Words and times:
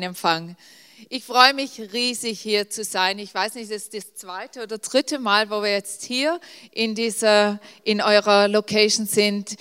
Empfang. 0.00 0.56
Ich 1.10 1.24
freue 1.24 1.52
mich 1.52 1.78
riesig 1.92 2.40
hier 2.40 2.70
zu 2.70 2.84
sein. 2.84 3.18
Ich 3.18 3.34
weiß 3.34 3.56
nicht, 3.56 3.70
es 3.70 3.88
ist 3.88 3.94
das 3.94 4.14
zweite 4.14 4.62
oder 4.62 4.78
dritte 4.78 5.18
Mal, 5.18 5.50
wo 5.50 5.62
wir 5.62 5.72
jetzt 5.72 6.04
hier 6.04 6.40
in 6.70 6.94
dieser, 6.94 7.60
in 7.84 8.00
eurer 8.00 8.48
Location 8.48 9.06
sind. 9.06 9.56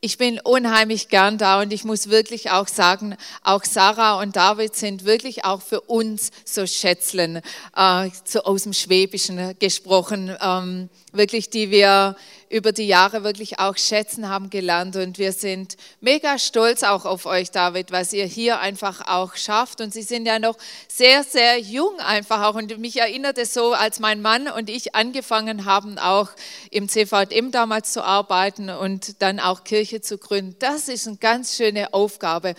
Ich 0.00 0.18
bin 0.18 0.40
unheimlich 0.40 1.08
gern 1.08 1.38
da 1.38 1.60
und 1.60 1.72
ich 1.72 1.84
muss 1.84 2.08
wirklich 2.08 2.50
auch 2.50 2.68
sagen, 2.68 3.16
auch 3.42 3.64
Sarah 3.64 4.20
und 4.20 4.36
David 4.36 4.76
sind 4.76 5.04
wirklich 5.04 5.44
auch 5.44 5.62
für 5.62 5.80
uns 5.80 6.30
so 6.44 6.66
Schätzlen, 6.66 7.40
äh, 7.76 8.10
so 8.24 8.42
aus 8.42 8.64
dem 8.64 8.72
Schwäbischen 8.72 9.58
gesprochen, 9.58 10.36
ähm, 10.40 10.88
wirklich, 11.12 11.50
die 11.50 11.70
wir 11.70 12.16
über 12.52 12.72
die 12.72 12.86
Jahre 12.86 13.24
wirklich 13.24 13.58
auch 13.58 13.78
schätzen 13.78 14.28
haben 14.28 14.50
gelernt. 14.50 14.94
Und 14.96 15.18
wir 15.18 15.32
sind 15.32 15.78
mega 16.00 16.38
stolz 16.38 16.82
auch 16.82 17.06
auf 17.06 17.24
euch, 17.24 17.50
David, 17.50 17.90
was 17.92 18.12
ihr 18.12 18.26
hier 18.26 18.60
einfach 18.60 19.08
auch 19.08 19.36
schafft. 19.36 19.80
Und 19.80 19.94
Sie 19.94 20.02
sind 20.02 20.26
ja 20.26 20.38
noch 20.38 20.58
sehr, 20.86 21.24
sehr 21.24 21.58
jung 21.58 21.98
einfach 22.00 22.42
auch. 22.42 22.54
Und 22.54 22.76
mich 22.78 23.00
erinnert 23.00 23.38
es 23.38 23.54
so, 23.54 23.72
als 23.72 24.00
mein 24.00 24.20
Mann 24.20 24.48
und 24.48 24.68
ich 24.68 24.94
angefangen 24.94 25.64
haben, 25.64 25.98
auch 25.98 26.28
im 26.70 26.90
CVM 26.90 27.52
damals 27.52 27.92
zu 27.92 28.04
arbeiten 28.04 28.68
und 28.68 29.22
dann 29.22 29.40
auch 29.40 29.64
Kirche 29.64 30.02
zu 30.02 30.18
gründen. 30.18 30.54
Das 30.58 30.88
ist 30.88 31.08
eine 31.08 31.16
ganz 31.16 31.56
schöne 31.56 31.94
Aufgabe. 31.94 32.54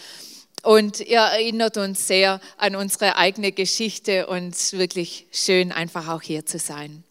Und 0.64 1.02
ihr 1.02 1.20
erinnert 1.20 1.78
uns 1.78 2.08
sehr 2.08 2.42
an 2.58 2.76
unsere 2.76 3.16
eigene 3.18 3.52
Geschichte 3.52 4.26
und 4.26 4.56
wirklich 4.74 5.28
schön, 5.32 5.72
einfach 5.72 6.08
auch 6.08 6.24
hier 6.24 6.48
zu 6.48 6.58
sein. 6.58 7.04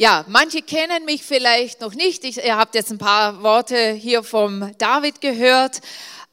Ja, 0.00 0.24
manche 0.28 0.62
kennen 0.62 1.04
mich 1.06 1.24
vielleicht 1.24 1.80
noch 1.80 1.92
nicht. 1.92 2.22
Ich, 2.22 2.36
ihr 2.36 2.56
habt 2.56 2.76
jetzt 2.76 2.92
ein 2.92 2.98
paar 2.98 3.42
Worte 3.42 3.90
hier 3.90 4.22
vom 4.22 4.70
David 4.78 5.20
gehört. 5.20 5.80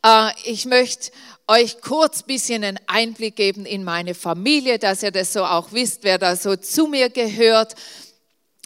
Äh, 0.05 0.30
ich 0.44 0.66
möchte 0.67 1.11
euch 1.47 1.81
kurz 1.81 2.22
ein 2.22 2.27
bisschen 2.27 2.63
einen 2.63 2.80
Einblick 2.85 3.35
geben 3.35 3.66
in 3.66 3.83
meine 3.83 4.13
Familie, 4.13 4.77
dass 4.77 5.02
ihr 5.02 5.09
das 5.09 5.33
so 5.33 5.44
auch 5.44 5.72
wisst, 5.72 6.03
wer 6.03 6.19
da 6.19 6.35
so 6.35 6.55
zu 6.55 6.85
mir 6.85 7.09
gehört. 7.09 7.73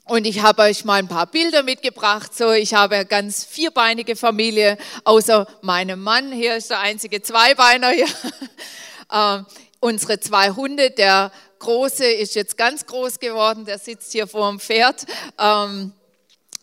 Und 0.04 0.28
ich 0.28 0.42
habe 0.42 0.64
euch 0.64 0.84
mal 0.84 0.96
ein 0.96 1.08
paar 1.08 1.28
Bilder 1.28 1.64
mitgebracht. 1.64 2.36
So, 2.36 2.52
ich 2.52 2.74
habe 2.74 2.96
eine 2.96 3.06
ganz 3.06 3.46
vierbeinige 3.46 4.18
Familie, 4.18 4.78
außer 5.06 5.48
meinem 5.62 6.04
Mann. 6.04 6.34
Hier 6.34 6.58
ist 6.58 6.72
der 6.72 6.82
einzige 6.82 7.22
Zweibeiner 7.22 7.92
hier. 7.92 8.10
äh, 9.12 9.44
unsere 9.80 10.20
zwei 10.20 10.50
Hunde, 10.50 10.92
der 10.92 11.32
Große 11.60 12.06
ist 12.06 12.36
jetzt 12.36 12.58
ganz 12.58 12.86
groß 12.86 13.20
geworden, 13.20 13.66
der 13.66 13.78
sitzt 13.78 14.12
hier 14.12 14.28
vor 14.28 14.50
dem 14.50 14.60
Pferd. 14.60 15.06
Ähm, 15.38 15.94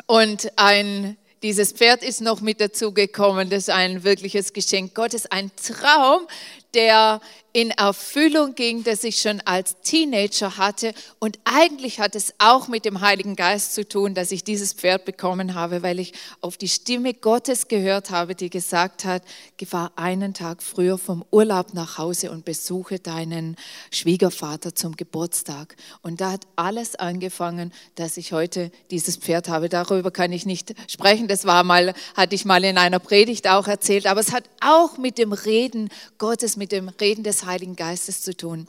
und 0.06 0.50
ein, 0.56 1.16
dieses 1.42 1.72
Pferd 1.72 2.02
ist 2.02 2.20
noch 2.20 2.40
mit 2.40 2.60
dazugekommen. 2.60 3.50
Das 3.50 3.64
ist 3.64 3.70
ein 3.70 4.04
wirkliches 4.04 4.52
Geschenk 4.52 4.94
Gottes, 4.94 5.26
ein 5.26 5.50
Traum, 5.56 6.26
der 6.74 7.20
in 7.56 7.70
Erfüllung 7.70 8.54
ging, 8.54 8.84
das 8.84 9.02
ich 9.02 9.18
schon 9.18 9.40
als 9.46 9.80
Teenager 9.80 10.58
hatte. 10.58 10.92
Und 11.18 11.38
eigentlich 11.44 12.00
hat 12.00 12.14
es 12.14 12.34
auch 12.36 12.68
mit 12.68 12.84
dem 12.84 13.00
Heiligen 13.00 13.34
Geist 13.34 13.74
zu 13.74 13.88
tun, 13.88 14.12
dass 14.12 14.30
ich 14.30 14.44
dieses 14.44 14.74
Pferd 14.74 15.06
bekommen 15.06 15.54
habe, 15.54 15.82
weil 15.82 15.98
ich 15.98 16.12
auf 16.42 16.58
die 16.58 16.68
Stimme 16.68 17.14
Gottes 17.14 17.66
gehört 17.66 18.10
habe, 18.10 18.34
die 18.34 18.50
gesagt 18.50 19.06
hat, 19.06 19.22
fahr 19.66 19.90
einen 19.96 20.34
Tag 20.34 20.62
früher 20.62 20.98
vom 20.98 21.24
Urlaub 21.30 21.72
nach 21.72 21.96
Hause 21.96 22.30
und 22.30 22.44
besuche 22.44 22.98
deinen 22.98 23.56
Schwiegervater 23.90 24.74
zum 24.74 24.94
Geburtstag. 24.94 25.76
Und 26.02 26.20
da 26.20 26.32
hat 26.32 26.46
alles 26.56 26.94
angefangen, 26.94 27.72
dass 27.94 28.18
ich 28.18 28.34
heute 28.34 28.70
dieses 28.90 29.16
Pferd 29.16 29.48
habe. 29.48 29.70
Darüber 29.70 30.10
kann 30.10 30.30
ich 30.30 30.44
nicht 30.44 30.74
sprechen. 30.88 31.26
Das 31.26 31.46
war 31.46 31.64
mal, 31.64 31.94
hatte 32.14 32.34
ich 32.34 32.44
mal 32.44 32.62
in 32.64 32.76
einer 32.76 32.98
Predigt 32.98 33.48
auch 33.48 33.66
erzählt. 33.66 34.06
Aber 34.06 34.20
es 34.20 34.32
hat 34.32 34.44
auch 34.60 34.98
mit 34.98 35.16
dem 35.16 35.32
Reden 35.32 35.88
Gottes, 36.18 36.58
mit 36.58 36.70
dem 36.70 36.90
Reden 36.90 37.24
des 37.24 37.45
Heiligen 37.46 37.76
Geistes 37.76 38.22
zu 38.22 38.36
tun. 38.36 38.66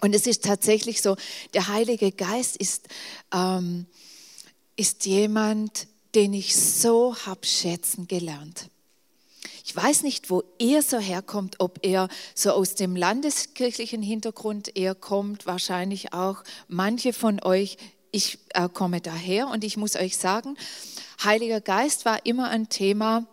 Und 0.00 0.14
es 0.14 0.26
ist 0.26 0.44
tatsächlich 0.44 1.00
so, 1.00 1.16
der 1.54 1.68
Heilige 1.68 2.12
Geist 2.12 2.56
ist, 2.56 2.88
ähm, 3.32 3.86
ist 4.76 5.06
jemand, 5.06 5.86
den 6.14 6.32
ich 6.34 6.56
so 6.56 7.16
habe 7.26 7.46
schätzen 7.46 8.06
gelernt. 8.06 8.68
Ich 9.64 9.74
weiß 9.74 10.02
nicht, 10.02 10.30
wo 10.30 10.44
er 10.58 10.82
so 10.82 10.98
herkommt, 10.98 11.56
ob 11.58 11.80
er 11.82 12.08
so 12.34 12.52
aus 12.52 12.74
dem 12.74 12.94
landeskirchlichen 12.94 14.00
Hintergrund 14.00 14.76
eher 14.76 14.94
kommt, 14.94 15.44
wahrscheinlich 15.44 16.12
auch 16.12 16.44
manche 16.68 17.12
von 17.12 17.42
euch. 17.42 17.76
Ich 18.12 18.38
äh, 18.50 18.68
komme 18.68 19.00
daher 19.00 19.48
und 19.48 19.64
ich 19.64 19.76
muss 19.76 19.96
euch 19.96 20.16
sagen, 20.16 20.56
Heiliger 21.22 21.60
Geist 21.60 22.04
war 22.04 22.24
immer 22.24 22.48
ein 22.48 22.68
Thema, 22.68 23.26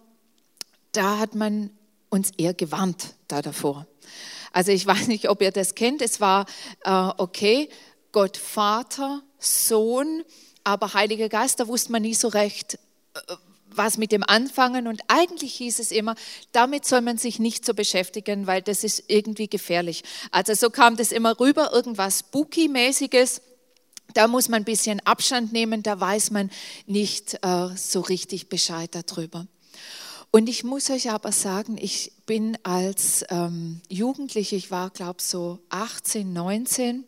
da 0.92 1.20
hat 1.20 1.36
man 1.36 1.70
uns 2.10 2.32
eher 2.38 2.54
gewarnt 2.54 3.16
da 3.28 3.42
davor. 3.42 3.86
Also 4.54 4.72
ich 4.72 4.86
weiß 4.88 5.08
nicht, 5.08 5.28
ob 5.28 5.42
ihr 5.42 5.52
das 5.52 5.76
kennt. 5.76 6.02
Es 6.02 6.22
war 6.22 6.46
äh, 6.86 7.10
okay, 7.18 7.68
Gott 8.14 8.38
Vater, 8.38 9.22
Sohn, 9.40 10.24
aber 10.64 10.94
Heiliger 10.94 11.28
Geist, 11.28 11.60
da 11.60 11.68
wusste 11.68 11.92
man 11.92 12.04
nie 12.04 12.14
so 12.14 12.30
recht, 12.30 12.76
äh, 13.16 13.36
was 13.76 13.98
mit 13.98 14.12
dem 14.12 14.24
anfangen. 14.24 14.88
Und 14.88 15.02
eigentlich 15.08 15.56
hieß 15.56 15.80
es 15.80 15.92
immer, 15.92 16.16
damit 16.52 16.86
soll 16.86 17.02
man 17.02 17.18
sich 17.18 17.40
nicht 17.40 17.66
so 17.66 17.74
beschäftigen, 17.74 18.48
weil 18.48 18.62
das 18.62 18.84
ist 18.84 19.04
irgendwie 19.08 19.48
gefährlich. 19.48 20.04
Also 20.32 20.54
so 20.54 20.70
kam 20.70 20.96
das 20.96 21.12
immer 21.12 21.40
rüber, 21.40 21.74
irgendwas 21.74 22.20
Spooky-mäßiges. 22.20 23.42
Da 24.14 24.28
muss 24.28 24.48
man 24.48 24.62
ein 24.62 24.66
bisschen 24.66 25.00
Abstand 25.02 25.54
nehmen, 25.54 25.82
da 25.82 26.00
weiß 26.00 26.32
man 26.32 26.52
nicht 26.86 27.40
äh, 27.42 27.70
so 27.76 28.02
richtig 28.02 28.48
Bescheid 28.48 28.92
darüber. 28.94 29.48
Und 30.30 30.50
ich 30.50 30.64
muss 30.64 30.90
euch 30.90 31.10
aber 31.10 31.32
sagen, 31.32 31.78
ich 31.80 32.12
bin 32.26 32.58
als 32.64 33.26
ähm, 33.30 33.82
Jugendliche, 33.90 34.56
ich 34.56 34.72
war 34.72 34.90
glaube 34.90 35.22
so 35.22 35.60
18, 35.70 36.32
19, 36.32 37.04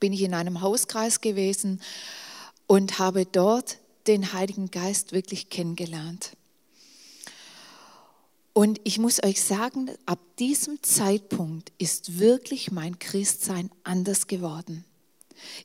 bin 0.00 0.12
ich 0.12 0.22
in 0.22 0.34
einem 0.34 0.60
Hauskreis 0.60 1.20
gewesen 1.20 1.80
und 2.66 2.98
habe 2.98 3.26
dort 3.26 3.78
den 4.06 4.32
Heiligen 4.32 4.70
Geist 4.70 5.12
wirklich 5.12 5.50
kennengelernt. 5.50 6.36
Und 8.52 8.80
ich 8.84 8.98
muss 8.98 9.22
euch 9.22 9.42
sagen, 9.42 9.90
ab 10.04 10.18
diesem 10.38 10.82
Zeitpunkt 10.82 11.72
ist 11.78 12.18
wirklich 12.18 12.70
mein 12.70 12.98
Christsein 12.98 13.70
anders 13.82 14.26
geworden. 14.26 14.84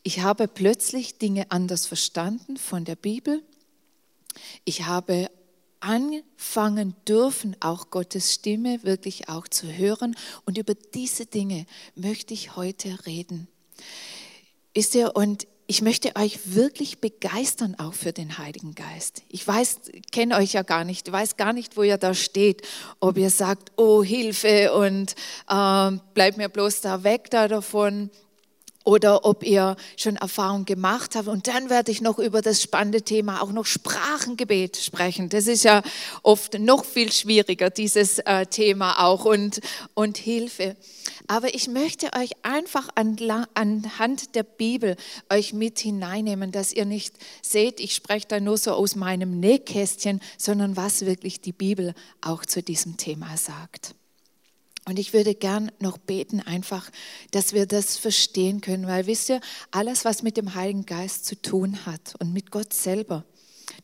Ich 0.04 0.22
habe 0.22 0.48
plötzlich 0.48 1.18
Dinge 1.18 1.52
anders 1.52 1.86
verstanden 1.86 2.58
von 2.58 2.86
der 2.86 2.96
Bibel. 2.96 3.44
Ich 4.64 4.86
habe 4.86 5.30
anfangen 5.80 6.96
dürfen, 7.08 7.56
auch 7.60 7.90
Gottes 7.90 8.34
Stimme 8.34 8.84
wirklich 8.84 9.30
auch 9.30 9.48
zu 9.48 9.68
hören. 9.68 10.16
Und 10.46 10.58
über 10.58 10.74
diese 10.74 11.26
Dinge 11.26 11.66
möchte 11.96 12.34
ich 12.34 12.56
heute 12.56 13.06
reden. 13.06 13.48
Ist 14.74 14.96
ihr, 14.96 15.16
und 15.16 15.48
ich 15.68 15.82
möchte 15.82 16.16
euch 16.16 16.56
wirklich 16.56 17.00
begeistern 17.00 17.76
auch 17.78 17.94
für 17.94 18.14
den 18.14 18.38
Heiligen 18.38 18.74
Geist. 18.74 19.24
Ich 19.28 19.46
weiß, 19.46 19.82
kenne 20.12 20.38
euch 20.38 20.54
ja 20.54 20.64
gar 20.64 20.86
nicht, 20.86 21.12
weiß 21.12 21.36
gar 21.36 21.52
nicht, 21.52 21.76
wo 21.76 21.84
ihr 21.84 21.98
da 21.98 22.14
steht. 22.14 22.62
Ob 23.02 23.18
ihr 23.18 23.30
sagt, 23.30 23.74
oh 23.76 24.02
Hilfe 24.02 24.74
und 24.74 25.14
äh, 25.50 25.92
bleibt 26.14 26.38
mir 26.38 26.48
bloß 26.48 26.82
da 26.82 27.04
weg 27.04 27.30
da 27.30 27.50
davon 27.50 28.10
oder 28.88 29.26
ob 29.26 29.44
ihr 29.44 29.76
schon 29.98 30.16
Erfahrung 30.16 30.64
gemacht 30.64 31.18
habt. 31.18 31.28
Und 31.28 31.50
dann 31.50 31.70
werde 31.70 31.92
ich 31.92 32.00
noch 32.00 32.20
über 32.20 32.42
das 32.42 32.62
spannende 32.62 33.02
Thema 33.02 33.42
auch 33.42 33.52
noch 33.52 33.66
Sprachengebet 33.66 34.78
sprechen. 34.78 35.28
Das 35.28 35.48
ist 35.48 35.66
ja 35.66 35.82
oft 36.24 36.58
noch 36.58 36.86
viel 36.86 37.12
schwieriger, 37.12 37.70
dieses 37.70 38.20
äh, 38.20 38.46
Thema 38.46 39.04
auch 39.04 39.26
und, 39.26 39.60
und 39.94 40.18
Hilfe. 40.18 40.78
Aber 41.28 41.54
ich 41.54 41.68
möchte 41.68 42.14
euch 42.14 42.32
einfach 42.44 42.88
anhand 42.96 44.36
der 44.36 44.44
Bibel 44.44 44.96
euch 45.30 45.52
mit 45.52 45.80
hineinnehmen, 45.80 46.54
dass 46.54 46.72
ihr 46.72 46.86
nicht 46.86 47.14
seht, 47.42 47.82
ich 47.82 47.94
spreche 47.94 48.28
da 48.30 48.40
nur 48.40 48.58
so 48.58 48.72
aus 48.72 48.96
meinem 48.96 49.42
Nähkästchen, 49.42 50.22
sondern 50.38 50.78
was 50.78 51.06
wirklich 51.06 51.42
die 51.42 51.52
Bibel 51.52 51.94
auch 52.22 52.46
zu 52.46 52.64
diesem 52.64 52.96
Thema 52.96 53.36
sagt. 53.36 53.96
Und 54.88 55.00
ich 55.00 55.12
würde 55.12 55.36
gern 55.36 55.70
noch 55.80 55.98
beten, 55.98 56.40
einfach, 56.40 56.90
dass 57.32 57.52
wir 57.52 57.66
das 57.66 57.98
verstehen 57.98 58.62
können, 58.62 58.88
weil 58.88 59.06
wisst 59.06 59.28
ihr, 59.28 59.42
alles, 59.70 60.06
was 60.06 60.24
mit 60.24 60.38
dem 60.38 60.56
Heiligen 60.56 60.86
Geist 60.86 61.26
zu 61.26 61.36
tun 61.42 61.86
hat 61.86 62.16
und 62.20 62.32
mit 62.32 62.52
Gott 62.52 62.72
selber, 62.72 63.26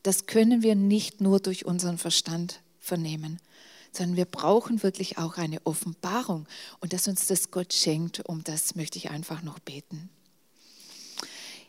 das 0.03 0.27
können 0.27 0.63
wir 0.63 0.75
nicht 0.75 1.19
nur 1.19 1.41
durch 1.41 1.65
unseren 1.65 1.97
Verstand 1.97 2.61
vernehmen, 2.79 3.39
sondern 3.91 4.15
wir 4.15 4.23
brauchen 4.23 4.81
wirklich 4.81 5.17
auch 5.17 5.37
eine 5.37 5.59
Offenbarung 5.65 6.47
und 6.79 6.93
dass 6.93 7.09
uns 7.09 7.27
das 7.27 7.51
Gott 7.51 7.73
schenkt. 7.73 8.23
Um 8.29 8.45
das 8.45 8.75
möchte 8.75 8.97
ich 8.97 9.09
einfach 9.09 9.43
noch 9.43 9.59
beten. 9.59 10.09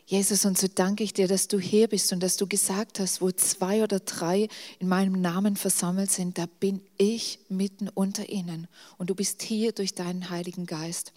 Jesus, 0.07 0.45
und 0.45 0.57
so 0.57 0.67
danke 0.67 1.03
ich 1.03 1.13
dir, 1.13 1.27
dass 1.27 1.47
du 1.47 1.59
hier 1.59 1.87
bist 1.87 2.13
und 2.13 2.21
dass 2.21 2.37
du 2.37 2.45
gesagt 2.45 2.99
hast, 2.99 3.21
wo 3.21 3.31
zwei 3.31 3.81
oder 3.83 3.99
drei 3.99 4.47
in 4.77 4.87
meinem 4.87 5.19
Namen 5.19 5.55
versammelt 5.55 6.11
sind, 6.11 6.37
da 6.37 6.45
bin 6.59 6.79
ich 6.97 7.39
mitten 7.49 7.89
unter 7.89 8.29
ihnen. 8.29 8.67
Und 8.99 9.09
du 9.09 9.15
bist 9.15 9.41
hier 9.41 9.71
durch 9.71 9.95
deinen 9.95 10.29
Heiligen 10.29 10.67
Geist. 10.67 11.11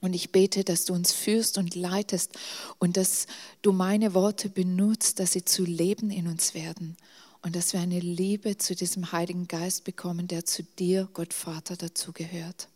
Und 0.00 0.14
ich 0.14 0.30
bete, 0.30 0.62
dass 0.64 0.84
du 0.84 0.94
uns 0.94 1.12
führst 1.12 1.58
und 1.58 1.74
leitest 1.74 2.38
und 2.78 2.96
dass 2.96 3.26
du 3.62 3.72
meine 3.72 4.14
Worte 4.14 4.48
benutzt, 4.48 5.18
dass 5.18 5.32
sie 5.32 5.44
zu 5.44 5.64
Leben 5.64 6.10
in 6.10 6.28
uns 6.28 6.54
werden 6.54 6.96
und 7.42 7.56
dass 7.56 7.72
wir 7.72 7.80
eine 7.80 8.00
Liebe 8.00 8.56
zu 8.58 8.74
diesem 8.74 9.12
Heiligen 9.12 9.48
Geist 9.48 9.84
bekommen, 9.84 10.28
der 10.28 10.44
zu 10.44 10.62
dir, 10.62 11.08
Gott 11.12 11.34
Vater, 11.34 11.76
dazugehört. 11.76 12.68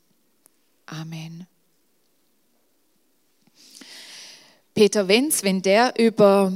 Amen. 0.87 1.47
Peter 4.75 5.07
Wenz, 5.07 5.45
wenn 5.45 5.63
der 5.63 5.95
über 6.01 6.53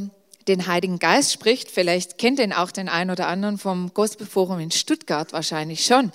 den 0.48 0.66
Heiligen 0.66 0.98
Geist 0.98 1.32
spricht, 1.32 1.70
vielleicht 1.70 2.18
kennt 2.18 2.40
ihn 2.40 2.52
auch 2.52 2.72
den 2.72 2.88
einen 2.88 3.10
oder 3.10 3.28
anderen 3.28 3.58
vom 3.58 3.94
Gospelforum 3.94 4.58
in 4.58 4.72
Stuttgart 4.72 5.32
wahrscheinlich 5.32 5.84
schon. 5.84 6.10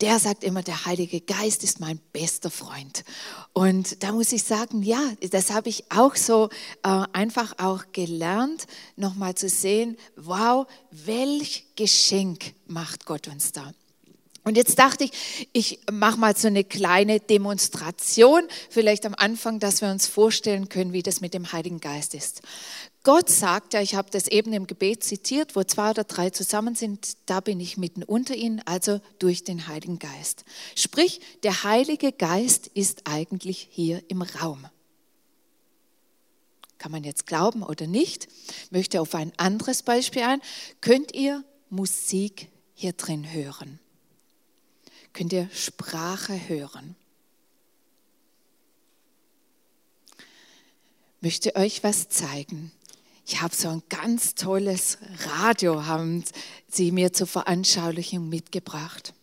Der 0.00 0.20
sagt 0.20 0.44
immer, 0.44 0.62
der 0.62 0.84
Heilige 0.84 1.20
Geist 1.20 1.64
ist 1.64 1.80
mein 1.80 1.98
bester 2.12 2.50
Freund. 2.50 3.04
Und 3.52 4.04
da 4.04 4.12
muss 4.12 4.32
ich 4.32 4.44
sagen, 4.44 4.82
ja, 4.82 5.00
das 5.30 5.50
habe 5.50 5.68
ich 5.68 5.90
auch 5.90 6.14
so 6.14 6.48
äh, 6.84 7.02
einfach 7.12 7.54
auch 7.58 7.84
gelernt, 7.92 8.66
nochmal 8.96 9.34
zu 9.34 9.48
sehen, 9.48 9.96
wow, 10.16 10.66
welch 10.92 11.66
Geschenk 11.74 12.54
macht 12.66 13.04
Gott 13.04 13.26
uns 13.26 13.50
da. 13.50 13.72
Und 14.44 14.56
jetzt 14.56 14.78
dachte 14.78 15.04
ich, 15.04 15.48
ich 15.52 15.80
mache 15.90 16.18
mal 16.18 16.36
so 16.36 16.48
eine 16.48 16.64
kleine 16.64 17.20
Demonstration, 17.20 18.42
vielleicht 18.70 19.06
am 19.06 19.14
Anfang, 19.16 19.60
dass 19.60 19.82
wir 19.82 19.90
uns 19.90 20.08
vorstellen 20.08 20.68
können, 20.68 20.92
wie 20.92 21.04
das 21.04 21.20
mit 21.20 21.32
dem 21.32 21.52
Heiligen 21.52 21.78
Geist 21.78 22.14
ist. 22.14 22.42
Gott 23.04 23.28
sagt 23.28 23.74
ja, 23.74 23.80
ich 23.80 23.94
habe 23.94 24.10
das 24.10 24.26
eben 24.26 24.52
im 24.52 24.66
Gebet 24.66 25.04
zitiert, 25.04 25.54
wo 25.54 25.62
zwei 25.62 25.90
oder 25.90 26.04
drei 26.04 26.30
zusammen 26.30 26.74
sind, 26.74 27.16
da 27.26 27.40
bin 27.40 27.60
ich 27.60 27.76
mitten 27.76 28.02
unter 28.02 28.34
ihnen, 28.34 28.60
also 28.64 29.00
durch 29.18 29.44
den 29.44 29.68
Heiligen 29.68 30.00
Geist. 30.00 30.44
Sprich, 30.76 31.20
der 31.44 31.62
Heilige 31.62 32.12
Geist 32.12 32.66
ist 32.66 33.02
eigentlich 33.04 33.68
hier 33.70 34.02
im 34.08 34.22
Raum. 34.22 34.66
Kann 36.78 36.90
man 36.90 37.04
jetzt 37.04 37.28
glauben 37.28 37.62
oder 37.62 37.86
nicht? 37.86 38.26
Ich 38.64 38.72
möchte 38.72 39.00
auf 39.00 39.14
ein 39.14 39.32
anderes 39.36 39.84
Beispiel 39.84 40.22
ein. 40.22 40.40
Könnt 40.80 41.14
ihr 41.14 41.44
Musik 41.70 42.48
hier 42.74 42.92
drin 42.92 43.32
hören? 43.32 43.78
Könnt 45.12 45.32
ihr 45.32 45.48
Sprache 45.52 46.48
hören. 46.48 46.96
Ich 51.16 51.22
möchte 51.22 51.56
euch 51.56 51.84
was 51.84 52.08
zeigen. 52.08 52.72
Ich 53.24 53.40
habe 53.40 53.54
so 53.54 53.68
ein 53.68 53.82
ganz 53.88 54.34
tolles 54.34 54.98
Radio, 55.24 55.86
haben 55.86 56.24
sie 56.68 56.90
mir 56.90 57.12
zur 57.12 57.28
Veranschaulichung 57.28 58.28
mitgebracht. 58.28 59.14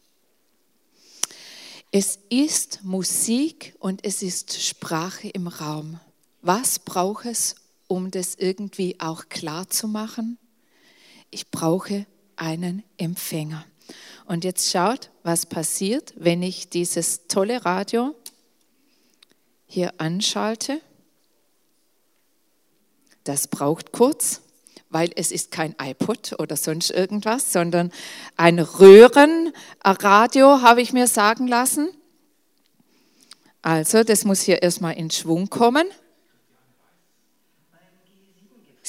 Es 1.92 2.20
ist 2.30 2.84
Musik 2.84 3.76
und 3.80 4.06
es 4.06 4.22
ist 4.22 4.62
Sprache 4.62 5.28
im 5.28 5.48
Raum. 5.48 6.00
Was 6.42 6.80
braucht 6.80 7.26
es, 7.26 7.56
um 7.88 8.12
das 8.12 8.36
irgendwie 8.36 9.00
auch 9.00 9.28
klar 9.28 9.68
zu 9.70 9.88
machen? 9.88 10.38
Ich 11.32 11.50
brauche 11.50 12.06
einen 12.36 12.84
Empfänger. 12.98 13.66
Und 14.30 14.44
jetzt 14.44 14.70
schaut, 14.70 15.10
was 15.24 15.48
passiert, 15.48 16.14
wenn 16.16 16.44
ich 16.44 16.70
dieses 16.70 17.26
tolle 17.28 17.66
Radio 17.66 18.14
hier 19.66 19.92
anschalte. 19.98 20.82
Das 23.24 23.48
braucht 23.48 23.92
kurz, 23.92 24.44
weil 24.92 25.10
es 25.16 25.32
ist 25.32 25.50
kein 25.50 25.76
iPod 25.82 26.36
oder 26.38 26.58
sonst 26.58 26.92
irgendwas, 26.92 27.52
sondern 27.52 27.92
ein 28.38 28.60
Röhrenradio, 28.60 30.62
habe 30.62 30.84
ich 30.84 30.94
mir 30.94 31.08
sagen 31.08 31.48
lassen. 31.48 31.90
Also, 33.64 34.04
das 34.04 34.26
muss 34.26 34.42
hier 34.42 34.62
erstmal 34.62 34.96
in 34.96 35.10
Schwung 35.10 35.50
kommen. 35.50 35.88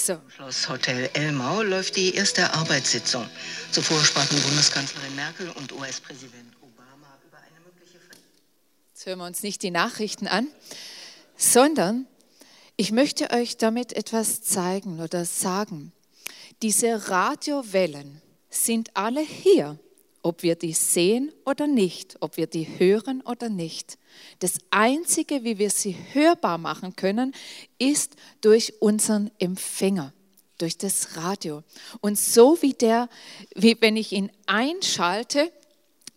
So. 0.02 0.14
Im 0.14 0.30
Schloss 0.30 0.66
Hotel 0.70 1.10
Elmau 1.12 1.60
läuft 1.60 1.96
die 1.96 2.14
erste 2.14 2.54
Arbeitssitzung. 2.54 3.26
Zuvor 3.70 4.02
sprachen 4.02 4.40
Bundeskanzlerin 4.40 5.14
Merkel 5.14 5.50
und 5.50 5.72
US-Präsident 5.72 6.56
Obama 6.62 7.18
über 7.28 7.36
eine 7.36 7.60
mögliche 7.66 7.98
Jetzt 8.94 9.04
hören 9.04 9.18
wir 9.18 9.26
uns 9.26 9.42
nicht 9.42 9.62
die 9.62 9.70
Nachrichten 9.70 10.26
an, 10.26 10.46
sondern 11.36 12.06
ich 12.76 12.92
möchte 12.92 13.30
euch 13.30 13.58
damit 13.58 13.92
etwas 13.92 14.42
zeigen 14.42 15.00
oder 15.00 15.26
sagen. 15.26 15.92
Diese 16.62 17.10
Radiowellen 17.10 18.22
sind 18.48 18.96
alle 18.96 19.20
hier 19.20 19.78
ob 20.22 20.42
wir 20.42 20.54
die 20.54 20.72
sehen 20.72 21.32
oder 21.44 21.66
nicht, 21.66 22.16
ob 22.20 22.36
wir 22.36 22.46
die 22.46 22.78
hören 22.78 23.22
oder 23.22 23.48
nicht. 23.48 23.98
Das 24.40 24.58
Einzige, 24.70 25.44
wie 25.44 25.58
wir 25.58 25.70
sie 25.70 25.96
hörbar 26.12 26.58
machen 26.58 26.94
können, 26.96 27.34
ist 27.78 28.16
durch 28.40 28.80
unseren 28.80 29.30
Empfänger, 29.38 30.12
durch 30.58 30.76
das 30.76 31.16
Radio. 31.16 31.62
Und 32.00 32.18
so 32.18 32.60
wie 32.60 32.74
der, 32.74 33.08
wie 33.54 33.76
wenn 33.80 33.96
ich 33.96 34.12
ihn 34.12 34.30
einschalte, 34.46 35.50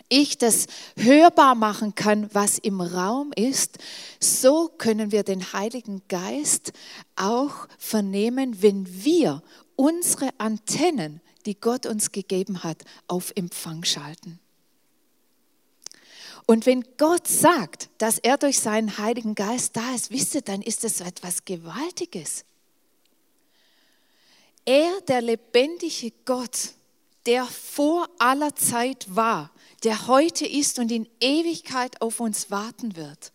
ich 0.09 0.38
das 0.38 0.67
hörbar 0.95 1.55
machen 1.55 1.95
kann, 1.95 2.29
was 2.33 2.59
im 2.59 2.81
Raum 2.81 3.31
ist, 3.35 3.79
so 4.19 4.69
können 4.77 5.11
wir 5.11 5.23
den 5.23 5.53
Heiligen 5.53 6.03
Geist 6.07 6.73
auch 7.15 7.67
vernehmen, 7.79 8.61
wenn 8.61 8.85
wir 9.03 9.41
unsere 9.75 10.29
Antennen 10.38 11.21
die 11.45 11.60
Gott 11.60 11.86
uns 11.86 12.12
gegeben 12.12 12.63
hat, 12.63 12.84
auf 13.07 13.31
Empfang 13.36 13.84
schalten. 13.84 14.40
Und 16.45 16.66
wenn 16.66 16.84
Gott 16.98 17.28
sagt, 17.28 17.90
dass 17.98 18.19
er 18.19 18.38
durch 18.38 18.60
seinen 18.60 18.98
Heiligen 18.98 19.36
Geist 19.36 19.78
da 19.78 19.95
ist, 19.95 20.12
wisst 20.12 20.36
ihr, 20.36 20.42
dann 20.42 20.62
ist 20.62 20.84
es 20.84 21.00
etwas 21.00 21.45
Gewaltiges. 21.45 22.44
Er, 24.66 25.01
der 25.07 25.22
lebendige 25.22 26.12
Gott, 26.25 26.74
der 27.25 27.46
vor 27.46 28.10
aller 28.19 28.56
Zeit 28.56 29.06
war, 29.10 29.51
der 29.84 30.07
heute 30.07 30.46
ist 30.46 30.80
und 30.80 30.92
in 30.92 31.07
Ewigkeit 31.19 32.01
auf 32.01 32.19
uns 32.19 32.51
warten 32.51 32.96
wird, 32.96 33.31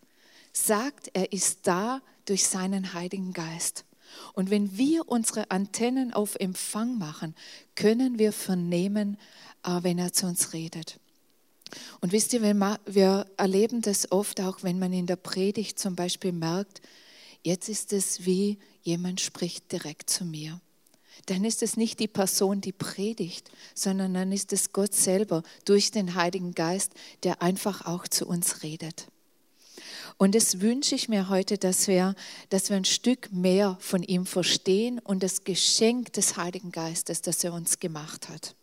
sagt, 0.53 1.09
er 1.13 1.31
ist 1.31 1.59
da 1.63 2.01
durch 2.25 2.47
seinen 2.47 2.93
Heiligen 2.93 3.33
Geist. 3.33 3.85
Und 4.33 4.49
wenn 4.49 4.77
wir 4.77 5.07
unsere 5.07 5.51
Antennen 5.51 6.13
auf 6.13 6.35
Empfang 6.35 6.97
machen, 6.97 7.35
können 7.75 8.19
wir 8.19 8.31
vernehmen, 8.31 9.17
äh, 9.63 9.79
wenn 9.81 9.97
er 9.97 10.13
zu 10.13 10.25
uns 10.25 10.53
redet. 10.53 10.99
Und 12.01 12.11
wisst 12.11 12.33
ihr, 12.33 12.41
wir 12.41 13.25
erleben 13.37 13.81
das 13.81 14.11
oft 14.11 14.41
auch, 14.41 14.63
wenn 14.63 14.79
man 14.79 14.93
in 14.93 15.05
der 15.05 15.17
Predigt 15.17 15.77
zum 15.77 15.95
Beispiel 15.95 16.31
merkt, 16.31 16.81
jetzt 17.43 17.69
ist 17.69 17.93
es 17.93 18.25
wie 18.25 18.57
jemand 18.81 19.21
spricht 19.21 19.71
direkt 19.71 20.09
zu 20.09 20.25
mir. 20.25 20.59
Dann 21.27 21.43
ist 21.43 21.61
es 21.61 21.77
nicht 21.77 21.99
die 21.99 22.07
Person, 22.07 22.61
die 22.61 22.71
predigt, 22.71 23.51
sondern 23.75 24.13
dann 24.13 24.31
ist 24.31 24.51
es 24.51 24.73
Gott 24.73 24.95
selber 24.95 25.43
durch 25.65 25.91
den 25.91 26.15
Heiligen 26.15 26.53
Geist, 26.53 26.93
der 27.23 27.41
einfach 27.41 27.85
auch 27.85 28.07
zu 28.07 28.25
uns 28.25 28.63
redet. 28.63 29.07
Und 30.19 30.35
das 30.35 30.59
wünsche 30.59 30.95
ich 30.95 31.07
mir 31.07 31.29
heute, 31.29 31.57
dass 31.57 31.87
wir, 31.87 32.13
dass 32.49 32.69
wir 32.69 32.75
ein 32.75 32.83
Stück 32.83 33.31
mehr 33.31 33.77
von 33.79 34.03
ihm 34.03 34.25
verstehen 34.25 34.99
und 34.99 35.23
das 35.23 35.45
Geschenk 35.45 36.11
des 36.11 36.35
Heiligen 36.35 36.73
Geistes, 36.73 37.21
das 37.21 37.41
er 37.41 37.53
uns 37.53 37.79
gemacht 37.79 38.27
hat. 38.27 38.53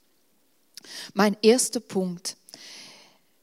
Mein 1.15 1.35
erster 1.41 1.81
Punkt. 1.81 2.37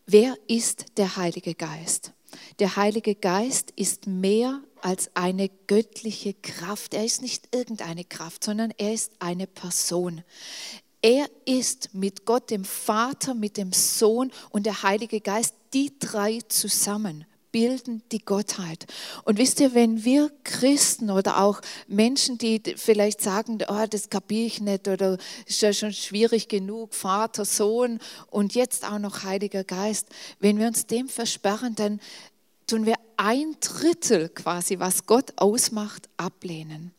Wer 0.05 0.37
ist 0.47 0.85
der 0.97 1.17
Heilige 1.17 1.55
Geist? 1.55 2.11
Der 2.59 2.75
Heilige 2.75 3.15
Geist 3.15 3.71
ist 3.75 4.05
mehr 4.05 4.61
als 4.81 5.09
eine 5.15 5.49
göttliche 5.65 6.35
Kraft. 6.35 6.93
Er 6.93 7.05
ist 7.05 7.23
nicht 7.23 7.55
irgendeine 7.55 8.03
Kraft, 8.03 8.43
sondern 8.43 8.71
er 8.77 8.93
ist 8.93 9.13
eine 9.17 9.47
Person. 9.47 10.23
Er 11.01 11.25
ist 11.45 11.95
mit 11.95 12.25
Gott, 12.25 12.51
dem 12.51 12.63
Vater, 12.63 13.33
mit 13.33 13.57
dem 13.57 13.73
Sohn 13.73 14.31
und 14.51 14.67
der 14.67 14.83
Heilige 14.83 15.19
Geist, 15.19 15.55
die 15.73 15.97
drei 15.97 16.41
zusammen 16.47 17.25
bilden 17.53 18.03
die 18.11 18.25
Gottheit. 18.25 18.85
Und 19.23 19.37
wisst 19.37 19.61
ihr, 19.61 19.73
wenn 19.73 20.03
wir 20.03 20.29
Christen 20.43 21.09
oder 21.09 21.41
auch 21.41 21.61
Menschen, 21.87 22.37
die 22.37 22.61
vielleicht 22.75 23.21
sagen, 23.21 23.59
oh, 23.69 23.85
das 23.89 24.09
kapiere 24.09 24.47
ich 24.47 24.59
nicht 24.59 24.89
oder 24.89 25.17
ist 25.45 25.61
ja 25.61 25.71
schon 25.71 25.93
schwierig 25.93 26.49
genug, 26.49 26.93
Vater, 26.93 27.45
Sohn 27.45 27.99
und 28.29 28.55
jetzt 28.55 28.83
auch 28.83 28.99
noch 28.99 29.23
Heiliger 29.23 29.63
Geist, 29.63 30.07
wenn 30.39 30.59
wir 30.59 30.67
uns 30.67 30.87
dem 30.87 31.07
versperren, 31.07 31.75
dann 31.75 32.01
tun 32.67 32.85
wir 32.85 32.95
ein 33.15 33.55
Drittel 33.61 34.29
quasi, 34.29 34.79
was 34.79 35.05
Gott 35.05 35.33
ausmacht, 35.37 36.09
ablehnen. 36.17 36.91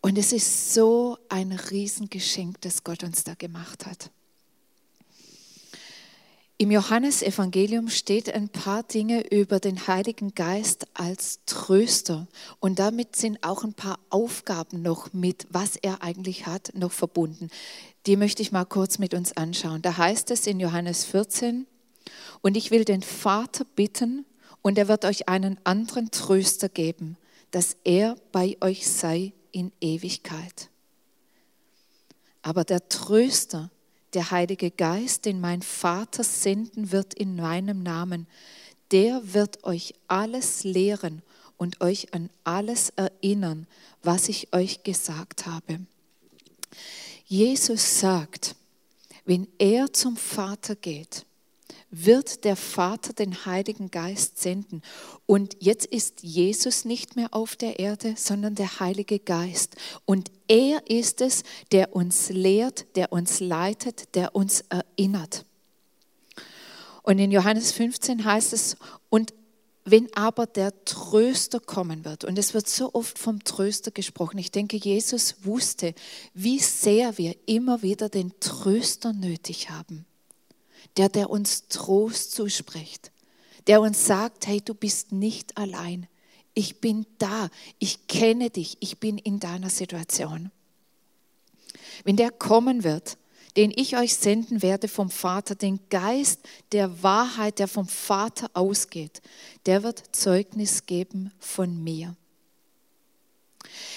Und 0.00 0.16
es 0.16 0.32
ist 0.32 0.72
so 0.72 1.18
ein 1.28 1.52
Riesengeschenk, 1.52 2.60
das 2.60 2.84
Gott 2.84 3.02
uns 3.02 3.24
da 3.24 3.34
gemacht 3.34 3.86
hat. 3.86 4.10
Im 6.60 6.72
Johannesevangelium 6.72 7.88
steht 7.88 8.34
ein 8.34 8.48
paar 8.48 8.82
Dinge 8.82 9.24
über 9.30 9.60
den 9.60 9.86
Heiligen 9.86 10.34
Geist 10.34 10.88
als 10.92 11.38
Tröster. 11.46 12.26
Und 12.58 12.80
damit 12.80 13.14
sind 13.14 13.44
auch 13.44 13.62
ein 13.62 13.74
paar 13.74 14.00
Aufgaben 14.10 14.82
noch 14.82 15.12
mit, 15.12 15.46
was 15.50 15.76
er 15.76 16.02
eigentlich 16.02 16.46
hat, 16.46 16.72
noch 16.74 16.90
verbunden. 16.90 17.48
Die 18.06 18.16
möchte 18.16 18.42
ich 18.42 18.50
mal 18.50 18.64
kurz 18.64 18.98
mit 18.98 19.14
uns 19.14 19.36
anschauen. 19.36 19.82
Da 19.82 19.96
heißt 19.98 20.32
es 20.32 20.48
in 20.48 20.58
Johannes 20.58 21.04
14, 21.04 21.68
und 22.40 22.56
ich 22.56 22.72
will 22.72 22.84
den 22.84 23.02
Vater 23.02 23.64
bitten, 23.76 24.26
und 24.60 24.78
er 24.78 24.88
wird 24.88 25.04
euch 25.04 25.28
einen 25.28 25.60
anderen 25.62 26.10
Tröster 26.10 26.68
geben, 26.68 27.16
dass 27.52 27.76
er 27.84 28.16
bei 28.32 28.56
euch 28.60 28.88
sei 28.88 29.32
in 29.52 29.70
Ewigkeit. 29.80 30.70
Aber 32.42 32.64
der 32.64 32.88
Tröster, 32.88 33.70
der 34.14 34.30
Heilige 34.30 34.70
Geist, 34.70 35.24
den 35.24 35.40
mein 35.40 35.62
Vater 35.62 36.24
senden 36.24 36.92
wird 36.92 37.14
in 37.14 37.36
meinem 37.36 37.82
Namen, 37.82 38.26
der 38.90 39.34
wird 39.34 39.64
euch 39.64 39.94
alles 40.06 40.64
lehren 40.64 41.22
und 41.56 41.80
euch 41.80 42.14
an 42.14 42.30
alles 42.44 42.90
erinnern, 42.90 43.66
was 44.02 44.28
ich 44.28 44.52
euch 44.54 44.82
gesagt 44.82 45.46
habe. 45.46 45.80
Jesus 47.26 48.00
sagt, 48.00 48.54
wenn 49.24 49.46
er 49.58 49.92
zum 49.92 50.16
Vater 50.16 50.74
geht, 50.76 51.26
wird 51.90 52.44
der 52.44 52.56
Vater 52.56 53.12
den 53.12 53.46
Heiligen 53.46 53.90
Geist 53.90 54.38
senden. 54.38 54.82
Und 55.26 55.56
jetzt 55.60 55.86
ist 55.86 56.22
Jesus 56.22 56.84
nicht 56.84 57.16
mehr 57.16 57.28
auf 57.32 57.56
der 57.56 57.78
Erde, 57.78 58.14
sondern 58.16 58.54
der 58.54 58.80
Heilige 58.80 59.18
Geist. 59.18 59.76
Und 60.04 60.30
er 60.48 60.82
ist 60.88 61.20
es, 61.20 61.44
der 61.72 61.94
uns 61.96 62.28
lehrt, 62.28 62.86
der 62.96 63.12
uns 63.12 63.40
leitet, 63.40 64.14
der 64.14 64.34
uns 64.34 64.64
erinnert. 64.68 65.44
Und 67.02 67.18
in 67.18 67.30
Johannes 67.30 67.72
15 67.72 68.24
heißt 68.24 68.52
es, 68.52 68.76
und 69.08 69.32
wenn 69.84 70.12
aber 70.14 70.44
der 70.44 70.84
Tröster 70.84 71.60
kommen 71.60 72.04
wird, 72.04 72.24
und 72.24 72.38
es 72.38 72.52
wird 72.52 72.68
so 72.68 72.92
oft 72.92 73.18
vom 73.18 73.42
Tröster 73.44 73.90
gesprochen, 73.90 74.36
ich 74.36 74.50
denke, 74.50 74.76
Jesus 74.76 75.36
wusste, 75.44 75.94
wie 76.34 76.58
sehr 76.58 77.16
wir 77.16 77.34
immer 77.46 77.80
wieder 77.80 78.10
den 78.10 78.38
Tröster 78.40 79.14
nötig 79.14 79.70
haben 79.70 80.04
der, 80.96 81.08
der 81.08 81.30
uns 81.30 81.68
Trost 81.68 82.32
zuspricht, 82.32 83.12
der 83.66 83.80
uns 83.80 84.06
sagt, 84.06 84.46
hey, 84.46 84.60
du 84.60 84.74
bist 84.74 85.12
nicht 85.12 85.56
allein. 85.56 86.08
Ich 86.54 86.80
bin 86.80 87.06
da, 87.18 87.48
ich 87.78 88.06
kenne 88.08 88.50
dich, 88.50 88.76
ich 88.80 88.98
bin 88.98 89.18
in 89.18 89.38
deiner 89.40 89.70
Situation. 89.70 90.50
Wenn 92.04 92.16
der 92.16 92.30
kommen 92.30 92.84
wird, 92.84 93.18
den 93.56 93.72
ich 93.74 93.96
euch 93.96 94.14
senden 94.14 94.62
werde 94.62 94.88
vom 94.88 95.10
Vater, 95.10 95.54
den 95.54 95.80
Geist 95.88 96.40
der 96.72 97.02
Wahrheit, 97.02 97.58
der 97.58 97.68
vom 97.68 97.88
Vater 97.88 98.50
ausgeht, 98.54 99.20
der 99.66 99.82
wird 99.82 100.14
Zeugnis 100.14 100.86
geben 100.86 101.32
von 101.38 101.82
mir. 101.82 102.14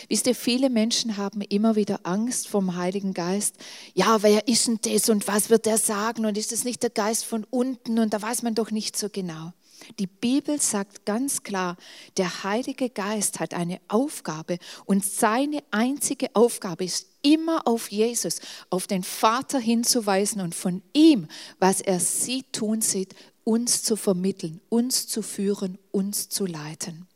Wisst 0.09 0.27
ihr, 0.27 0.35
viele 0.35 0.69
Menschen 0.69 1.17
haben 1.17 1.41
immer 1.41 1.75
wieder 1.75 2.01
Angst 2.03 2.47
vom 2.47 2.75
Heiligen 2.75 3.13
Geist. 3.13 3.55
Ja, 3.93 4.23
wer 4.23 4.47
ist 4.47 4.67
denn 4.67 4.79
das 4.81 5.09
und 5.09 5.27
was 5.27 5.50
wird 5.50 5.67
er 5.67 5.77
sagen 5.77 6.25
und 6.25 6.38
ist 6.38 6.51
es 6.51 6.63
nicht 6.63 6.83
der 6.83 6.89
Geist 6.89 7.25
von 7.25 7.45
unten 7.50 8.00
und 8.00 8.13
da 8.13 8.21
weiß 8.21 8.43
man 8.43 8.55
doch 8.55 8.71
nicht 8.71 8.97
so 8.97 9.09
genau. 9.09 9.53
Die 10.00 10.07
Bibel 10.07 10.59
sagt 10.61 11.05
ganz 11.05 11.43
klar, 11.43 11.75
der 12.17 12.43
Heilige 12.43 12.89
Geist 12.89 13.39
hat 13.39 13.53
eine 13.53 13.79
Aufgabe 13.88 14.57
und 14.85 15.05
seine 15.05 15.63
einzige 15.71 16.35
Aufgabe 16.35 16.85
ist 16.85 17.07
immer 17.21 17.67
auf 17.67 17.91
Jesus, 17.91 18.41
auf 18.69 18.88
den 18.88 19.03
Vater 19.03 19.59
hinzuweisen 19.59 20.41
und 20.41 20.55
von 20.55 20.81
ihm, 20.93 21.27
was 21.59 21.81
er 21.81 22.00
sieht, 22.00 22.53
tun 22.53 22.81
sieht, 22.81 23.15
uns 23.43 23.83
zu 23.83 23.95
vermitteln, 23.95 24.61
uns 24.69 25.07
zu 25.07 25.21
führen, 25.21 25.77
uns 25.91 26.29
zu 26.29 26.45
leiten. 26.45 27.07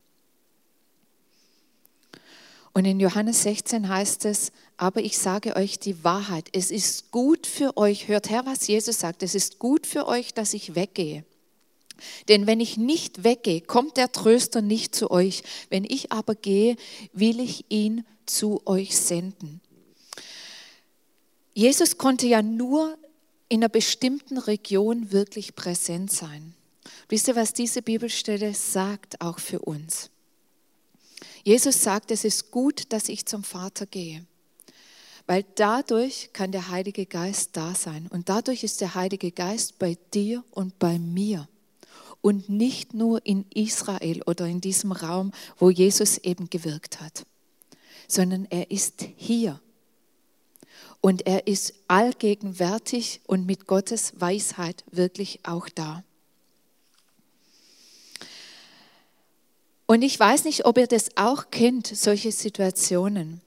Und 2.76 2.84
in 2.84 3.00
Johannes 3.00 3.44
16 3.44 3.88
heißt 3.88 4.26
es, 4.26 4.52
aber 4.76 5.00
ich 5.00 5.18
sage 5.18 5.56
euch 5.56 5.80
die 5.80 6.04
Wahrheit. 6.04 6.50
Es 6.52 6.72
ist 6.72 7.10
gut 7.10 7.48
für 7.48 7.78
euch, 7.78 8.10
hört 8.10 8.30
her, 8.30 8.46
was 8.46 8.68
Jesus 8.68 9.00
sagt, 9.00 9.24
es 9.24 9.34
ist 9.34 9.60
gut 9.60 9.88
für 9.88 10.06
euch, 10.08 10.34
dass 10.34 10.54
ich 10.54 10.76
weggehe. 10.76 11.24
Denn 12.28 12.48
wenn 12.48 12.60
ich 12.60 12.76
nicht 12.76 13.24
weggehe, 13.24 13.62
kommt 13.62 13.96
der 13.96 14.12
Tröster 14.12 14.62
nicht 14.62 14.94
zu 14.94 15.10
euch. 15.10 15.44
Wenn 15.70 15.86
ich 15.86 16.12
aber 16.12 16.36
gehe, 16.36 16.76
will 17.14 17.40
ich 17.40 17.64
ihn 17.70 18.06
zu 18.26 18.62
euch 18.66 18.98
senden. 18.98 19.62
Jesus 21.54 21.98
konnte 21.98 22.28
ja 22.28 22.42
nur 22.42 22.98
in 23.48 23.62
einer 23.62 23.70
bestimmten 23.70 24.38
Region 24.38 25.14
wirklich 25.14 25.56
präsent 25.56 26.12
sein. 26.12 26.54
Wisst 27.08 27.30
ihr, 27.30 27.38
was 27.38 27.54
diese 27.54 27.82
Bibelstelle 27.82 28.54
sagt, 28.54 29.22
auch 29.22 29.40
für 29.40 29.60
uns? 29.60 30.10
Jesus 31.44 31.82
sagt, 31.82 32.12
es 32.12 32.24
ist 32.24 32.52
gut, 32.52 32.92
dass 32.94 33.10
ich 33.10 33.26
zum 33.26 33.44
Vater 33.44 33.86
gehe, 33.86 34.26
weil 35.28 35.46
dadurch 35.56 36.30
kann 36.34 36.52
der 36.52 36.70
Heilige 36.70 37.06
Geist 37.06 37.52
da 37.54 37.76
sein 37.76 38.08
und 38.10 38.30
dadurch 38.30 38.64
ist 38.64 38.82
der 38.82 38.96
Heilige 38.96 39.32
Geist 39.32 39.80
bei 39.80 39.98
dir 40.14 40.44
und 40.52 40.80
bei 40.80 41.00
mir 41.00 41.48
und 42.26 42.50
nicht 42.50 42.96
nur 42.96 43.24
in 43.24 43.46
Israel 43.54 44.24
oder 44.26 44.48
in 44.48 44.60
diesem 44.60 44.92
Raum, 44.92 45.32
wo 45.60 45.70
Jesus 45.70 46.18
eben 46.18 46.50
gewirkt 46.50 47.00
hat, 47.00 47.24
sondern 48.08 48.48
er 48.50 48.72
ist 48.72 49.06
hier. 49.16 49.62
Und 51.02 51.28
er 51.28 51.46
ist 51.46 51.76
allgegenwärtig 51.88 53.22
und 53.28 53.46
mit 53.46 53.68
Gottes 53.68 54.14
Weisheit 54.20 54.84
wirklich 54.90 55.42
auch 55.44 55.70
da. 55.70 56.04
Und 59.88 60.02
ich 60.02 60.20
weiß 60.20 60.46
nicht, 60.46 60.66
ob 60.66 60.78
ihr 60.78 60.88
das 60.88 61.16
auch 61.16 61.52
kennt, 61.52 61.88
solche 61.88 62.32
Situationen, 62.32 63.42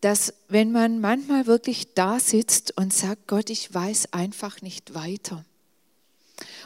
dass 0.00 0.34
wenn 0.48 0.72
man 0.72 1.00
manchmal 1.00 1.46
wirklich 1.46 1.94
da 1.94 2.18
sitzt 2.18 2.76
und 2.76 2.92
sagt, 2.92 3.28
Gott, 3.28 3.50
ich 3.50 3.72
weiß 3.72 4.12
einfach 4.12 4.62
nicht 4.62 4.94
weiter. 4.94 5.44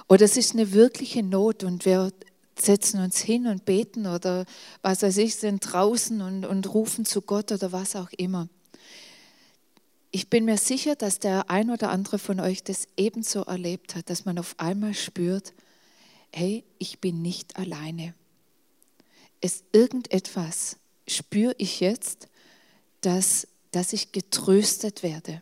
Oder 0.09 0.25
es 0.25 0.37
ist 0.37 0.53
eine 0.53 0.73
wirkliche 0.73 1.23
Not 1.23 1.65
und 1.65 1.85
wir 1.85 2.13
setzen 2.59 3.01
uns 3.01 3.19
hin 3.19 3.47
und 3.49 3.65
beten 3.65 4.07
oder 4.07 4.47
was 4.81 5.03
weiß 5.03 5.19
ich, 5.19 5.37
sind 5.37 5.61
draußen 5.61 6.23
und, 6.23 6.47
und 6.47 6.73
rufen 6.73 7.05
zu 7.05 7.21
Gott 7.23 7.53
oder 7.53 7.73
was 7.73 7.97
auch 7.97 8.11
immer. 8.17 8.49
Ich 10.13 10.31
bin 10.31 10.47
mir 10.47 10.57
sicher, 10.57 10.95
dass 10.95 11.19
der 11.19 11.51
ein 11.51 11.69
oder 11.69 11.91
andere 11.91 12.19
von 12.19 12.41
euch 12.41 12.63
das 12.63 12.89
ebenso 12.97 13.43
erlebt 13.43 13.97
hat, 13.97 14.09
dass 14.09 14.25
man 14.25 14.39
auf 14.39 14.55
einmal 14.57 14.95
spürt, 14.95 15.53
hey, 16.33 16.65
ich 16.79 17.01
bin 17.01 17.21
nicht 17.21 17.57
alleine 17.59 18.15
ist 19.47 19.65
irgendetwas, 19.73 20.77
spüre 21.07 21.55
ich 21.59 21.81
jetzt, 21.81 22.29
dass, 23.01 23.47
dass 23.71 23.93
ich 23.93 24.13
getröstet 24.13 25.03
werde, 25.03 25.41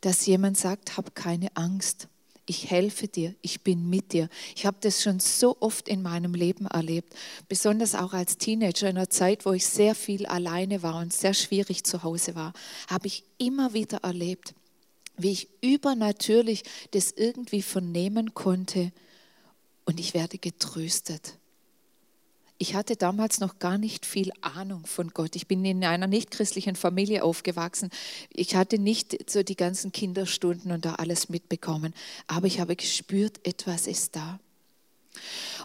dass 0.00 0.26
jemand 0.26 0.58
sagt, 0.58 0.96
hab 0.96 1.14
keine 1.14 1.56
Angst, 1.56 2.08
ich 2.48 2.70
helfe 2.70 3.08
dir, 3.08 3.34
ich 3.42 3.62
bin 3.62 3.90
mit 3.90 4.12
dir. 4.12 4.28
Ich 4.54 4.66
habe 4.66 4.76
das 4.80 5.02
schon 5.02 5.18
so 5.18 5.56
oft 5.58 5.88
in 5.88 6.00
meinem 6.02 6.34
Leben 6.34 6.66
erlebt, 6.66 7.14
besonders 7.48 7.94
auch 7.96 8.12
als 8.12 8.38
Teenager 8.38 8.88
in 8.88 8.96
einer 8.96 9.10
Zeit, 9.10 9.44
wo 9.44 9.52
ich 9.52 9.66
sehr 9.66 9.96
viel 9.96 10.26
alleine 10.26 10.82
war 10.82 11.00
und 11.00 11.12
sehr 11.12 11.34
schwierig 11.34 11.84
zu 11.84 12.04
Hause 12.04 12.36
war, 12.36 12.52
habe 12.88 13.08
ich 13.08 13.24
immer 13.38 13.74
wieder 13.74 13.98
erlebt, 13.98 14.54
wie 15.16 15.32
ich 15.32 15.48
übernatürlich 15.60 16.62
das 16.92 17.10
irgendwie 17.10 17.62
vernehmen 17.62 18.34
konnte 18.34 18.92
und 19.84 19.98
ich 19.98 20.14
werde 20.14 20.38
getröstet. 20.38 21.38
Ich 22.58 22.74
hatte 22.74 22.96
damals 22.96 23.40
noch 23.40 23.58
gar 23.58 23.76
nicht 23.76 24.06
viel 24.06 24.32
Ahnung 24.40 24.86
von 24.86 25.10
Gott. 25.10 25.36
Ich 25.36 25.46
bin 25.46 25.64
in 25.64 25.84
einer 25.84 26.06
nichtchristlichen 26.06 26.74
Familie 26.74 27.22
aufgewachsen. 27.22 27.90
Ich 28.30 28.56
hatte 28.56 28.78
nicht 28.78 29.30
so 29.30 29.42
die 29.42 29.56
ganzen 29.56 29.92
Kinderstunden 29.92 30.72
und 30.72 30.84
da 30.86 30.94
alles 30.94 31.28
mitbekommen. 31.28 31.92
Aber 32.26 32.46
ich 32.46 32.60
habe 32.60 32.74
gespürt, 32.74 33.46
etwas 33.46 33.86
ist 33.86 34.16
da. 34.16 34.40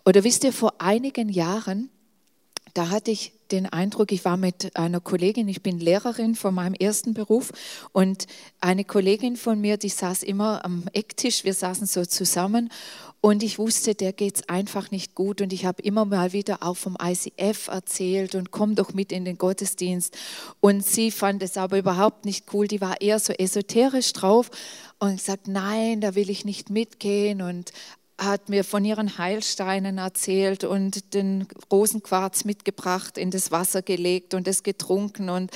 Oder 0.06 0.24
wisst 0.24 0.44
ihr, 0.44 0.52
vor 0.52 0.74
einigen 0.80 1.30
Jahren, 1.30 1.90
da 2.74 2.90
hatte 2.90 3.12
ich 3.12 3.34
den 3.52 3.66
Eindruck, 3.66 4.12
ich 4.12 4.24
war 4.24 4.38
mit 4.38 4.76
einer 4.78 5.02
Kollegin, 5.02 5.48
ich 5.50 5.62
bin 5.62 5.80
Lehrerin 5.80 6.36
von 6.36 6.54
meinem 6.54 6.74
ersten 6.74 7.14
Beruf 7.14 7.52
und 7.92 8.28
eine 8.62 8.86
Kollegin 8.86 9.36
von 9.36 9.60
mir, 9.60 9.78
die 9.78 9.90
saß 9.90 10.24
immer 10.24 10.64
am 10.64 10.86
Ecktisch, 10.94 11.44
wir 11.44 11.54
saßen 11.54 11.86
so 11.86 12.06
zusammen 12.06 12.70
und 13.22 13.44
ich 13.44 13.60
wusste, 13.60 13.94
der 13.94 14.14
geht 14.14 14.38
es 14.38 14.50
einfach 14.50 14.90
nicht 14.90 15.14
gut. 15.14 15.42
Und 15.42 15.54
ich 15.54 15.66
habe 15.66 15.84
immer 15.84 16.06
mal 16.06 16.34
wieder 16.34 16.64
auch 16.64 16.76
vom 16.76 16.98
ICF 17.00 17.68
erzählt 17.68 18.34
und 18.34 18.50
komm 18.50 18.74
doch 18.74 18.96
mit 18.96 19.12
in 19.12 19.26
den 19.26 19.38
Gottesdienst. 19.38 20.18
Und 20.60 20.84
sie 20.84 21.12
fand 21.12 21.44
es 21.44 21.56
aber 21.56 21.78
überhaupt 21.78 22.26
nicht 22.26 22.52
cool. 22.52 22.68
Die 22.68 22.82
war 22.82 23.00
eher 23.00 23.20
so 23.20 23.32
esoterisch 23.34 24.12
drauf 24.14 24.50
und 24.98 25.18
gesagt, 25.18 25.48
nein, 25.48 26.02
da 26.02 26.16
will 26.16 26.32
ich 26.32 26.46
nicht 26.46 26.72
mitgehen. 26.72 27.44
Und 27.44 27.72
hat 28.18 28.50
mir 28.50 28.64
von 28.64 28.86
ihren 28.86 29.18
Heilsteinen 29.20 30.00
erzählt 30.00 30.64
und 30.64 31.14
den 31.14 31.48
Rosenquarz 31.72 32.46
mitgebracht, 32.46 33.18
in 33.18 33.32
das 33.32 33.52
Wasser 33.52 33.82
gelegt 33.82 34.34
und 34.34 34.48
es 34.48 34.64
getrunken. 34.64 35.30
Und 35.30 35.52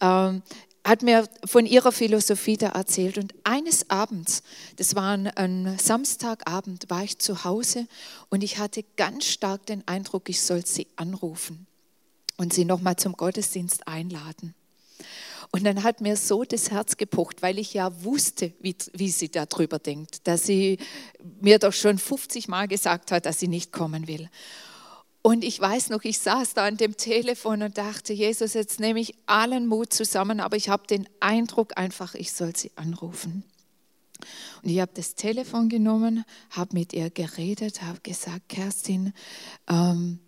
ähm, 0.00 0.42
hat 0.84 1.02
mir 1.02 1.28
von 1.44 1.66
ihrer 1.66 1.92
Philosophie 1.92 2.56
da 2.56 2.68
erzählt. 2.68 3.18
Und 3.18 3.34
eines 3.44 3.90
Abends, 3.90 4.42
das 4.76 4.94
war 4.94 5.12
ein, 5.12 5.78
Samstagabend, 5.78 6.88
war 6.88 7.04
ich 7.04 7.18
zu 7.18 7.44
Hause 7.44 7.86
und 8.28 8.42
ich 8.42 8.58
hatte 8.58 8.84
ganz 8.96 9.26
stark 9.26 9.66
den 9.66 9.86
Eindruck, 9.86 10.28
ich 10.28 10.40
soll 10.40 10.64
sie 10.64 10.86
anrufen 10.96 11.66
und 12.36 12.52
sie 12.52 12.64
nochmal 12.64 12.96
zum 12.96 13.12
Gottesdienst 13.12 13.86
einladen. 13.86 14.54
Und 15.52 15.64
dann 15.64 15.82
hat 15.82 16.00
mir 16.00 16.16
so 16.16 16.44
das 16.44 16.70
Herz 16.70 16.96
gepocht, 16.96 17.42
weil 17.42 17.58
ich 17.58 17.74
ja 17.74 18.04
wusste, 18.04 18.52
wie, 18.60 18.76
wie 18.92 19.10
sie 19.10 19.30
darüber 19.30 19.80
denkt, 19.80 20.26
dass 20.28 20.44
sie 20.44 20.78
mir 21.40 21.58
doch 21.58 21.72
schon 21.72 21.98
50 21.98 22.46
Mal 22.46 22.68
gesagt 22.68 23.10
hat, 23.10 23.26
dass 23.26 23.40
sie 23.40 23.48
nicht 23.48 23.72
kommen 23.72 24.06
will. 24.06 24.30
Und 25.22 25.44
ich 25.44 25.60
weiß 25.60 25.90
noch, 25.90 26.02
ich 26.04 26.18
saß 26.18 26.54
da 26.54 26.64
an 26.64 26.78
dem 26.78 26.96
Telefon 26.96 27.62
und 27.62 27.76
dachte, 27.76 28.12
Jesus, 28.12 28.54
jetzt 28.54 28.80
nehme 28.80 29.00
ich 29.00 29.14
allen 29.26 29.66
Mut 29.66 29.92
zusammen, 29.92 30.40
aber 30.40 30.56
ich 30.56 30.70
habe 30.70 30.86
den 30.86 31.06
Eindruck 31.20 31.76
einfach, 31.76 32.14
ich 32.14 32.32
soll 32.32 32.56
sie 32.56 32.70
anrufen. 32.76 33.44
Und 34.62 34.70
ich 34.70 34.80
habe 34.80 34.92
das 34.94 35.14
Telefon 35.14 35.68
genommen, 35.68 36.24
habe 36.50 36.74
mit 36.74 36.92
ihr 36.92 37.10
geredet, 37.10 37.82
habe 37.82 38.00
gesagt, 38.02 38.48
Kerstin, 38.48 39.12
ähm, 39.68 40.20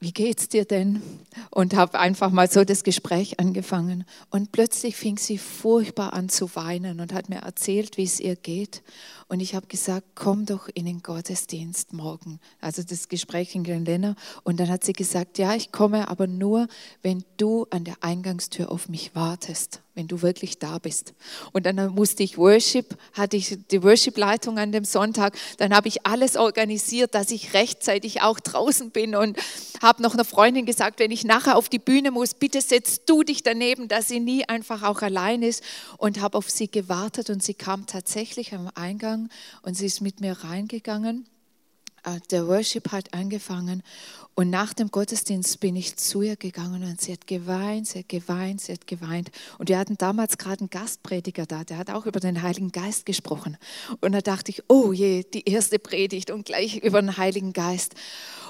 wie 0.00 0.12
geht's 0.12 0.50
dir 0.50 0.66
denn? 0.66 1.00
Und 1.50 1.74
habe 1.74 1.98
einfach 1.98 2.30
mal 2.30 2.50
so 2.50 2.64
das 2.64 2.84
Gespräch 2.84 3.40
angefangen. 3.40 4.04
Und 4.28 4.52
plötzlich 4.52 4.96
fing 4.96 5.16
sie 5.16 5.38
furchtbar 5.38 6.12
an 6.12 6.28
zu 6.28 6.54
weinen 6.56 7.00
und 7.00 7.14
hat 7.14 7.30
mir 7.30 7.38
erzählt, 7.38 7.96
wie 7.96 8.04
es 8.04 8.20
ihr 8.20 8.36
geht. 8.36 8.82
Und 9.34 9.40
ich 9.40 9.56
habe 9.56 9.66
gesagt, 9.66 10.06
komm 10.14 10.46
doch 10.46 10.68
in 10.74 10.84
den 10.84 11.02
Gottesdienst 11.02 11.92
morgen. 11.92 12.38
Also 12.60 12.84
das 12.84 13.08
Gespräch 13.08 13.56
in 13.56 13.64
Glenlenner. 13.64 14.14
Und 14.44 14.60
dann 14.60 14.68
hat 14.68 14.84
sie 14.84 14.92
gesagt, 14.92 15.38
ja, 15.38 15.56
ich 15.56 15.72
komme, 15.72 16.06
aber 16.06 16.28
nur, 16.28 16.68
wenn 17.02 17.24
du 17.36 17.66
an 17.70 17.82
der 17.82 17.96
Eingangstür 18.00 18.70
auf 18.70 18.88
mich 18.88 19.16
wartest 19.16 19.80
wenn 19.94 20.08
du 20.08 20.22
wirklich 20.22 20.58
da 20.58 20.78
bist. 20.78 21.14
Und 21.52 21.66
dann 21.66 21.94
musste 21.94 22.22
ich 22.22 22.36
Worship, 22.36 22.96
hatte 23.12 23.36
ich 23.36 23.56
die 23.70 23.82
Worship-Leitung 23.82 24.58
an 24.58 24.72
dem 24.72 24.84
Sonntag. 24.84 25.36
Dann 25.58 25.74
habe 25.74 25.88
ich 25.88 26.04
alles 26.04 26.36
organisiert, 26.36 27.14
dass 27.14 27.30
ich 27.30 27.54
rechtzeitig 27.54 28.22
auch 28.22 28.40
draußen 28.40 28.90
bin 28.90 29.14
und 29.14 29.38
habe 29.80 30.02
noch 30.02 30.14
einer 30.14 30.24
Freundin 30.24 30.66
gesagt, 30.66 30.98
wenn 30.98 31.10
ich 31.10 31.24
nachher 31.24 31.56
auf 31.56 31.68
die 31.68 31.78
Bühne 31.78 32.10
muss, 32.10 32.34
bitte 32.34 32.60
setzt 32.60 33.08
du 33.08 33.22
dich 33.22 33.42
daneben, 33.42 33.88
dass 33.88 34.08
sie 34.08 34.20
nie 34.20 34.44
einfach 34.48 34.82
auch 34.82 35.02
allein 35.02 35.42
ist. 35.42 35.62
Und 35.98 36.20
habe 36.20 36.38
auf 36.38 36.50
sie 36.50 36.68
gewartet 36.68 37.30
und 37.30 37.42
sie 37.42 37.54
kam 37.54 37.86
tatsächlich 37.86 38.52
am 38.52 38.70
Eingang 38.74 39.23
und 39.62 39.76
sie 39.76 39.86
ist 39.86 40.00
mit 40.00 40.20
mir 40.20 40.32
reingegangen. 40.32 41.26
Äh, 42.04 42.20
der 42.30 42.46
Worship 42.46 42.92
hat 42.92 43.14
angefangen 43.14 43.82
und 44.36 44.50
nach 44.50 44.72
dem 44.72 44.90
Gottesdienst 44.90 45.60
bin 45.60 45.76
ich 45.76 45.96
zu 45.96 46.20
ihr 46.22 46.34
gegangen 46.34 46.82
und 46.82 47.00
sie 47.00 47.12
hat 47.12 47.28
geweint, 47.28 47.86
sie 47.86 48.00
hat 48.00 48.08
geweint, 48.08 48.60
sie 48.60 48.72
hat 48.72 48.86
geweint. 48.88 49.30
Und 49.58 49.68
wir 49.68 49.78
hatten 49.78 49.96
damals 49.96 50.38
gerade 50.38 50.60
einen 50.60 50.70
Gastprediger 50.70 51.46
da, 51.46 51.62
der 51.62 51.78
hat 51.78 51.90
auch 51.90 52.04
über 52.04 52.18
den 52.18 52.42
Heiligen 52.42 52.72
Geist 52.72 53.06
gesprochen. 53.06 53.56
Und 54.00 54.10
da 54.10 54.20
dachte 54.20 54.50
ich, 54.50 54.64
oh 54.68 54.92
je, 54.92 55.22
die 55.22 55.48
erste 55.48 55.78
Predigt 55.78 56.32
und 56.32 56.46
gleich 56.46 56.78
über 56.78 57.00
den 57.00 57.16
Heiligen 57.16 57.52
Geist. 57.52 57.94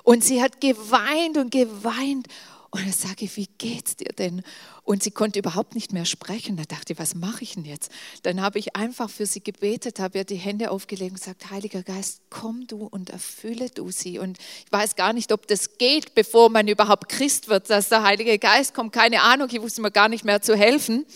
Und 0.05 0.25
sie 0.25 0.43
hat 0.43 0.63
geweint 0.63 1.37
und 1.37 1.51
geweint. 1.51 2.29
Und 2.75 2.85
dann 2.85 2.93
sage 2.93 3.27
ich, 3.27 3.37
wie 3.37 3.49
geht's 3.57 3.95
dir 3.95 4.11
denn? 4.19 4.43
Und 4.83 5.05
sie 5.05 5.13
konnte 5.13 5.39
überhaupt 5.39 5.77
nicht 5.77 5.93
mehr 5.93 6.05
sprechen. 6.05 6.57
Da 6.57 6.65
dachte 6.65 6.93
ich, 6.93 6.99
was 6.99 7.15
mache 7.15 7.45
ich 7.45 7.55
denn 7.55 7.65
jetzt? 7.65 7.93
Dann 8.25 8.43
habe 8.43 8.59
ich 8.59 8.75
einfach 8.75 9.09
für 9.09 9.27
sie 9.27 9.45
gebetet, 9.45 10.01
habe 10.01 10.19
ihr 10.19 10.25
die 10.25 10.35
Hände 10.35 10.73
aufgelegt 10.73 11.13
und 11.13 11.21
gesagt, 11.21 11.53
Heiliger 11.53 11.85
Geist, 11.85 12.23
komm 12.31 12.67
du 12.67 12.85
und 12.85 13.11
erfülle 13.11 13.71
du 13.71 13.93
sie. 13.93 14.19
Und 14.19 14.39
ich 14.39 14.73
weiß 14.73 14.97
gar 14.97 15.13
nicht, 15.13 15.31
ob 15.31 15.47
das 15.47 15.79
geht, 15.79 16.17
bevor 16.17 16.51
man 16.51 16.67
überhaupt 16.67 17.09
Christ 17.09 17.47
wird, 17.47 17.71
dass 17.71 17.91
der 17.91 18.03
Heilige 18.03 18.41
Geist 18.41 18.75
kommt. 18.75 18.93
Keine 18.93 19.23
Ahnung, 19.23 19.47
ich 19.53 19.63
wusste 19.63 19.81
mir 19.81 19.93
gar 19.93 20.09
nicht 20.09 20.25
mehr 20.25 20.43
zu 20.43 20.57
helfen. 20.57 21.07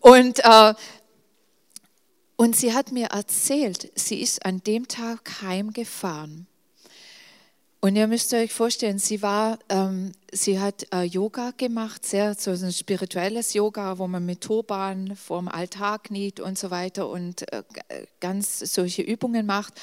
Und 0.00 0.40
äh, 0.44 0.74
und 2.36 2.56
sie 2.56 2.74
hat 2.74 2.92
mir 2.92 3.06
erzählt, 3.06 3.90
sie 3.94 4.20
ist 4.20 4.44
an 4.44 4.62
dem 4.64 4.86
Tag 4.86 5.40
heimgefahren 5.40 6.46
und 7.84 7.96
ihr 7.96 8.06
müsst 8.06 8.32
euch 8.32 8.50
vorstellen, 8.50 8.98
sie 8.98 9.20
war, 9.20 9.58
ähm, 9.68 10.12
sie 10.32 10.58
hat 10.58 10.86
äh, 10.90 11.02
Yoga 11.02 11.50
gemacht, 11.54 12.06
sehr 12.06 12.32
so 12.32 12.52
ein 12.52 12.72
spirituelles 12.72 13.52
Yoga, 13.52 13.98
wo 13.98 14.08
man 14.08 14.24
mit 14.24 14.40
Turban 14.40 15.14
vorm 15.14 15.48
Altar 15.48 15.98
kniet 15.98 16.40
und 16.40 16.58
so 16.58 16.70
weiter 16.70 17.10
und 17.10 17.42
äh, 17.52 17.62
ganz 18.20 18.60
solche 18.60 19.02
Übungen 19.02 19.44
macht. 19.44 19.74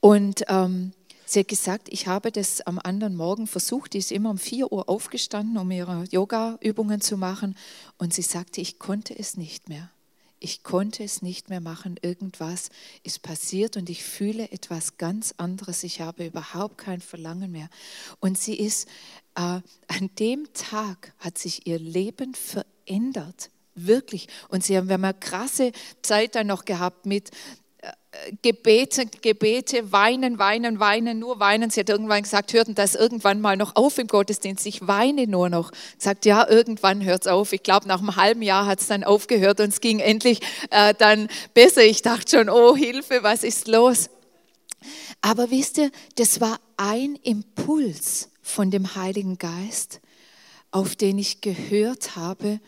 Und 0.00 0.42
ähm, 0.48 0.94
sie 1.24 1.38
hat 1.38 1.46
gesagt, 1.46 1.90
ich 1.92 2.08
habe 2.08 2.32
das 2.32 2.60
am 2.62 2.80
anderen 2.82 3.14
Morgen 3.14 3.46
versucht. 3.46 3.92
Die 3.92 3.98
ist 3.98 4.10
immer 4.10 4.30
um 4.30 4.38
4 4.38 4.72
Uhr 4.72 4.88
aufgestanden, 4.88 5.58
um 5.58 5.70
ihre 5.70 6.02
Yoga-Übungen 6.10 7.00
zu 7.00 7.16
machen. 7.16 7.56
Und 7.98 8.12
sie 8.12 8.22
sagte, 8.22 8.60
ich 8.60 8.80
konnte 8.80 9.16
es 9.16 9.36
nicht 9.36 9.68
mehr 9.68 9.92
ich 10.42 10.62
konnte 10.62 11.04
es 11.04 11.22
nicht 11.22 11.48
mehr 11.48 11.60
machen, 11.60 11.96
irgendwas 12.02 12.70
ist 13.02 13.22
passiert 13.22 13.76
und 13.76 13.88
ich 13.88 14.02
fühle 14.02 14.50
etwas 14.50 14.96
ganz 14.96 15.34
anderes, 15.36 15.84
ich 15.84 16.00
habe 16.00 16.26
überhaupt 16.26 16.78
kein 16.78 17.00
Verlangen 17.00 17.52
mehr. 17.52 17.68
Und 18.20 18.38
sie 18.38 18.54
ist, 18.54 18.88
äh, 19.36 19.60
an 19.88 20.10
dem 20.18 20.52
Tag 20.52 21.14
hat 21.18 21.38
sich 21.38 21.66
ihr 21.66 21.78
Leben 21.78 22.34
verändert, 22.34 23.50
wirklich. 23.74 24.28
Und 24.48 24.64
sie 24.64 24.76
haben, 24.76 24.88
wir 24.88 24.94
haben 24.94 25.04
eine 25.04 25.14
krasse 25.14 25.72
Zeit 26.02 26.34
dann 26.34 26.48
noch 26.48 26.64
gehabt 26.64 27.06
mit, 27.06 27.30
Gebete, 28.42 29.06
Gebete, 29.06 29.90
weinen, 29.90 30.38
weinen, 30.38 30.78
weinen, 30.78 31.18
nur 31.18 31.40
weinen. 31.40 31.70
Sie 31.70 31.80
hat 31.80 31.88
irgendwann 31.88 32.22
gesagt, 32.22 32.52
hört 32.52 32.68
das 32.76 32.94
irgendwann 32.94 33.40
mal 33.40 33.56
noch 33.56 33.74
auf 33.74 33.98
im 33.98 34.06
Gottesdienst? 34.06 34.66
Ich 34.66 34.86
weine 34.86 35.26
nur 35.26 35.48
noch. 35.48 35.72
Sagt, 35.98 36.26
ja, 36.26 36.46
irgendwann 36.48 37.02
hört 37.02 37.22
es 37.22 37.26
auf. 37.26 37.52
Ich 37.52 37.62
glaube, 37.62 37.88
nach 37.88 38.00
einem 38.00 38.16
halben 38.16 38.42
Jahr 38.42 38.66
hat 38.66 38.80
es 38.80 38.86
dann 38.86 39.02
aufgehört 39.02 39.60
und 39.60 39.70
es 39.70 39.80
ging 39.80 39.98
endlich 39.98 40.40
äh, 40.70 40.94
dann 40.96 41.28
besser. 41.54 41.82
Ich 41.82 42.02
dachte 42.02 42.36
schon, 42.36 42.50
oh 42.50 42.76
Hilfe, 42.76 43.22
was 43.22 43.42
ist 43.42 43.66
los? 43.66 44.10
Aber 45.20 45.50
wisst 45.50 45.78
ihr, 45.78 45.90
das 46.16 46.40
war 46.40 46.60
ein 46.76 47.16
Impuls 47.16 48.28
von 48.42 48.70
dem 48.70 48.94
Heiligen 48.94 49.38
Geist, 49.38 50.00
auf 50.70 50.96
den 50.96 51.18
ich 51.18 51.40
gehört 51.40 52.14
habe 52.14 52.60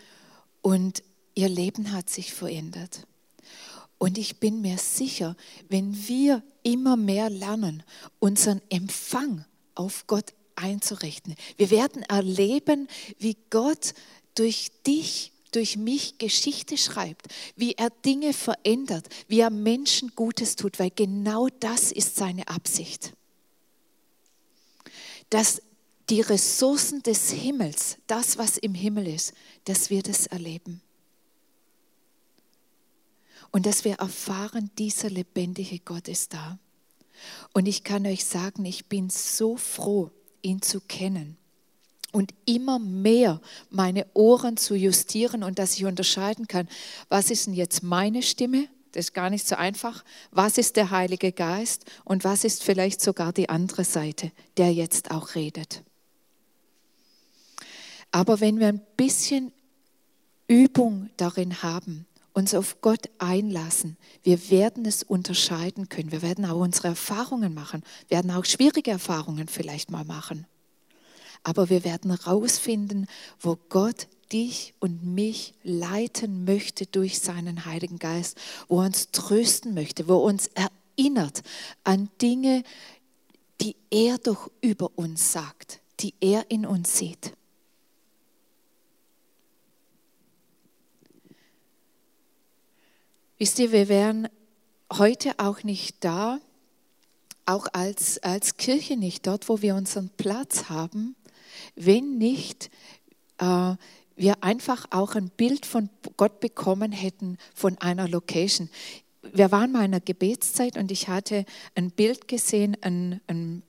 und 0.63 1.03
ihr 1.35 1.49
Leben 1.49 1.93
hat 1.93 2.09
sich 2.09 2.33
verändert. 2.33 3.07
Und 3.99 4.19
ich 4.19 4.41
bin 4.41 4.61
mir 4.61 4.79
sicher, 4.79 5.37
wenn 5.69 6.09
wir 6.09 6.43
immer 6.63 6.97
mehr 6.97 7.31
lernen, 7.31 7.83
unseren 8.19 8.61
Empfang 8.69 9.45
auf 9.75 10.07
Gott 10.07 10.35
einzurichten, 10.57 11.35
wir 11.57 11.71
werden 11.71 12.03
erleben, 12.03 12.89
wie 13.19 13.37
Gott 13.51 13.95
durch 14.35 14.71
dich, 14.87 15.33
durch 15.53 15.77
mich 15.77 16.19
Geschichte 16.19 16.77
schreibt, 16.77 17.29
wie 17.57 17.73
er 17.73 17.91
Dinge 17.91 18.33
verändert, 18.33 19.09
wie 19.29 19.41
er 19.41 19.51
Menschen 19.51 20.13
Gutes 20.17 20.57
tut, 20.57 20.79
weil 20.79 20.91
genau 20.91 21.49
das 21.61 21.93
ist 21.93 22.17
seine 22.17 22.49
Absicht. 22.49 23.13
Dass 25.31 25.63
die 26.11 26.21
Ressourcen 26.21 27.03
des 27.03 27.31
Himmels, 27.31 27.97
das, 28.07 28.37
was 28.37 28.59
im 28.59 28.75
Himmel 28.75 29.07
ist, 29.07 29.33
dass 29.65 29.89
wir 29.91 30.03
das 30.03 30.27
erleben 30.27 30.83
und 33.55 33.67
dass 33.67 33.85
wir 33.85 33.95
erfahren, 34.01 34.69
dieser 34.79 35.09
lebendige 35.09 35.79
Gott 35.79 36.09
ist 36.09 36.35
da. 36.35 36.59
Und 37.53 37.67
ich 37.67 37.85
kann 37.85 38.05
euch 38.05 38.25
sagen, 38.25 38.65
ich 38.65 38.87
bin 38.87 39.11
so 39.11 39.57
froh, 39.57 40.11
ihn 40.43 40.61
zu 40.61 40.81
kennen 40.81 41.37
und 42.11 42.35
immer 42.47 42.81
mehr 42.81 43.41
meine 43.71 44.09
Ohren 44.13 44.57
zu 44.57 44.75
justieren 44.75 45.45
und 45.45 45.61
dass 45.61 45.77
ich 45.77 45.85
unterscheiden 45.85 46.49
kann, 46.49 46.69
was 47.09 47.31
ist 47.31 47.47
denn 47.47 47.55
jetzt 47.55 47.85
meine 47.85 48.25
Stimme? 48.25 48.67
Das 48.91 49.07
ist 49.07 49.15
gar 49.15 49.31
nicht 49.31 49.47
so 49.47 49.55
einfach. 49.55 50.05
Was 50.33 50.59
ist 50.59 50.75
der 50.75 50.91
Heilige 50.91 51.31
Geist 51.31 51.85
und 52.05 52.25
was 52.25 52.43
ist 52.43 52.65
vielleicht 52.65 53.01
sogar 53.01 53.33
die 53.33 53.51
andere 53.51 53.85
Seite, 53.85 54.33
der 54.57 54.73
jetzt 54.73 55.13
auch 55.13 55.37
redet? 55.37 55.85
Aber 58.11 58.41
wenn 58.41 58.59
wir 58.59 58.67
ein 58.67 58.83
bisschen 58.97 59.53
Übung 60.49 61.09
darin 61.17 61.63
haben, 61.63 62.07
uns 62.35 62.53
auf 62.53 62.81
Gott 62.81 63.09
einlassen, 63.19 63.97
wir 64.23 64.51
werden 64.51 64.85
es 64.85 65.03
unterscheiden 65.03 65.89
können. 65.89 66.13
Wir 66.13 66.21
werden 66.21 66.45
auch 66.45 66.61
unsere 66.61 66.89
Erfahrungen 66.89 67.55
machen, 67.55 67.83
werden 68.09 68.31
auch 68.33 68.45
schwierige 68.45 68.91
Erfahrungen 68.91 69.49
vielleicht 69.49 69.91
mal 69.91 70.05
machen. 70.05 70.47
Aber 71.45 71.71
wir 71.71 71.85
werden 71.85 72.11
herausfinden, 72.11 73.07
wo 73.39 73.57
Gott 73.69 74.09
dich 74.33 74.75
und 74.81 75.05
mich 75.05 75.55
leiten 75.63 76.45
möchte 76.45 76.87
durch 76.87 77.21
seinen 77.21 77.67
Heiligen 77.67 77.99
Geist, 77.99 78.37
wo 78.67 78.81
er 78.81 78.87
uns 78.87 79.11
trösten 79.13 79.73
möchte, 79.75 80.09
wo 80.09 80.15
er 80.15 80.25
uns 80.25 80.51
erinnert 80.97 81.43
an 81.85 82.11
Dinge, 82.21 82.65
die 83.61 83.77
er 83.91 84.19
doch 84.19 84.51
über 84.61 84.91
uns 84.97 85.33
sagt, 85.33 85.81
die 86.01 86.15
er 86.21 86.51
in 86.51 86.67
uns 86.67 86.99
sieht. 86.99 87.33
Wisst 93.37 93.59
ihr, 93.59 93.73
wir 93.73 93.89
wären 93.89 94.29
heute 94.93 95.33
auch 95.39 95.65
nicht 95.65 96.05
da, 96.05 96.39
auch 97.47 97.67
als, 97.73 98.23
als 98.23 98.57
Kirche 98.57 98.97
nicht 98.97 99.27
dort, 99.27 99.49
wo 99.49 99.61
wir 99.61 99.75
unseren 99.75 100.09
Platz 100.11 100.69
haben, 100.69 101.17
wenn 101.75 102.17
nicht 102.17 102.71
äh, 103.39 103.75
wir 104.15 104.45
einfach 104.45 104.87
auch 104.91 105.17
ein 105.17 105.31
Bild 105.31 105.67
von 105.67 105.91
Gott 106.17 106.39
bekommen 106.39 106.93
hätten 106.93 107.39
von 107.55 107.77
einer 107.79 108.07
Location. 108.07 108.71
Wir 109.23 109.51
waren 109.51 109.73
mal 109.73 109.81
in 109.81 109.87
einer 109.87 110.01
Gebetszeit 110.01 110.77
und 110.77 110.93
ich 110.93 111.09
hatte 111.09 111.45
ein 111.75 111.91
Bild 111.91 112.29
gesehen, 112.29 112.77
ein, 112.83 113.21
ein 113.27 113.65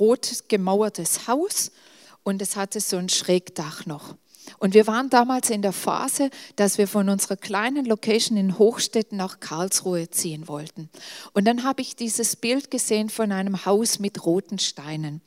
rot 0.00 0.44
gemauertes 0.48 1.28
Haus 1.28 1.72
und 2.22 2.40
es 2.40 2.56
hatte 2.56 2.80
so 2.80 2.96
ein 2.96 3.10
Schrägdach 3.10 3.84
noch. 3.84 4.14
Und 4.58 4.74
wir 4.74 4.86
waren 4.86 5.10
damals 5.10 5.50
in 5.50 5.62
der 5.62 5.72
Phase, 5.72 6.30
dass 6.56 6.78
wir 6.78 6.86
von 6.86 7.08
unserer 7.08 7.36
kleinen 7.36 7.84
Location 7.84 8.36
in 8.36 8.58
Hochstetten 8.58 9.18
nach 9.18 9.40
Karlsruhe 9.40 10.10
ziehen 10.10 10.48
wollten. 10.48 10.88
Und 11.32 11.46
dann 11.46 11.64
habe 11.64 11.82
ich 11.82 11.96
dieses 11.96 12.36
Bild 12.36 12.70
gesehen 12.70 13.10
von 13.10 13.32
einem 13.32 13.64
Haus 13.64 13.98
mit 13.98 14.24
roten 14.24 14.58
Steinen. 14.58 15.20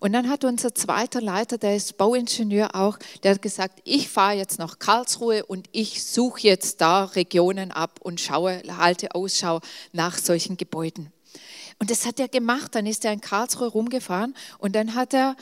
Und 0.00 0.12
dann 0.12 0.28
hat 0.28 0.44
unser 0.44 0.74
zweiter 0.74 1.20
Leiter, 1.20 1.58
der 1.58 1.76
ist 1.76 1.96
Bauingenieur 1.96 2.74
auch, 2.74 2.98
der 3.22 3.32
hat 3.32 3.42
gesagt, 3.42 3.80
ich 3.84 4.08
fahre 4.08 4.36
jetzt 4.36 4.58
nach 4.58 4.78
Karlsruhe 4.78 5.44
und 5.46 5.68
ich 5.72 6.04
suche 6.04 6.42
jetzt 6.42 6.80
da 6.80 7.04
Regionen 7.04 7.72
ab 7.72 8.00
und 8.02 8.20
schaue, 8.20 8.62
halte 8.76 9.14
Ausschau 9.14 9.60
nach 9.92 10.18
solchen 10.18 10.56
Gebäuden. 10.56 11.12
Und 11.78 11.90
das 11.90 12.06
hat 12.06 12.18
er 12.20 12.28
gemacht. 12.28 12.74
Dann 12.74 12.86
ist 12.86 13.04
er 13.04 13.12
in 13.12 13.20
Karlsruhe 13.20 13.68
rumgefahren 13.68 14.34
und 14.58 14.74
dann 14.74 14.94
hat 14.94 15.12
er 15.12 15.36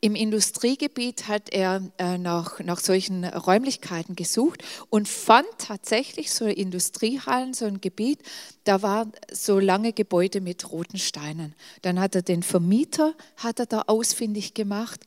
im 0.00 0.14
Industriegebiet 0.14 1.26
hat 1.26 1.50
er 1.50 1.82
äh, 1.98 2.18
nach, 2.18 2.60
nach 2.60 2.78
solchen 2.78 3.24
Räumlichkeiten 3.24 4.14
gesucht 4.14 4.62
und 4.90 5.08
fand 5.08 5.48
tatsächlich 5.58 6.32
so 6.32 6.46
Industriehallen, 6.46 7.52
so 7.52 7.64
ein 7.64 7.80
Gebiet, 7.80 8.20
da 8.62 8.82
war 8.82 9.10
so 9.32 9.58
lange 9.58 9.92
Gebäude 9.92 10.40
mit 10.40 10.70
roten 10.70 10.98
Steinen. 10.98 11.54
Dann 11.82 11.98
hat 11.98 12.14
er 12.14 12.22
den 12.22 12.44
Vermieter, 12.44 13.14
hat 13.36 13.58
er 13.58 13.66
da 13.66 13.84
ausfindig 13.88 14.54
gemacht 14.54 15.00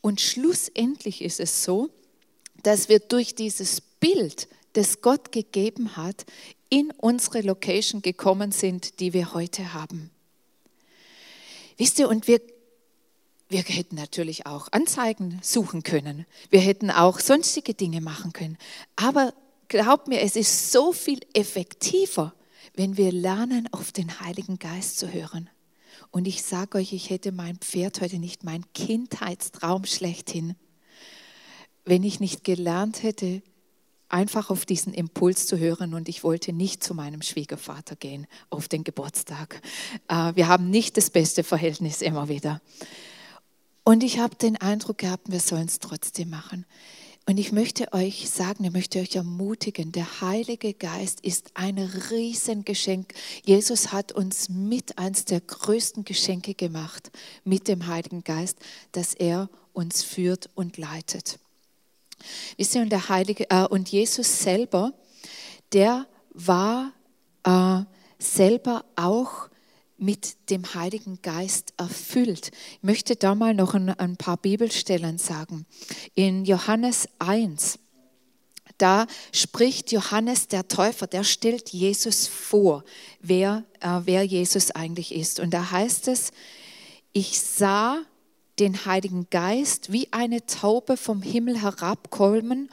und 0.00 0.20
schlussendlich 0.20 1.22
ist 1.22 1.40
es 1.40 1.62
so, 1.62 1.90
dass 2.62 2.88
wir 2.88 3.00
durch 3.00 3.34
dieses 3.34 3.82
Bild, 3.82 4.48
das 4.74 5.02
Gott 5.02 5.32
gegeben 5.32 5.96
hat, 5.96 6.24
in 6.70 6.90
unsere 6.96 7.40
Location 7.40 8.00
gekommen 8.00 8.52
sind, 8.52 9.00
die 9.00 9.12
wir 9.12 9.34
heute 9.34 9.74
haben. 9.74 10.10
Wisst 11.76 11.98
ihr, 11.98 12.08
und 12.08 12.28
wir 12.28 12.40
wir 13.48 13.62
hätten 13.62 13.96
natürlich 13.96 14.46
auch 14.46 14.68
Anzeigen 14.72 15.38
suchen 15.42 15.82
können. 15.82 16.26
Wir 16.50 16.60
hätten 16.60 16.90
auch 16.90 17.18
sonstige 17.18 17.74
Dinge 17.74 18.00
machen 18.00 18.32
können. 18.32 18.58
Aber 18.96 19.32
glaubt 19.68 20.08
mir, 20.08 20.20
es 20.20 20.36
ist 20.36 20.70
so 20.70 20.92
viel 20.92 21.20
effektiver, 21.32 22.34
wenn 22.74 22.96
wir 22.96 23.10
lernen, 23.10 23.68
auf 23.72 23.92
den 23.92 24.20
Heiligen 24.20 24.58
Geist 24.58 24.98
zu 24.98 25.12
hören. 25.12 25.48
Und 26.10 26.26
ich 26.26 26.42
sage 26.42 26.78
euch, 26.78 26.92
ich 26.92 27.10
hätte 27.10 27.32
mein 27.32 27.56
Pferd 27.56 28.00
heute 28.00 28.18
nicht, 28.18 28.44
mein 28.44 28.64
Kindheitstraum 28.72 29.84
schlechthin, 29.84 30.54
wenn 31.84 32.02
ich 32.02 32.20
nicht 32.20 32.44
gelernt 32.44 33.02
hätte, 33.02 33.42
einfach 34.08 34.50
auf 34.50 34.64
diesen 34.64 34.94
Impuls 34.94 35.46
zu 35.46 35.58
hören 35.58 35.94
und 35.94 36.08
ich 36.08 36.24
wollte 36.24 36.52
nicht 36.52 36.82
zu 36.82 36.94
meinem 36.94 37.22
Schwiegervater 37.22 37.96
gehen 37.96 38.26
auf 38.50 38.68
den 38.68 38.84
Geburtstag. 38.84 39.60
Äh, 40.08 40.34
wir 40.34 40.48
haben 40.48 40.70
nicht 40.70 40.96
das 40.96 41.10
beste 41.10 41.44
Verhältnis 41.44 42.00
immer 42.00 42.28
wieder. 42.28 42.60
Und 43.88 44.04
ich 44.04 44.18
habe 44.18 44.36
den 44.36 44.58
Eindruck 44.58 44.98
gehabt, 44.98 45.32
wir 45.32 45.40
sollen 45.40 45.64
es 45.64 45.78
trotzdem 45.78 46.28
machen. 46.28 46.66
Und 47.26 47.38
ich 47.38 47.52
möchte 47.52 47.90
euch 47.94 48.28
sagen, 48.28 48.64
ich 48.64 48.70
möchte 48.70 48.98
euch 48.98 49.16
ermutigen, 49.16 49.92
der 49.92 50.20
Heilige 50.20 50.74
Geist 50.74 51.22
ist 51.22 51.52
ein 51.54 51.78
Riesengeschenk. 51.78 53.14
Jesus 53.46 53.90
hat 53.90 54.12
uns 54.12 54.50
mit 54.50 54.98
eins 54.98 55.24
der 55.24 55.40
größten 55.40 56.04
Geschenke 56.04 56.52
gemacht, 56.52 57.10
mit 57.44 57.66
dem 57.66 57.86
Heiligen 57.86 58.24
Geist, 58.24 58.58
dass 58.92 59.14
er 59.14 59.48
uns 59.72 60.02
führt 60.02 60.50
und 60.54 60.76
leitet. 60.76 61.38
Wisst 62.58 62.74
ihr, 62.74 62.82
und 62.82 62.90
der 62.90 63.08
Heilige, 63.08 63.48
äh, 63.48 63.64
und 63.64 63.88
Jesus 63.88 64.42
selber, 64.42 64.92
der 65.72 66.06
war 66.34 66.92
äh, 67.42 67.84
selber 68.18 68.84
auch 68.96 69.48
mit 69.98 70.50
dem 70.50 70.74
Heiligen 70.74 71.20
Geist 71.22 71.74
erfüllt. 71.76 72.52
Ich 72.76 72.82
möchte 72.82 73.16
da 73.16 73.34
mal 73.34 73.52
noch 73.52 73.74
ein, 73.74 73.90
ein 73.90 74.16
paar 74.16 74.36
Bibelstellen 74.36 75.18
sagen. 75.18 75.66
In 76.14 76.44
Johannes 76.44 77.08
1, 77.18 77.78
da 78.78 79.06
spricht 79.32 79.90
Johannes 79.90 80.46
der 80.46 80.68
Täufer, 80.68 81.08
der 81.08 81.24
stellt 81.24 81.70
Jesus 81.70 82.28
vor, 82.28 82.84
wer, 83.20 83.64
äh, 83.80 84.00
wer 84.04 84.22
Jesus 84.22 84.70
eigentlich 84.70 85.14
ist. 85.14 85.40
Und 85.40 85.52
da 85.52 85.72
heißt 85.72 86.08
es, 86.08 86.30
ich 87.12 87.40
sah 87.40 87.98
den 88.60 88.84
Heiligen 88.86 89.28
Geist 89.30 89.92
wie 89.92 90.12
eine 90.12 90.46
Taube 90.46 90.96
vom 90.96 91.22
Himmel 91.22 91.60
herabkommen 91.60 92.70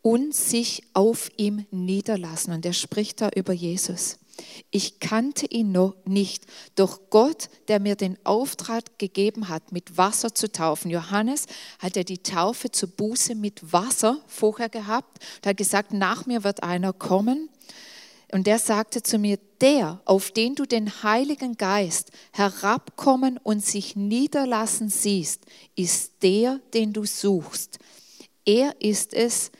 und 0.00 0.34
sich 0.34 0.82
auf 0.94 1.30
ihm 1.36 1.66
niederlassen. 1.70 2.54
Und 2.54 2.64
er 2.64 2.72
spricht 2.72 3.20
da 3.20 3.28
über 3.34 3.52
Jesus. 3.52 4.18
Ich 4.70 5.00
kannte 5.00 5.46
ihn 5.46 5.72
noch 5.72 5.94
nicht, 6.04 6.46
doch 6.74 7.00
Gott, 7.10 7.48
der 7.68 7.80
mir 7.80 7.96
den 7.96 8.18
Auftrag 8.24 8.98
gegeben 8.98 9.48
hat, 9.48 9.72
mit 9.72 9.96
Wasser 9.96 10.34
zu 10.34 10.50
taufen. 10.50 10.90
Johannes 10.90 11.46
hat 11.78 11.96
ja 11.96 12.04
die 12.04 12.22
Taufe 12.22 12.70
zur 12.70 12.88
Buße 12.90 13.34
mit 13.34 13.72
Wasser 13.72 14.20
vorher 14.26 14.68
gehabt 14.68 15.18
und 15.36 15.46
hat 15.46 15.56
gesagt, 15.56 15.92
nach 15.92 16.26
mir 16.26 16.44
wird 16.44 16.62
einer 16.62 16.92
kommen. 16.92 17.48
Und 18.30 18.46
der 18.46 18.58
sagte 18.58 19.02
zu 19.02 19.18
mir, 19.18 19.38
der, 19.60 20.02
auf 20.04 20.30
den 20.30 20.54
du 20.54 20.66
den 20.66 21.02
Heiligen 21.02 21.56
Geist 21.56 22.10
herabkommen 22.32 23.38
und 23.42 23.64
sich 23.64 23.96
niederlassen 23.96 24.90
siehst, 24.90 25.46
ist 25.76 26.22
der, 26.22 26.60
den 26.74 26.92
du 26.92 27.06
suchst. 27.06 27.78
Er 28.44 28.80
ist 28.80 29.14
es, 29.14 29.50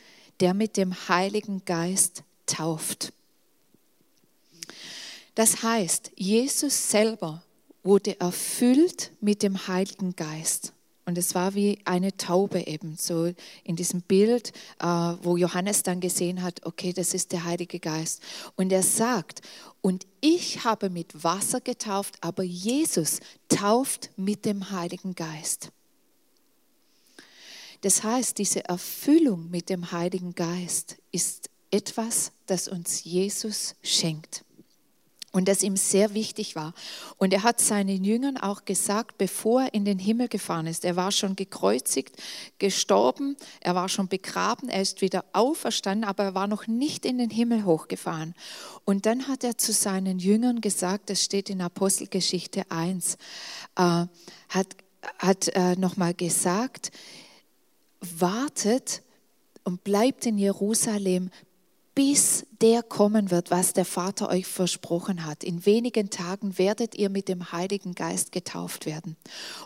der 0.41 0.55
mit 0.55 0.77
dem 0.77 0.95
Heiligen 1.09 1.65
Geist 1.65 2.25
tauft. 2.47 3.13
Das 5.39 5.63
heißt, 5.63 6.11
Jesus 6.17 6.91
selber 6.91 7.45
wurde 7.85 8.19
erfüllt 8.19 9.13
mit 9.21 9.45
dem 9.45 9.69
Heiligen 9.69 10.17
Geist. 10.17 10.73
Und 11.07 11.17
es 11.17 11.33
war 11.33 11.55
wie 11.55 11.79
eine 11.85 12.17
Taube 12.17 12.67
eben, 12.67 12.97
so 12.97 13.33
in 13.63 13.77
diesem 13.77 14.03
Bild, 14.03 14.53
äh, 14.81 14.85
wo 14.85 15.37
Johannes 15.37 15.85
dann 15.85 16.01
gesehen 16.01 16.43
hat, 16.43 16.67
okay, 16.67 16.93
das 16.93 17.15
ist 17.15 17.31
der 17.31 17.45
Heilige 17.45 17.79
Geist. 17.79 18.21
Und 18.57 18.73
er 18.73 18.83
sagt, 18.83 19.43
und 19.81 20.09
ich 20.21 20.65
habe 20.65 20.91
mit 20.91 21.23
Wasser 21.23 21.61
getauft, 21.61 22.17
aber 22.21 22.43
Jesus 22.43 23.21
tauft 23.49 24.11
mit 24.17 24.45
dem 24.45 24.73
Heiligen 24.73 25.15
Geist. 25.15 25.71
Das 27.83 28.03
heißt, 28.03 28.39
diese 28.39 28.65
Erfüllung 28.65 29.51
mit 29.51 29.71
dem 29.71 29.93
Heiligen 29.93 30.35
Geist 30.35 30.97
ist 31.13 31.49
etwas, 31.71 32.33
das 32.47 32.67
uns 32.67 33.05
Jesus 33.05 33.77
schenkt 33.85 34.43
und 35.33 35.47
das 35.47 35.63
ihm 35.63 35.77
sehr 35.77 36.15
wichtig 36.15 36.57
war. 36.57 36.73
Und 37.19 37.35
er 37.35 37.43
hat 37.43 37.61
seinen 37.61 38.03
Jüngern 38.03 38.39
auch 38.39 38.65
gesagt, 38.65 39.19
bevor 39.19 39.63
er 39.63 39.75
in 39.75 39.85
den 39.85 39.99
Himmel 39.99 40.29
gefahren 40.29 40.67
ist, 40.67 40.85
er 40.85 40.97
war 40.97 41.13
schon 41.13 41.37
gekreuzigt, 41.37 42.17
gestorben, 42.59 43.37
er 43.61 43.75
war 43.75 43.89
schon 43.89 44.09
begraben, 44.09 44.69
er 44.71 44.81
ist 44.81 45.03
wieder 45.03 45.25
auferstanden, 45.35 46.09
aber 46.09 46.25
er 46.25 46.35
war 46.35 46.47
noch 46.47 46.67
nicht 46.67 47.05
in 47.05 47.19
den 47.19 47.31
Himmel 47.31 47.65
hochgefahren. 47.65 48.35
Und 48.85 49.05
dann 49.05 49.29
hat 49.29 49.45
er 49.45 49.59
zu 49.59 49.73
seinen 49.73 50.19
Jüngern 50.19 50.63
gesagt, 50.63 51.11
das 51.11 51.23
steht 51.23 51.51
in 51.51 51.61
Apostelgeschichte 51.61 52.63
1, 52.71 53.17
äh, 53.77 54.07
hat, 54.49 54.77
hat 55.19 55.49
äh, 55.49 55.77
nochmal 55.77 56.15
gesagt, 56.15 56.91
wartet 58.01 59.03
und 59.63 59.85
bleibt 59.85 60.25
in 60.25 60.39
Jerusalem, 60.39 61.31
bis 61.99 62.47
der 62.61 62.85
kommen 62.85 63.33
wird, 63.33 63.51
was 63.51 63.73
der 63.73 63.85
Vater 63.85 64.29
euch 64.29 64.47
versprochen 64.47 65.27
hat. 65.27 65.43
In 65.43 65.67
wenigen 65.67 66.11
Tagen 66.11 66.57
werdet 66.57 66.95
ihr 66.95 67.09
mit 67.09 67.27
dem 67.27 67.51
Heiligen 67.51 67.97
Geist 67.97 68.31
getauft 68.31 68.87
werden. 68.87 69.17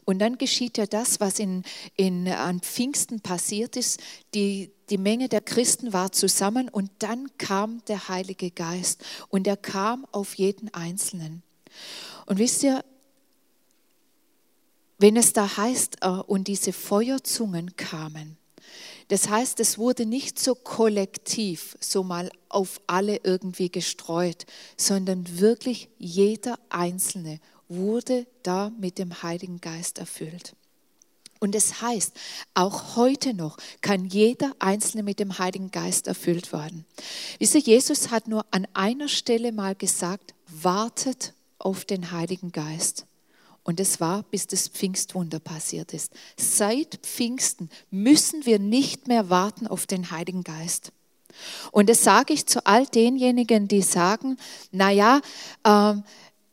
Und 0.07 0.18
dann 0.21 0.38
geschieht 0.38 0.79
ja 0.79 0.87
das, 0.87 1.21
was 1.21 1.38
in, 1.38 1.62
in, 1.95 2.27
an 2.27 2.61
Pfingsten 2.61 3.21
passiert 3.21 3.77
ist. 3.77 4.01
Die, 4.33 4.73
die 4.88 4.97
Menge 4.97 5.29
der 5.29 5.42
Christen 5.42 5.92
war 5.92 6.11
zusammen 6.12 6.71
und 6.71 6.90
dann 7.01 7.37
kam 7.37 7.85
der 7.85 8.09
Heilige 8.09 8.51
Geist 8.51 9.05
und 9.29 9.47
er 9.47 9.59
kam 9.59 10.07
auf 10.11 10.33
jeden 10.37 10.73
Einzelnen. 10.73 11.42
Und 12.25 12.38
wisst 12.38 12.62
ihr, 12.62 12.83
wenn 14.97 15.18
es 15.18 15.35
da 15.35 15.59
heißt, 15.59 15.99
äh, 16.01 16.09
und 16.09 16.49
diese 16.49 16.73
Feuerzungen 16.73 17.77
kamen, 17.77 18.38
das 19.09 19.29
heißt, 19.29 19.61
es 19.61 19.79
wurde 19.79 20.07
nicht 20.07 20.38
so 20.38 20.55
kollektiv, 20.55 21.77
so 21.81 22.03
mal 22.03 22.31
auf 22.49 22.81
alle 22.87 23.21
irgendwie 23.25 23.71
gestreut, 23.71 24.47
sondern 24.77 25.41
wirklich 25.41 25.88
jeder 25.99 26.59
Einzelne 26.69 27.41
wurde 27.69 28.27
da 28.43 28.71
mit 28.79 28.99
dem 28.99 29.23
Heiligen 29.23 29.61
Geist 29.61 29.99
erfüllt. 29.99 30.55
Und 31.41 31.57
es 31.57 31.83
heißt, 31.83 32.12
auch 32.55 32.95
heute 32.95 33.35
noch 33.35 33.57
kann 33.81 34.05
jeder 34.05 34.55
Einzelne 34.61 35.03
mit 35.03 35.19
dem 35.19 35.38
Heiligen 35.38 35.73
Geist 35.73 36.07
erfüllt 36.07 36.53
werden. 36.53 36.85
Wisst 37.41 37.57
ihr, 37.57 37.61
Jesus 37.61 38.11
hat 38.12 38.29
nur 38.29 38.47
an 38.53 38.69
einer 38.75 39.09
Stelle 39.09 39.51
mal 39.51 39.75
gesagt, 39.75 40.35
wartet 40.47 41.35
auf 41.59 41.85
den 41.85 42.12
Heiligen 42.12 42.53
Geist. 42.53 43.07
Und 43.64 43.79
es 43.79 44.01
war, 44.01 44.25
bis 44.25 44.46
das 44.46 44.68
Pfingstwunder 44.68 45.38
passiert 45.38 45.94
ist. 45.94 46.12
Seit 46.37 46.96
Pfingsten 47.03 47.70
müssen 47.90 48.44
wir 48.44 48.59
nicht 48.59 49.07
mehr 49.07 49.31
warten 49.31 49.66
auf 49.66 49.87
den 49.87 50.11
Heiligen 50.11 50.42
Geist. 50.42 50.92
Und 51.70 51.88
das 51.88 52.03
sage 52.03 52.33
ich 52.35 52.46
zu 52.46 52.66
all 52.66 52.87
denjenigen, 52.87 53.68
die 53.68 53.83
sagen, 53.83 54.37
naja, 54.70 55.20
äh, 55.64 55.94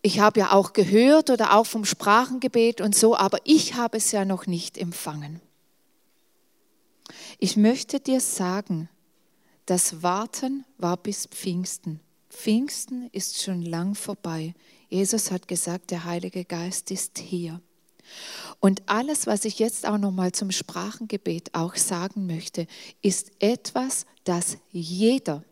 ich 0.01 0.19
habe 0.19 0.39
ja 0.39 0.51
auch 0.53 0.73
gehört 0.73 1.29
oder 1.29 1.55
auch 1.55 1.65
vom 1.65 1.83
Sprachengebet 1.83 2.79
und 2.79 2.95
so, 2.95 3.17
aber 3.17 3.39
ich 3.43 3.73
habe 3.73 3.97
es 3.97 4.11
ja 4.11 4.23
noch 4.23 4.47
nicht 4.47 4.77
empfangen. 4.77 5.41
Ich 7.37 7.57
möchte 7.57 7.99
dir 7.99 8.21
sagen, 8.21 8.89
das 9.65 10.01
Warten 10.01 10.65
war 10.77 10.97
bis 10.97 11.25
Pfingsten. 11.25 11.99
Pfingsten 12.29 13.09
ist 13.11 13.41
schon 13.41 13.61
lang 13.61 13.95
vorbei. 13.95 14.53
Jesus 14.89 15.31
hat 15.31 15.47
gesagt, 15.47 15.91
der 15.91 16.05
Heilige 16.05 16.45
Geist 16.45 16.91
ist 16.91 17.19
hier. 17.19 17.61
Und 18.59 18.81
alles, 18.87 19.27
was 19.27 19.45
ich 19.45 19.59
jetzt 19.59 19.87
auch 19.87 19.97
noch 19.97 20.11
mal 20.11 20.31
zum 20.31 20.51
Sprachengebet 20.51 21.53
auch 21.53 21.75
sagen 21.75 22.25
möchte, 22.25 22.65
ist 23.01 23.31
etwas, 23.39 24.05
das 24.23 24.57
jeder 24.71 25.43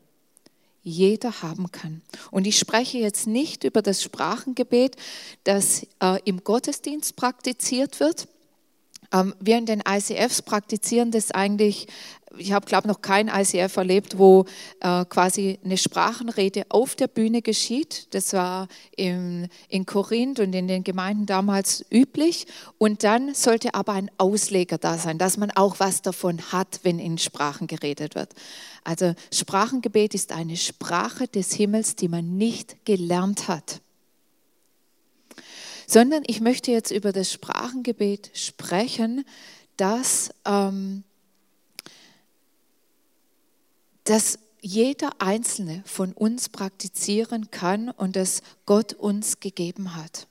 jeder 0.88 1.42
haben 1.42 1.70
kann. 1.70 2.02
Und 2.32 2.48
ich 2.48 2.58
spreche 2.58 2.98
jetzt 2.98 3.28
nicht 3.28 3.66
über 3.66 3.82
das 3.82 4.02
Sprachengebet, 4.02 4.96
das 5.44 5.86
äh, 6.02 6.20
im 6.24 6.46
Gottesdienst 6.46 7.18
praktiziert 7.18 8.00
wird, 8.00 8.30
wir 9.12 9.58
in 9.58 9.66
den 9.66 9.84
ICFs 9.88 10.42
praktizieren 10.42 11.12
das 11.12 11.32
eigentlich, 11.32 11.88
ich 12.38 12.52
habe, 12.52 12.66
glaube 12.66 12.88
noch 12.88 13.02
kein 13.02 13.30
ICF 13.30 13.78
erlebt, 13.78 14.18
wo 14.18 14.46
äh, 14.82 15.06
quasi 15.06 15.60
eine 15.64 15.78
Sprachenrede 15.78 16.66
auf 16.70 16.96
der 16.96 17.08
Bühne 17.08 17.42
geschieht. 17.42 18.14
Das 18.14 18.34
war 18.34 18.68
im, 18.96 19.48
in 19.70 19.86
Korinth 19.86 20.40
und 20.40 20.54
in 20.54 20.68
den 20.68 20.84
Gemeinden 20.84 21.26
damals 21.26 21.86
üblich. 21.92 22.46
Und 22.78 23.04
dann 23.04 23.34
sollte 23.34 23.74
aber 23.74 23.94
ein 23.94 24.12
Ausleger 24.18 24.78
da 24.78 24.98
sein, 24.98 25.18
dass 25.18 25.38
man 25.38 25.52
auch 25.52 25.80
was 25.80 26.02
davon 26.02 26.40
hat, 26.52 26.82
wenn 26.84 27.00
in 27.00 27.18
Sprachen 27.18 27.68
geredet 27.68 28.16
wird. 28.16 28.34
Also 28.84 29.14
Sprachengebet 29.34 30.14
ist 30.14 30.32
eine 30.32 30.58
Sprache 30.58 31.28
des 31.28 31.54
Himmels, 31.54 31.96
die 31.96 32.08
man 32.08 32.38
nicht 32.38 32.86
gelernt 32.86 33.48
hat 33.48 33.82
sondern 35.88 36.24
ich 36.28 36.42
möchte 36.42 36.72
jetzt 36.72 36.92
über 36.92 37.12
das 37.12 37.32
Sprachengebet 37.32 38.30
sprechen, 38.34 39.26
das, 39.78 40.30
ähm, 40.46 41.04
das 44.04 44.38
jeder 44.62 45.22
Einzelne 45.22 45.82
von 45.86 46.12
uns 46.12 46.50
praktizieren 46.50 47.50
kann 47.52 47.90
und 47.90 48.16
das 48.18 48.42
Gott 48.66 48.94
uns 48.94 49.40
gegeben 49.40 49.96
hat 49.96 50.28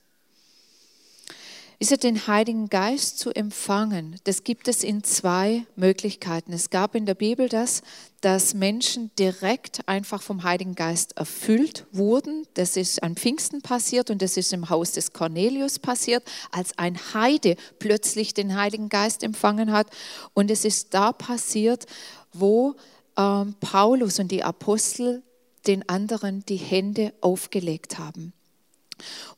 ist 1.78 1.90
ja 1.90 1.96
den 1.98 2.26
Heiligen 2.26 2.68
Geist 2.68 3.18
zu 3.18 3.30
empfangen. 3.30 4.16
Das 4.24 4.44
gibt 4.44 4.66
es 4.66 4.82
in 4.82 5.04
zwei 5.04 5.66
Möglichkeiten. 5.76 6.52
Es 6.52 6.70
gab 6.70 6.94
in 6.94 7.04
der 7.04 7.14
Bibel 7.14 7.48
das, 7.48 7.82
dass 8.22 8.54
Menschen 8.54 9.10
direkt 9.18 9.86
einfach 9.86 10.22
vom 10.22 10.42
Heiligen 10.42 10.74
Geist 10.74 11.16
erfüllt 11.18 11.86
wurden. 11.92 12.46
Das 12.54 12.76
ist 12.76 13.02
an 13.02 13.14
Pfingsten 13.14 13.60
passiert 13.60 14.10
und 14.10 14.22
das 14.22 14.38
ist 14.38 14.54
im 14.54 14.70
Haus 14.70 14.92
des 14.92 15.12
Cornelius 15.12 15.78
passiert, 15.78 16.24
als 16.50 16.78
ein 16.78 16.98
Heide 17.12 17.56
plötzlich 17.78 18.32
den 18.32 18.56
Heiligen 18.56 18.88
Geist 18.88 19.22
empfangen 19.22 19.72
hat. 19.72 19.88
Und 20.32 20.50
es 20.50 20.64
ist 20.64 20.94
da 20.94 21.12
passiert, 21.12 21.84
wo 22.32 22.74
ähm, 23.18 23.54
Paulus 23.60 24.18
und 24.18 24.32
die 24.32 24.42
Apostel 24.42 25.22
den 25.66 25.86
anderen 25.88 26.44
die 26.46 26.56
Hände 26.56 27.12
aufgelegt 27.20 27.98
haben. 27.98 28.32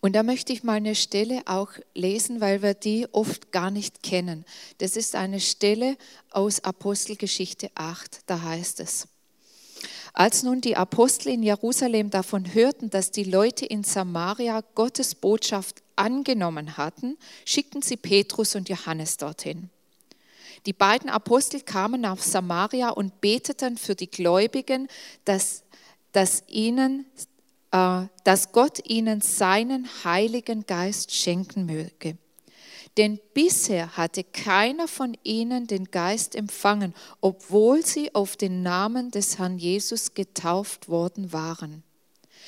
Und 0.01 0.15
da 0.15 0.23
möchte 0.23 0.53
ich 0.53 0.63
mal 0.63 0.75
eine 0.75 0.95
Stelle 0.95 1.43
auch 1.47 1.71
lesen, 1.95 2.41
weil 2.41 2.63
wir 2.63 2.75
die 2.75 3.07
oft 3.13 3.51
gar 3.53 3.71
nicht 3.71 4.03
kennen. 4.03 4.45
Das 4.79 4.97
ist 4.97 5.15
eine 5.15 5.41
Stelle 5.41 5.97
aus 6.31 6.61
Apostelgeschichte 6.61 7.71
8, 7.75 8.21
da 8.27 8.43
heißt 8.43 8.81
es. 8.81 9.09
Als 10.13 10.43
nun 10.43 10.61
die 10.61 10.77
Apostel 10.77 11.33
in 11.33 11.43
Jerusalem 11.43 12.11
davon 12.11 12.53
hörten, 12.53 12.91
dass 12.91 13.11
die 13.11 13.25
Leute 13.25 13.67
in 13.67 13.85
Samaria 13.85 14.63
Gottes 14.75 15.15
Botschaft 15.15 15.83
angenommen 15.97 16.77
hatten, 16.77 17.17
schickten 17.45 17.83
sie 17.83 17.97
Petrus 17.97 18.55
und 18.55 18.69
Johannes 18.69 19.17
dorthin. 19.17 19.71
Die 20.67 20.73
beiden 20.73 21.09
Apostel 21.09 21.61
kamen 21.61 22.01
nach 22.01 22.19
Samaria 22.19 22.91
und 22.91 23.21
beteten 23.21 23.77
für 23.77 23.95
die 23.95 24.11
Gläubigen, 24.11 24.89
dass, 25.25 25.63
dass 26.13 26.43
ihnen 26.49 27.07
dass 27.71 28.53
Gott 28.53 28.89
ihnen 28.89 29.21
seinen 29.21 29.89
Heiligen 30.05 30.67
Geist 30.67 31.13
schenken 31.15 31.67
möge. 31.67 32.17
Denn 32.97 33.21
bisher 33.33 33.97
hatte 33.97 34.25
keiner 34.25 34.89
von 34.89 35.17
ihnen 35.23 35.69
den 35.69 35.85
Geist 35.91 36.35
empfangen, 36.35 36.95
obwohl 37.21 37.87
sie 37.87 38.13
auf 38.15 38.37
den 38.37 38.63
Namen 38.63 39.13
des 39.13 39.39
Herrn 39.39 39.59
Jesus 39.59 40.15
getauft 40.15 40.89
worden 40.89 41.33
waren. 41.33 41.85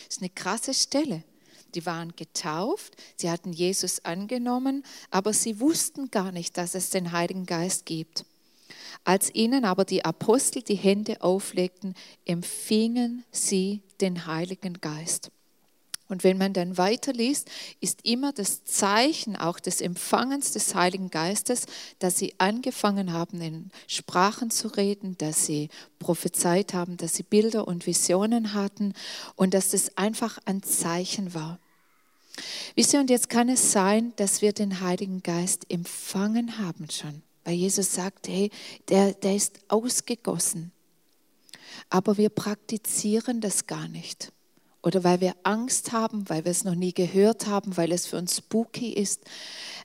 Das 0.07 0.17
ist 0.17 0.23
eine 0.23 0.31
krasse 0.31 0.75
Stelle. 0.75 1.23
Die 1.77 1.87
waren 1.87 2.17
getauft, 2.17 2.97
sie 3.17 3.31
hatten 3.31 3.53
Jesus 3.53 4.05
angenommen, 4.05 4.83
aber 5.13 5.33
sie 5.33 5.61
wussten 5.61 6.11
gar 6.11 6.33
nicht, 6.33 6.57
dass 6.57 6.75
es 6.75 6.91
den 6.91 7.13
Heiligen 7.13 7.47
Geist 7.47 7.87
gibt. 7.87 8.25
Als 9.11 9.35
ihnen 9.35 9.65
aber 9.65 9.85
die 9.85 10.05
Apostel 10.05 10.63
die 10.63 10.77
Hände 10.77 11.21
auflegten, 11.21 11.97
empfingen 12.27 13.25
sie 13.33 13.83
den 14.01 14.27
Heiligen 14.27 14.81
Geist. 14.81 15.33
Und 16.07 16.23
wenn 16.23 16.39
man 16.39 16.53
dann 16.53 16.79
weiterliest, 16.79 17.51
ist 17.81 18.07
immer 18.07 18.33
das 18.33 18.63
Zeichen 18.63 19.35
auch 19.35 19.59
des 19.59 19.81
Empfangens 19.81 20.53
des 20.53 20.77
Heiligen 20.77 21.11
Geistes, 21.11 21.67
dass 21.99 22.19
sie 22.19 22.37
angefangen 22.39 23.13
haben, 23.13 23.41
in 23.41 23.73
Sprachen 23.89 24.53
zu 24.53 24.69
reden, 24.69 25.19
dass 25.19 25.45
sie 25.45 25.71
prophezeit 25.99 26.73
haben, 26.73 26.97
dass 26.97 27.17
sie 27.17 27.25
Bilder 27.25 27.67
und 27.67 27.89
Visionen 27.89 28.55
hatten 28.55 28.95
und 29.35 29.55
dass 29.55 29.71
das 29.71 29.99
einfach 29.99 30.39
ein 30.45 30.63
Zeichen 30.63 31.35
war. 31.35 31.59
Wisst 32.77 32.95
ihr, 32.95 33.01
und 33.01 33.11
jetzt 33.11 33.29
kann 33.29 33.49
es 33.49 33.73
sein, 33.73 34.13
dass 34.15 34.41
wir 34.41 34.53
den 34.53 34.81
Heiligen 34.81 35.25
Geist 35.25 35.69
empfangen 35.69 36.59
haben 36.59 36.89
schon, 36.89 37.23
weil 37.45 37.55
Jesus 37.55 37.95
sagt, 37.95 38.29
hey, 38.29 38.51
der, 38.89 39.13
der 39.15 39.37
ist 39.37 39.61
ausgegossen 39.69 40.73
aber 41.89 42.17
wir 42.17 42.29
praktizieren 42.29 43.41
das 43.41 43.67
gar 43.67 43.89
nicht. 43.89 44.33
Oder 44.83 45.05
weil 45.05 45.21
wir 45.21 45.35
Angst 45.43 45.93
haben, 45.93 46.29
weil 46.29 46.45
wir 46.45 46.53
es 46.53 46.65
noch 46.65 46.75
nie 46.75 46.95
gehört 46.95 47.47
haben, 47.47 47.77
weil 47.77 47.93
es 47.93 48.07
für 48.07 48.17
uns 48.17 48.39
spooky 48.39 48.93
ist. 48.93 49.23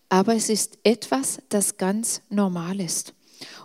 Aber 0.07 0.35
es 0.35 0.47
ist 0.47 0.77
etwas, 0.83 1.39
das 1.49 1.77
ganz 1.77 2.21
normal 2.29 2.79
ist. 2.79 3.13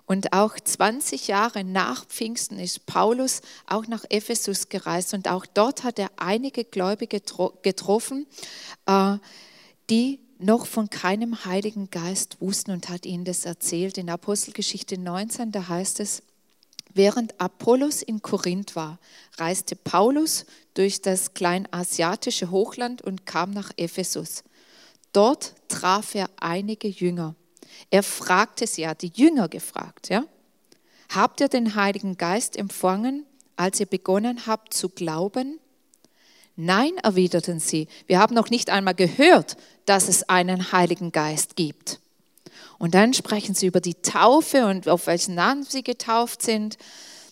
Und 0.06 0.32
auch 0.32 0.58
20 0.58 1.28
Jahre 1.28 1.62
nach 1.62 2.04
Pfingsten 2.06 2.58
ist 2.58 2.86
Paulus 2.86 3.42
auch 3.66 3.86
nach 3.86 4.04
Ephesus 4.08 4.68
gereist 4.68 5.14
und 5.14 5.28
auch 5.28 5.46
dort 5.46 5.84
hat 5.84 6.00
er 6.00 6.10
einige 6.16 6.64
Gläubige 6.64 7.20
getroffen, 7.62 8.26
äh, 8.86 9.18
die 9.88 10.18
noch 10.42 10.66
von 10.66 10.90
keinem 10.90 11.44
Heiligen 11.44 11.90
Geist 11.90 12.36
wussten 12.40 12.70
und 12.70 12.88
hat 12.88 13.06
ihnen 13.06 13.24
das 13.24 13.44
erzählt. 13.44 13.98
In 13.98 14.10
Apostelgeschichte 14.10 14.98
19, 14.98 15.52
da 15.52 15.68
heißt 15.68 16.00
es, 16.00 16.22
Während 16.92 17.40
Apollos 17.40 18.02
in 18.02 18.20
Korinth 18.20 18.74
war, 18.74 18.98
reiste 19.36 19.76
Paulus 19.76 20.44
durch 20.74 21.00
das 21.00 21.34
kleinasiatische 21.34 22.50
Hochland 22.50 23.00
und 23.00 23.26
kam 23.26 23.52
nach 23.52 23.70
Ephesus. 23.76 24.42
Dort 25.12 25.54
traf 25.68 26.16
er 26.16 26.28
einige 26.40 26.88
Jünger. 26.88 27.36
Er 27.90 28.02
fragte 28.02 28.66
sie, 28.66 28.82
er 28.82 28.90
hat 28.90 29.02
die 29.02 29.12
Jünger 29.14 29.48
gefragt, 29.48 30.08
ja? 30.08 30.24
Habt 31.10 31.40
ihr 31.40 31.48
den 31.48 31.76
Heiligen 31.76 32.16
Geist 32.16 32.56
empfangen, 32.56 33.24
als 33.54 33.78
ihr 33.78 33.86
begonnen 33.86 34.46
habt 34.46 34.74
zu 34.74 34.88
glauben? 34.88 35.59
Nein, 36.62 36.92
erwiderten 37.02 37.58
sie, 37.58 37.88
wir 38.06 38.18
haben 38.18 38.34
noch 38.34 38.50
nicht 38.50 38.68
einmal 38.68 38.94
gehört, 38.94 39.56
dass 39.86 40.08
es 40.08 40.28
einen 40.28 40.72
Heiligen 40.72 41.10
Geist 41.10 41.56
gibt. 41.56 42.00
Und 42.78 42.94
dann 42.94 43.14
sprechen 43.14 43.54
sie 43.54 43.66
über 43.66 43.80
die 43.80 43.94
Taufe 43.94 44.66
und 44.66 44.86
auf 44.86 45.06
welchen 45.06 45.34
Namen 45.34 45.62
sie 45.62 45.82
getauft 45.82 46.42
sind. 46.42 46.76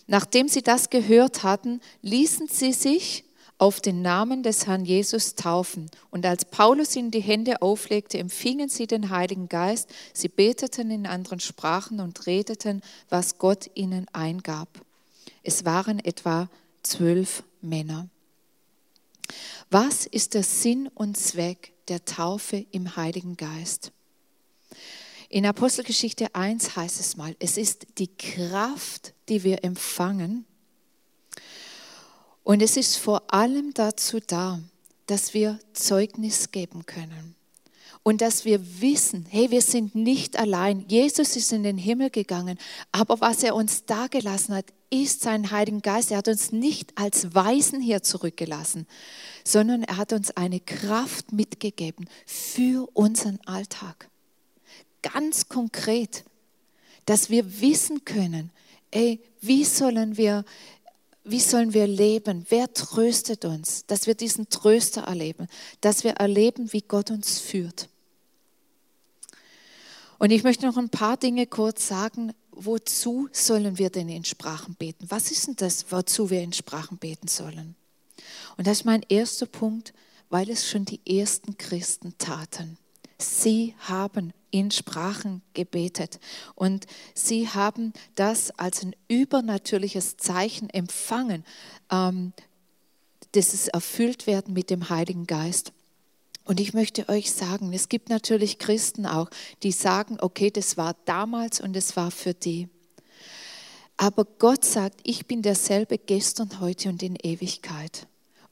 Nachdem 0.07 0.47
sie 0.47 0.63
das 0.63 0.89
gehört 0.89 1.43
hatten, 1.43 1.79
ließen 2.01 2.47
sie 2.47 2.73
sich 2.73 3.23
auf 3.59 3.81
den 3.81 4.01
Namen 4.01 4.41
des 4.41 4.65
Herrn 4.65 4.83
Jesus 4.83 5.35
taufen. 5.35 5.91
Und 6.09 6.25
als 6.25 6.45
Paulus 6.45 6.95
ihnen 6.95 7.11
die 7.11 7.19
Hände 7.19 7.61
auflegte, 7.61 8.17
empfingen 8.17 8.69
sie 8.69 8.87
den 8.87 9.11
Heiligen 9.11 9.47
Geist. 9.47 9.89
Sie 10.11 10.29
beteten 10.29 10.89
in 10.89 11.05
anderen 11.05 11.39
Sprachen 11.39 11.99
und 11.99 12.25
redeten, 12.25 12.81
was 13.09 13.37
Gott 13.37 13.69
ihnen 13.75 14.07
eingab. 14.11 14.69
Es 15.43 15.65
waren 15.65 15.99
etwa 15.99 16.49
zwölf 16.81 17.43
Männer. 17.61 18.07
Was 19.69 20.05
ist 20.05 20.33
der 20.33 20.43
Sinn 20.43 20.87
und 20.93 21.17
Zweck 21.17 21.73
der 21.87 22.05
Taufe 22.05 22.65
im 22.71 22.95
Heiligen 22.95 23.37
Geist? 23.37 23.91
In 25.29 25.45
Apostelgeschichte 25.45 26.33
1 26.33 26.75
heißt 26.75 26.99
es 26.99 27.15
mal, 27.15 27.35
es 27.39 27.57
ist 27.57 27.85
die 27.99 28.07
Kraft, 28.07 29.13
die 29.29 29.43
wir 29.43 29.63
empfangen. 29.63 30.45
Und 32.43 32.63
es 32.63 32.77
ist 32.77 32.97
vor 32.97 33.31
allem 33.31 33.73
dazu 33.75 34.19
da, 34.19 34.59
dass 35.05 35.35
wir 35.35 35.59
Zeugnis 35.73 36.49
geben 36.51 36.85
können. 36.87 37.35
Und 38.03 38.21
dass 38.21 38.45
wir 38.45 38.81
wissen, 38.81 39.25
hey, 39.29 39.51
wir 39.51 39.61
sind 39.61 39.93
nicht 39.93 40.37
allein. 40.37 40.85
Jesus 40.87 41.35
ist 41.35 41.51
in 41.51 41.63
den 41.63 41.77
Himmel 41.77 42.09
gegangen, 42.09 42.57
aber 42.91 43.19
was 43.21 43.43
er 43.43 43.55
uns 43.55 43.85
da 43.85 44.07
gelassen 44.07 44.55
hat, 44.55 44.65
ist 44.89 45.21
sein 45.21 45.51
Heiligen 45.51 45.81
Geist. 45.81 46.11
Er 46.11 46.17
hat 46.17 46.27
uns 46.27 46.51
nicht 46.51 46.97
als 46.97 47.35
Weisen 47.35 47.81
hier 47.81 48.01
zurückgelassen, 48.01 48.87
sondern 49.43 49.83
er 49.83 49.97
hat 49.97 50.13
uns 50.13 50.31
eine 50.31 50.59
Kraft 50.59 51.31
mitgegeben 51.33 52.09
für 52.25 52.89
unseren 52.93 53.39
Alltag 53.45 54.09
ganz 55.01 55.47
konkret, 55.47 56.23
dass 57.05 57.29
wir 57.29 57.61
wissen 57.61 58.05
können, 58.05 58.51
ey, 58.91 59.19
wie 59.41 59.63
sollen 59.63 60.17
wir, 60.17 60.43
wie 61.23 61.39
sollen 61.39 61.73
wir 61.73 61.87
leben? 61.87 62.45
Wer 62.49 62.73
tröstet 62.73 63.45
uns? 63.45 63.85
Dass 63.85 64.07
wir 64.07 64.15
diesen 64.15 64.49
Tröster 64.49 65.01
erleben, 65.03 65.47
dass 65.81 66.03
wir 66.03 66.11
erleben, 66.11 66.71
wie 66.73 66.81
Gott 66.81 67.11
uns 67.11 67.39
führt. 67.39 67.89
Und 70.17 70.31
ich 70.31 70.43
möchte 70.43 70.65
noch 70.65 70.77
ein 70.77 70.89
paar 70.89 71.17
Dinge 71.17 71.47
kurz 71.47 71.87
sagen. 71.87 72.33
Wozu 72.51 73.29
sollen 73.31 73.77
wir 73.77 73.89
denn 73.89 74.09
in 74.09 74.25
Sprachen 74.25 74.75
beten? 74.75 75.05
Was 75.09 75.31
ist 75.31 75.47
denn 75.47 75.55
das, 75.55 75.91
wozu 75.91 76.29
wir 76.29 76.41
in 76.41 76.51
Sprachen 76.51 76.97
beten 76.97 77.29
sollen? 77.29 77.75
Und 78.57 78.67
das 78.67 78.79
ist 78.79 78.85
mein 78.85 79.05
erster 79.07 79.45
Punkt, 79.45 79.93
weil 80.29 80.49
es 80.49 80.69
schon 80.69 80.83
die 80.83 80.99
ersten 81.05 81.57
Christen 81.57 82.17
taten. 82.17 82.77
Sie 83.21 83.75
haben 83.79 84.33
in 84.49 84.71
Sprachen 84.71 85.41
gebetet 85.53 86.19
und 86.55 86.87
sie 87.13 87.49
haben 87.49 87.93
das 88.15 88.51
als 88.51 88.81
ein 88.81 88.95
übernatürliches 89.07 90.17
Zeichen 90.17 90.69
empfangen, 90.69 91.43
ähm, 91.91 92.33
dass 93.33 93.53
es 93.53 93.67
erfüllt 93.67 94.25
werden 94.25 94.53
mit 94.53 94.69
dem 94.69 94.89
Heiligen 94.89 95.27
Geist. 95.27 95.73
Und 96.45 96.59
ich 96.59 96.73
möchte 96.73 97.07
euch 97.09 97.31
sagen, 97.31 97.73
es 97.73 97.89
gibt 97.89 98.09
natürlich 98.09 98.57
Christen 98.57 99.05
auch, 99.05 99.29
die 99.61 99.71
sagen, 99.71 100.17
okay, 100.19 100.49
das 100.49 100.77
war 100.77 100.95
damals 101.05 101.61
und 101.61 101.75
es 101.75 101.95
war 101.95 102.09
für 102.09 102.33
die. 102.33 102.69
Aber 103.97 104.25
Gott 104.25 104.65
sagt, 104.65 105.01
ich 105.03 105.27
bin 105.27 105.41
derselbe 105.41 105.97
gestern, 105.97 106.59
heute 106.59 106.89
und 106.89 107.03
in 107.03 107.17
Ewigkeit. 107.17 108.07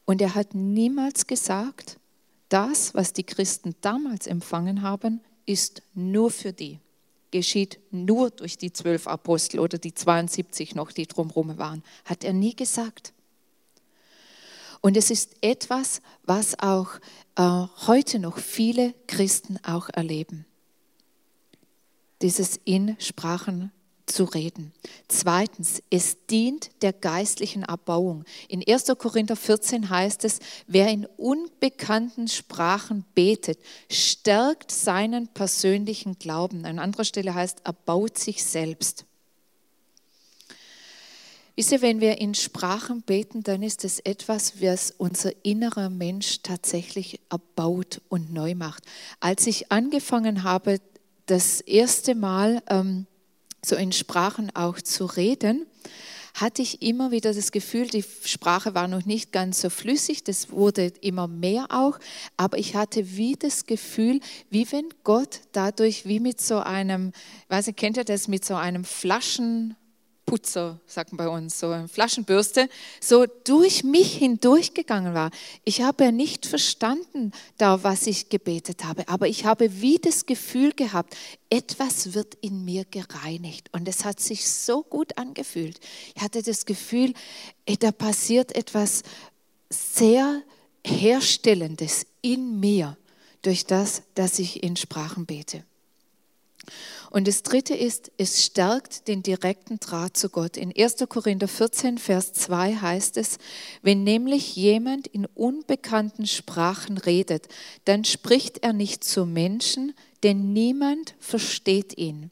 Und 0.05 0.21
er 0.21 0.35
hat 0.35 0.53
niemals 0.53 1.25
gesagt, 1.25 1.97
das, 2.49 2.93
was 2.93 3.13
die 3.13 3.23
Christen 3.23 3.75
damals 3.81 4.27
empfangen 4.27 4.81
haben, 4.81 5.21
ist 5.45 5.81
nur 5.93 6.31
für 6.31 6.53
die, 6.53 6.79
geschieht 7.31 7.79
nur 7.91 8.29
durch 8.29 8.57
die 8.57 8.71
zwölf 8.71 9.07
Apostel 9.07 9.59
oder 9.59 9.77
die 9.77 9.93
72 9.93 10.75
noch, 10.75 10.91
die 10.91 11.07
drumherum 11.07 11.57
waren. 11.57 11.83
Hat 12.05 12.23
er 12.23 12.33
nie 12.33 12.55
gesagt. 12.55 13.13
Und 14.81 14.95
es 14.95 15.09
ist 15.09 15.35
etwas, 15.41 16.01
was 16.23 16.59
auch 16.59 16.99
äh, 17.35 17.65
heute 17.87 18.19
noch 18.19 18.37
viele 18.37 18.93
Christen 19.07 19.57
auch 19.63 19.89
erleben. 19.89 20.45
Dieses 22.21 22.59
in 22.63 22.95
Sprachen 22.99 23.71
zu 24.07 24.23
reden. 24.23 24.73
Zweitens, 25.07 25.83
es 25.91 26.17
dient 26.27 26.69
der 26.81 26.93
geistlichen 26.93 27.63
Erbauung. 27.63 28.23
In 28.47 28.63
1. 28.67 28.85
Korinther 28.97 29.35
14 29.35 29.89
heißt 29.89 30.25
es, 30.25 30.39
wer 30.65 30.89
in 30.89 31.05
unbekannten 31.17 32.27
Sprachen 32.27 33.05
betet, 33.13 33.59
stärkt 33.91 34.71
seinen 34.71 35.27
persönlichen 35.27 36.17
Glauben. 36.17 36.65
An 36.65 36.79
anderer 36.79 37.03
Stelle 37.03 37.35
heißt, 37.35 37.61
erbaut 37.65 38.17
sich 38.17 38.43
selbst. 38.43 39.05
Wisst 41.57 41.71
ihr, 41.71 41.81
wenn 41.81 42.01
wir 42.01 42.19
in 42.19 42.35
Sprachen 42.35 43.01
beten, 43.01 43.41
dann 43.41 43.63
ist 43.63 43.83
es 43.83 43.99
etwas, 43.99 44.61
was 44.61 44.93
unser 44.95 45.31
innerer 45.43 45.89
Mensch 45.89 46.43
tatsächlich 46.43 47.19
erbaut 47.31 47.99
und 48.09 48.31
neu 48.31 48.53
macht. 48.53 48.83
Als 49.19 49.47
ich 49.47 49.71
angefangen 49.71 50.43
habe, 50.43 50.79
das 51.25 51.61
erste 51.61 52.13
Mal 52.13 52.61
ähm, 52.69 53.07
so 53.63 53.75
in 53.75 53.91
Sprachen 53.91 54.55
auch 54.55 54.81
zu 54.81 55.05
reden, 55.05 55.65
hatte 56.33 56.61
ich 56.61 56.81
immer 56.81 57.11
wieder 57.11 57.33
das 57.33 57.51
Gefühl, 57.51 57.87
die 57.87 58.05
Sprache 58.23 58.75
war 58.75 58.87
noch 58.87 59.05
nicht 59.05 59.31
ganz 59.31 59.61
so 59.61 59.69
flüssig, 59.69 60.23
das 60.23 60.51
wurde 60.51 60.93
immer 61.01 61.27
mehr 61.27 61.67
auch, 61.69 61.97
aber 62.37 62.59
ich 62.59 62.75
hatte 62.75 63.17
wie 63.17 63.35
das 63.35 63.65
Gefühl, 63.65 64.19
wie 64.49 64.71
wenn 64.71 64.89
Gott 65.03 65.41
dadurch 65.51 66.05
wie 66.05 66.19
mit 66.19 66.39
so 66.39 66.59
einem, 66.59 67.11
weiß 67.49 67.69
ich, 67.69 67.75
kennt 67.75 67.97
ihr 67.97 68.03
das, 68.03 68.27
mit 68.27 68.45
so 68.45 68.55
einem 68.55 68.83
Flaschen 68.83 69.75
Putzer, 70.27 70.77
sagt 70.85 71.13
man 71.13 71.25
bei 71.25 71.29
uns, 71.29 71.57
so 71.57 71.69
eine 71.69 71.87
Flaschenbürste, 71.87 72.69
so 72.99 73.25
durch 73.45 73.85
mich 73.85 74.17
hindurchgegangen 74.17 75.13
war. 75.13 75.31
Ich 75.63 75.81
habe 75.81 76.03
ja 76.03 76.11
nicht 76.11 76.45
verstanden, 76.45 77.31
da 77.57 77.81
was 77.83 78.07
ich 78.07 78.27
gebetet 78.27 78.83
habe, 78.83 79.07
aber 79.07 79.29
ich 79.29 79.45
habe 79.45 79.81
wie 79.81 79.99
das 79.99 80.25
Gefühl 80.25 80.73
gehabt, 80.73 81.15
etwas 81.49 82.13
wird 82.13 82.35
in 82.41 82.65
mir 82.65 82.83
gereinigt 82.83 83.69
und 83.71 83.87
es 83.87 84.03
hat 84.03 84.19
sich 84.19 84.51
so 84.51 84.83
gut 84.83 85.17
angefühlt. 85.17 85.79
Ich 86.13 86.21
hatte 86.21 86.43
das 86.43 86.65
Gefühl, 86.65 87.13
da 87.79 87.93
passiert 87.93 88.53
etwas 88.53 89.03
sehr 89.69 90.43
Herstellendes 90.85 92.05
in 92.21 92.59
mir 92.59 92.97
durch 93.43 93.65
das, 93.65 94.03
dass 94.13 94.39
ich 94.39 94.61
in 94.61 94.75
Sprachen 94.75 95.25
bete. 95.25 95.63
Und 97.09 97.27
das 97.27 97.43
dritte 97.43 97.73
ist, 97.73 98.11
es 98.17 98.43
stärkt 98.43 99.07
den 99.07 99.23
direkten 99.23 99.79
Draht 99.79 100.17
zu 100.17 100.29
Gott. 100.29 100.57
In 100.57 100.73
1. 100.75 100.97
Korinther 101.07 101.47
14, 101.47 101.97
Vers 101.97 102.33
2 102.33 102.75
heißt 102.75 103.17
es, 103.17 103.37
wenn 103.81 104.03
nämlich 104.03 104.55
jemand 104.55 105.07
in 105.07 105.25
unbekannten 105.25 106.27
Sprachen 106.27 106.97
redet, 106.97 107.47
dann 107.85 108.03
spricht 108.03 108.63
er 108.63 108.73
nicht 108.73 109.03
zu 109.03 109.25
Menschen, 109.25 109.93
denn 110.23 110.51
niemand 110.51 111.15
versteht 111.19 111.97
ihn. 111.97 112.31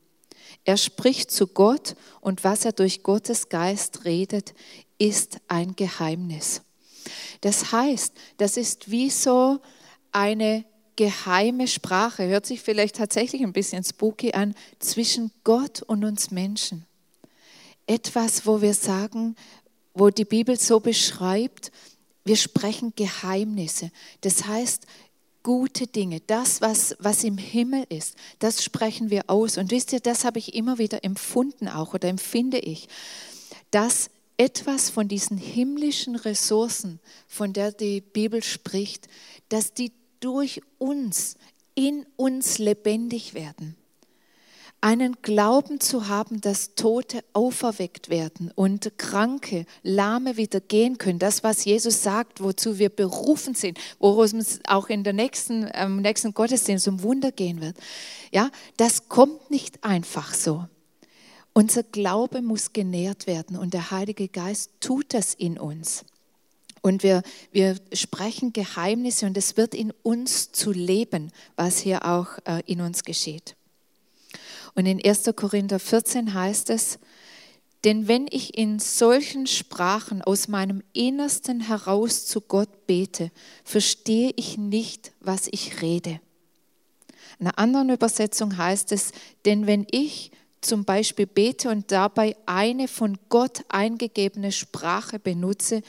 Er 0.66 0.78
spricht 0.78 1.32
zu 1.32 1.48
Gott 1.48 1.96
und 2.22 2.44
was 2.44 2.66
er 2.66 2.72
durch 2.72 3.04
Gottes 3.04 3.50
Geist 3.50 4.04
redet, 4.04 4.54
ist 4.98 5.38
ein 5.48 5.76
Geheimnis. 5.76 6.62
Das 7.42 7.72
heißt, 7.72 8.14
das 8.38 8.58
ist 8.58 8.90
wie 8.90 9.10
so 9.10 9.60
eine 10.12 10.66
geheime 10.96 11.68
Sprache, 11.68 12.26
hört 12.28 12.46
sich 12.46 12.62
vielleicht 12.62 12.96
tatsächlich 12.96 13.42
ein 13.42 13.54
bisschen 13.54 13.84
spooky 13.84 14.34
an, 14.34 14.56
zwischen 14.80 15.32
Gott 15.44 15.82
und 15.82 16.04
uns 16.06 16.32
Menschen. 16.32 16.86
Etwas, 17.88 18.46
wo 18.46 18.62
wir 18.62 18.74
sagen, 18.74 19.36
wo 19.94 20.10
die 20.10 20.26
Bibel 20.26 20.60
so 20.60 20.80
beschreibt, 20.80 21.72
wir 22.24 22.36
sprechen 22.36 22.94
Geheimnisse. 22.96 23.92
Das 24.22 24.46
heißt, 24.46 24.88
gute 25.44 25.86
Dinge, 25.86 26.22
das, 26.26 26.60
was, 26.62 26.96
was 27.00 27.24
im 27.24 27.38
Himmel 27.38 27.86
ist, 27.90 28.16
das 28.40 28.64
sprechen 28.64 29.12
wir 29.12 29.26
aus. 29.28 29.58
Und 29.58 29.70
wisst 29.70 29.94
ihr, 29.94 30.00
das 30.00 30.26
habe 30.26 30.40
ich 30.40 30.56
immer 30.56 30.80
wieder 30.80 31.04
empfunden 31.04 31.68
auch 31.68 31.94
oder 31.94 32.10
empfinde 32.10 32.58
ich, 32.58 32.88
dass 33.70 34.10
etwas 34.38 34.90
von 34.90 35.08
diesen 35.08 35.38
himmlischen 35.38 36.16
Ressourcen, 36.16 37.00
von 37.28 37.54
der 37.54 37.72
die 37.72 38.02
Bibel 38.02 38.44
spricht, 38.44 39.08
dass 39.50 39.74
die 39.74 39.92
durch 40.20 40.62
uns, 40.78 41.36
in 41.76 42.06
uns 42.16 42.58
lebendig 42.58 43.34
werden. 43.34 43.76
Einen 44.82 45.16
Glauben 45.24 45.80
zu 45.80 46.10
haben, 46.10 46.42
dass 46.42 46.76
Tote 46.76 47.24
auferweckt 47.34 48.10
werden 48.10 48.52
und 48.54 49.00
Kranke, 49.00 49.66
Lahme 49.82 50.38
wieder 50.38 50.60
gehen 50.60 51.00
können. 51.00 51.18
Das, 51.18 51.44
was 51.44 51.66
Jesus 51.66 52.04
sagt, 52.04 52.42
wozu 52.42 52.78
wir 52.78 52.90
berufen 52.90 53.56
sind, 53.56 53.80
worum 53.98 54.38
es 54.38 54.60
auch 54.68 54.90
in 54.90 55.04
der 55.04 55.14
nächsten, 55.14 55.68
ähm, 55.74 56.02
nächsten 56.02 56.34
Gottesdienst 56.34 56.88
um 56.88 57.02
Wunder 57.02 57.32
gehen 57.32 57.62
wird. 57.62 57.78
Ja, 58.32 58.52
das 58.78 59.10
kommt 59.10 59.50
nicht 59.50 59.84
einfach 59.84 60.34
so. 60.34 60.66
Unser 61.54 61.84
Glaube 61.84 62.42
muss 62.42 62.74
genährt 62.74 63.28
werden 63.28 63.58
und 63.58 63.74
der 63.74 63.90
Heilige 63.90 64.28
Geist 64.28 64.72
tut 64.82 65.14
das 65.14 65.34
in 65.34 65.58
uns. 65.58 66.04
Und 66.86 67.02
wir, 67.02 67.24
wir 67.52 67.78
sprechen 67.94 68.54
Geheimnisse 68.54 69.26
und 69.26 69.36
es 69.40 69.58
wird 69.58 69.74
in 69.74 69.92
uns 70.04 70.52
zu 70.52 70.72
leben, 70.72 71.32
was 71.56 71.80
hier 71.80 72.06
auch 72.06 72.28
äh, 72.46 72.62
in 72.68 72.80
uns 72.80 73.04
geschieht. 73.04 73.56
Und 74.76 74.86
in 74.86 75.04
1. 75.04 75.32
Korinther 75.36 75.80
14 75.80 76.36
heißt 76.36 76.70
es, 76.70 77.00
denn 77.86 78.08
wenn 78.08 78.28
ich 78.30 78.56
in 78.56 78.78
solchen 78.78 79.48
Sprachen 79.48 80.22
aus 80.22 80.48
meinem 80.48 80.84
Innersten 80.94 81.60
heraus 81.60 82.28
zu 82.28 82.40
Gott 82.40 82.86
bete, 82.86 83.32
verstehe 83.64 84.32
ich 84.36 84.60
nicht, 84.60 85.12
was 85.22 85.48
ich 85.50 85.82
rede. 85.82 86.20
In 87.40 87.48
einer 87.48 87.58
anderen 87.58 87.90
Übersetzung 87.90 88.60
heißt 88.60 88.92
es, 88.92 89.12
denn 89.46 89.66
wenn 89.66 89.88
ich 89.90 90.30
zum 90.62 90.86
Beispiel 90.86 91.26
bete 91.26 91.70
und 91.70 91.92
dabei 91.92 92.36
eine 92.46 92.88
von 92.88 93.18
Gott 93.30 93.64
eingegebene 93.70 94.52
Sprache 94.52 95.18
benutze, 95.18 95.82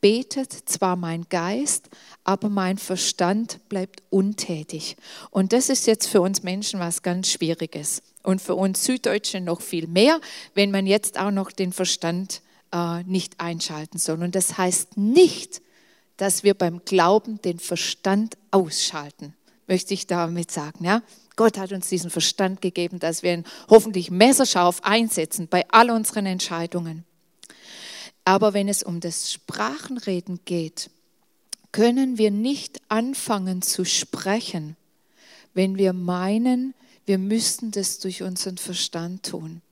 betet 0.00 0.52
zwar 0.52 0.96
mein 0.96 1.26
Geist, 1.28 1.88
aber 2.24 2.48
mein 2.48 2.78
Verstand 2.78 3.60
bleibt 3.68 4.02
untätig. 4.10 4.96
Und 5.30 5.52
das 5.52 5.68
ist 5.68 5.86
jetzt 5.86 6.06
für 6.06 6.20
uns 6.20 6.42
Menschen 6.42 6.80
was 6.80 7.02
ganz 7.02 7.28
Schwieriges. 7.28 8.02
Und 8.22 8.42
für 8.42 8.56
uns 8.56 8.84
Süddeutsche 8.84 9.40
noch 9.40 9.60
viel 9.60 9.86
mehr, 9.86 10.20
wenn 10.54 10.70
man 10.70 10.86
jetzt 10.86 11.18
auch 11.18 11.30
noch 11.30 11.52
den 11.52 11.72
Verstand 11.72 12.42
äh, 12.72 13.02
nicht 13.04 13.40
einschalten 13.40 13.98
soll. 13.98 14.22
Und 14.22 14.34
das 14.34 14.58
heißt 14.58 14.96
nicht, 14.96 15.62
dass 16.16 16.42
wir 16.42 16.54
beim 16.54 16.84
Glauben 16.84 17.40
den 17.42 17.58
Verstand 17.58 18.36
ausschalten, 18.50 19.34
möchte 19.66 19.94
ich 19.94 20.06
damit 20.06 20.50
sagen. 20.50 20.84
Ja? 20.84 21.02
Gott 21.36 21.58
hat 21.58 21.72
uns 21.72 21.88
diesen 21.88 22.10
Verstand 22.10 22.62
gegeben, 22.62 22.98
dass 22.98 23.22
wir 23.22 23.34
ihn 23.34 23.44
hoffentlich 23.68 24.10
messerscharf 24.10 24.80
einsetzen 24.82 25.48
bei 25.48 25.66
all 25.70 25.90
unseren 25.90 26.26
Entscheidungen. 26.26 27.04
Aber 28.26 28.54
wenn 28.54 28.68
es 28.68 28.82
um 28.82 28.98
das 28.98 29.32
Sprachenreden 29.32 30.40
geht, 30.44 30.90
können 31.70 32.18
wir 32.18 32.32
nicht 32.32 32.80
anfangen 32.88 33.62
zu 33.62 33.84
sprechen, 33.84 34.76
wenn 35.54 35.78
wir 35.78 35.92
meinen, 35.92 36.74
wir 37.04 37.18
müssten 37.18 37.70
das 37.70 38.00
durch 38.00 38.24
unseren 38.24 38.58
Verstand 38.58 39.26
tun. 39.26 39.62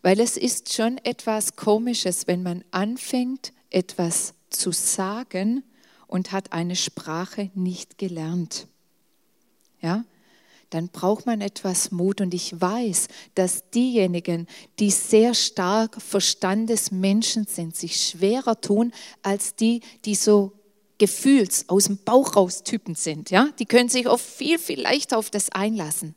Weil 0.00 0.20
es 0.20 0.38
ist 0.38 0.72
schon 0.72 0.96
etwas 1.04 1.54
Komisches, 1.56 2.26
wenn 2.28 2.42
man 2.42 2.64
anfängt, 2.70 3.52
etwas 3.68 4.32
zu 4.48 4.72
sagen 4.72 5.64
und 6.06 6.32
hat 6.32 6.52
eine 6.52 6.76
Sprache 6.76 7.50
nicht 7.54 7.98
gelernt. 7.98 8.68
Ja? 9.82 10.02
Dann 10.70 10.88
braucht 10.88 11.26
man 11.26 11.40
etwas 11.40 11.90
Mut 11.90 12.20
und 12.20 12.34
ich 12.34 12.60
weiß, 12.60 13.08
dass 13.34 13.70
diejenigen, 13.70 14.46
die 14.78 14.90
sehr 14.90 15.34
stark 15.34 16.00
Verstandesmenschen 16.00 17.46
sind, 17.46 17.76
sich 17.76 18.04
schwerer 18.04 18.60
tun 18.60 18.92
als 19.22 19.54
die, 19.54 19.80
die 20.04 20.16
so 20.16 20.52
Gefühls 20.98 21.68
aus 21.68 21.84
dem 21.84 21.98
Bauch 21.98 22.36
raus 22.36 22.62
Typen 22.62 22.94
sind. 22.94 23.30
Ja? 23.30 23.50
Die 23.58 23.66
können 23.66 23.88
sich 23.88 24.08
oft 24.08 24.24
viel, 24.24 24.58
viel 24.58 24.80
leichter 24.80 25.18
auf 25.18 25.30
das 25.30 25.50
einlassen. 25.50 26.14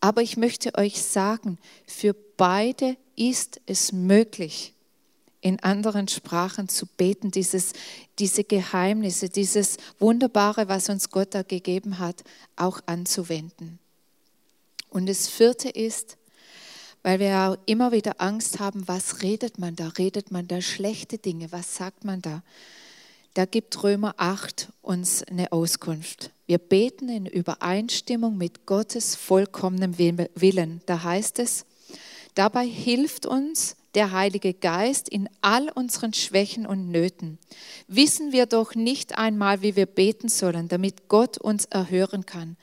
Aber 0.00 0.22
ich 0.22 0.36
möchte 0.36 0.74
euch 0.76 1.02
sagen, 1.02 1.58
für 1.86 2.14
beide 2.36 2.96
ist 3.16 3.60
es 3.66 3.92
möglich, 3.92 4.74
in 5.40 5.60
anderen 5.60 6.08
Sprachen 6.08 6.70
zu 6.70 6.86
beten, 6.86 7.30
dieses, 7.30 7.74
diese 8.18 8.44
Geheimnisse, 8.44 9.28
dieses 9.28 9.76
Wunderbare, 9.98 10.68
was 10.68 10.88
uns 10.88 11.10
Gott 11.10 11.34
da 11.34 11.42
gegeben 11.42 11.98
hat, 11.98 12.24
auch 12.56 12.80
anzuwenden. 12.86 13.78
Und 14.94 15.06
das 15.06 15.26
vierte 15.26 15.68
ist, 15.68 16.16
weil 17.02 17.18
wir 17.18 17.36
auch 17.36 17.56
immer 17.66 17.90
wieder 17.90 18.20
Angst 18.20 18.60
haben, 18.60 18.86
was 18.86 19.22
redet 19.22 19.58
man 19.58 19.74
da? 19.74 19.88
Redet 19.88 20.30
man 20.30 20.46
da 20.46 20.62
schlechte 20.62 21.18
Dinge? 21.18 21.50
Was 21.50 21.74
sagt 21.74 22.04
man 22.04 22.22
da? 22.22 22.44
Da 23.34 23.44
gibt 23.44 23.82
Römer 23.82 24.14
8 24.18 24.68
uns 24.82 25.24
eine 25.24 25.50
Auskunft. 25.50 26.30
Wir 26.46 26.58
beten 26.58 27.08
in 27.08 27.26
Übereinstimmung 27.26 28.38
mit 28.38 28.66
Gottes 28.66 29.16
vollkommenem 29.16 29.98
Willen. 29.98 30.80
Da 30.86 31.02
heißt 31.02 31.40
es, 31.40 31.66
dabei 32.36 32.64
hilft 32.64 33.26
uns 33.26 33.74
der 33.96 34.12
Heilige 34.12 34.54
Geist 34.54 35.08
in 35.08 35.28
all 35.40 35.70
unseren 35.70 36.12
Schwächen 36.12 36.66
und 36.66 36.90
Nöten. 36.90 37.38
Wissen 37.88 38.32
wir 38.32 38.46
doch 38.46 38.76
nicht 38.76 39.18
einmal, 39.18 39.62
wie 39.62 39.74
wir 39.74 39.86
beten 39.86 40.28
sollen, 40.28 40.68
damit 40.68 41.08
Gott 41.08 41.38
uns 41.38 41.64
erhören 41.64 42.26
kann. 42.26 42.56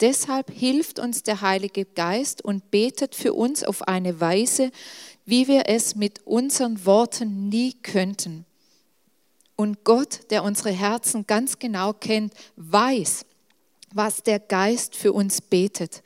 Deshalb 0.00 0.50
hilft 0.50 0.98
uns 0.98 1.24
der 1.24 1.40
Heilige 1.40 1.84
Geist 1.84 2.44
und 2.44 2.70
betet 2.70 3.14
für 3.14 3.34
uns 3.34 3.64
auf 3.64 3.86
eine 3.88 4.20
Weise, 4.20 4.70
wie 5.24 5.48
wir 5.48 5.64
es 5.66 5.96
mit 5.96 6.26
unseren 6.26 6.86
Worten 6.86 7.48
nie 7.48 7.72
könnten. 7.72 8.44
Und 9.56 9.82
Gott, 9.82 10.20
der 10.30 10.44
unsere 10.44 10.70
Herzen 10.70 11.26
ganz 11.26 11.58
genau 11.58 11.92
kennt, 11.92 12.32
weiß, 12.56 13.26
was 13.92 14.22
der 14.22 14.38
Geist 14.38 14.94
für 14.94 15.12
uns 15.12 15.40
betet. 15.40 16.02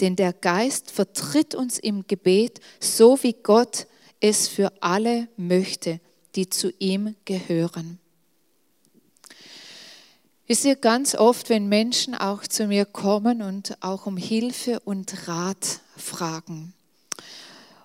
Denn 0.00 0.16
der 0.16 0.32
Geist 0.32 0.90
vertritt 0.90 1.54
uns 1.54 1.78
im 1.78 2.06
Gebet, 2.06 2.60
so 2.80 3.22
wie 3.22 3.34
Gott 3.34 3.86
es 4.20 4.48
für 4.48 4.72
alle 4.80 5.28
möchte, 5.36 6.00
die 6.34 6.48
zu 6.48 6.72
ihm 6.78 7.14
gehören. 7.26 7.98
Wisst 10.46 10.64
ihr, 10.64 10.76
ganz 10.76 11.14
oft, 11.14 11.48
wenn 11.48 11.68
Menschen 11.68 12.14
auch 12.14 12.46
zu 12.46 12.66
mir 12.66 12.84
kommen 12.84 13.40
und 13.40 13.82
auch 13.82 14.06
um 14.06 14.16
Hilfe 14.16 14.80
und 14.80 15.26
Rat 15.26 15.80
fragen 15.96 16.74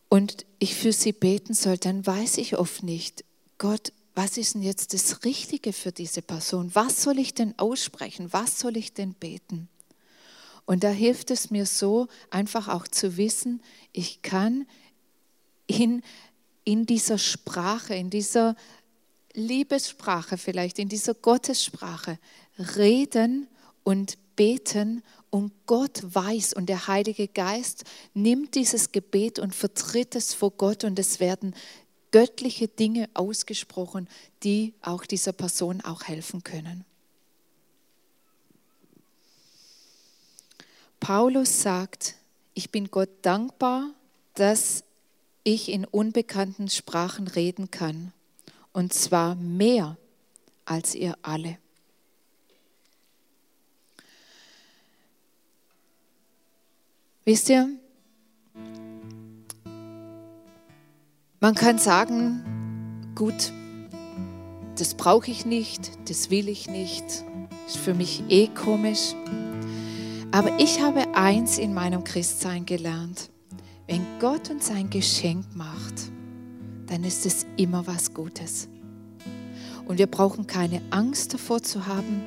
und 0.10 0.46
ich 0.60 0.76
für 0.76 0.92
sie 0.92 1.14
beten 1.14 1.54
soll, 1.54 1.78
dann 1.78 2.06
weiß 2.06 2.38
ich 2.38 2.58
oft 2.58 2.84
nicht, 2.84 3.24
Gott, 3.58 3.94
was 4.14 4.38
ist 4.38 4.56
denn 4.56 4.62
jetzt 4.62 4.94
das 4.94 5.24
Richtige 5.24 5.72
für 5.72 5.94
diese 5.94 6.22
Person? 6.22 6.72
Was 6.74 7.02
soll 7.02 7.20
ich 7.20 7.34
denn 7.34 7.58
aussprechen? 7.58 8.34
Was 8.34 8.60
soll 8.60 8.76
ich 8.76 8.94
denn 8.94 9.14
beten? 9.14 9.70
Und 10.66 10.84
da 10.84 10.90
hilft 10.90 11.32
es 11.32 11.52
mir 11.52 11.66
so, 11.66 12.08
einfach 12.30 12.68
auch 12.68 12.88
zu 12.88 13.16
wissen, 13.16 13.62
ich 13.94 14.22
kann 14.22 14.68
in 15.68 16.04
in 16.70 16.86
dieser 16.86 17.18
Sprache, 17.18 17.96
in 17.96 18.12
dieser 18.12 18.56
Liebessprache 19.34 20.38
vielleicht, 20.38 20.78
in 20.78 20.88
dieser 20.88 21.16
Gottessprache 21.16 22.20
reden 22.60 23.48
und 23.84 24.18
beten 24.36 25.04
und 25.30 25.52
Gott 25.66 26.02
weiß 26.04 26.54
und 26.54 26.68
der 26.68 26.88
Heilige 26.88 27.28
Geist 27.28 27.84
nimmt 28.14 28.56
dieses 28.56 28.92
Gebet 28.92 29.40
und 29.40 29.56
vertritt 29.56 30.16
es 30.16 30.34
vor 30.34 30.52
Gott 30.52 30.84
und 30.84 30.98
es 31.00 31.20
werden 31.20 31.56
göttliche 32.12 32.68
Dinge 32.68 33.10
ausgesprochen, 33.14 34.08
die 34.44 34.74
auch 34.82 35.06
dieser 35.06 35.34
Person 35.34 35.82
auch 35.82 36.04
helfen 36.04 36.44
können. 36.44 36.86
Paulus 41.00 41.62
sagt, 41.62 42.16
ich 42.54 42.72
bin 42.72 42.92
Gott 42.92 43.10
dankbar, 43.22 43.92
dass 44.34 44.84
ich 45.44 45.70
in 45.70 45.86
unbekannten 45.86 46.70
Sprachen 46.70 47.28
reden 47.28 47.72
kann. 47.72 48.12
Und 48.74 48.94
zwar 48.94 49.36
mehr 49.36 49.98
als 50.66 50.96
ihr 50.96 51.18
alle. 51.22 51.58
Wisst 57.30 57.48
ihr, 57.48 57.70
man 61.40 61.54
kann 61.54 61.78
sagen, 61.78 63.12
gut, 63.14 63.54
das 64.80 64.96
brauche 64.96 65.30
ich 65.30 65.46
nicht, 65.46 65.92
das 66.10 66.32
will 66.32 66.50
ich 66.50 66.68
nicht, 66.68 67.04
ist 67.68 67.78
für 67.78 67.94
mich 67.94 68.24
eh 68.30 68.48
komisch. 68.48 69.14
Aber 70.32 70.58
ich 70.58 70.82
habe 70.82 71.06
eins 71.14 71.60
in 71.60 71.76
meinem 71.76 72.04
Christsein 72.04 72.66
gelernt. 72.66 73.30
Wenn 73.86 74.04
Gott 74.20 74.50
uns 74.50 74.72
ein 74.72 74.90
Geschenk 74.90 75.46
macht, 75.54 76.10
dann 76.88 77.04
ist 77.04 77.28
es 77.28 77.46
immer 77.58 77.86
was 77.86 78.16
Gutes. 78.16 78.70
Und 79.86 80.00
wir 80.00 80.08
brauchen 80.08 80.48
keine 80.48 80.82
Angst 80.90 81.36
davor 81.36 81.62
zu 81.62 81.86
haben. 81.86 82.24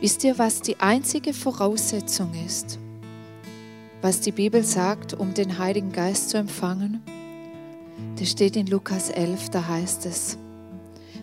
Wisst 0.00 0.22
ihr, 0.22 0.38
was 0.38 0.62
die 0.62 0.78
einzige 0.78 1.34
Voraussetzung 1.34 2.32
ist, 2.46 2.78
was 4.02 4.20
die 4.20 4.32
Bibel 4.32 4.64
sagt, 4.64 5.14
um 5.14 5.34
den 5.34 5.58
Heiligen 5.58 5.92
Geist 5.92 6.30
zu 6.30 6.38
empfangen? 6.38 7.02
Das 8.18 8.30
steht 8.30 8.56
in 8.56 8.66
Lukas 8.66 9.10
11, 9.10 9.50
da 9.50 9.66
heißt 9.68 10.06
es, 10.06 10.38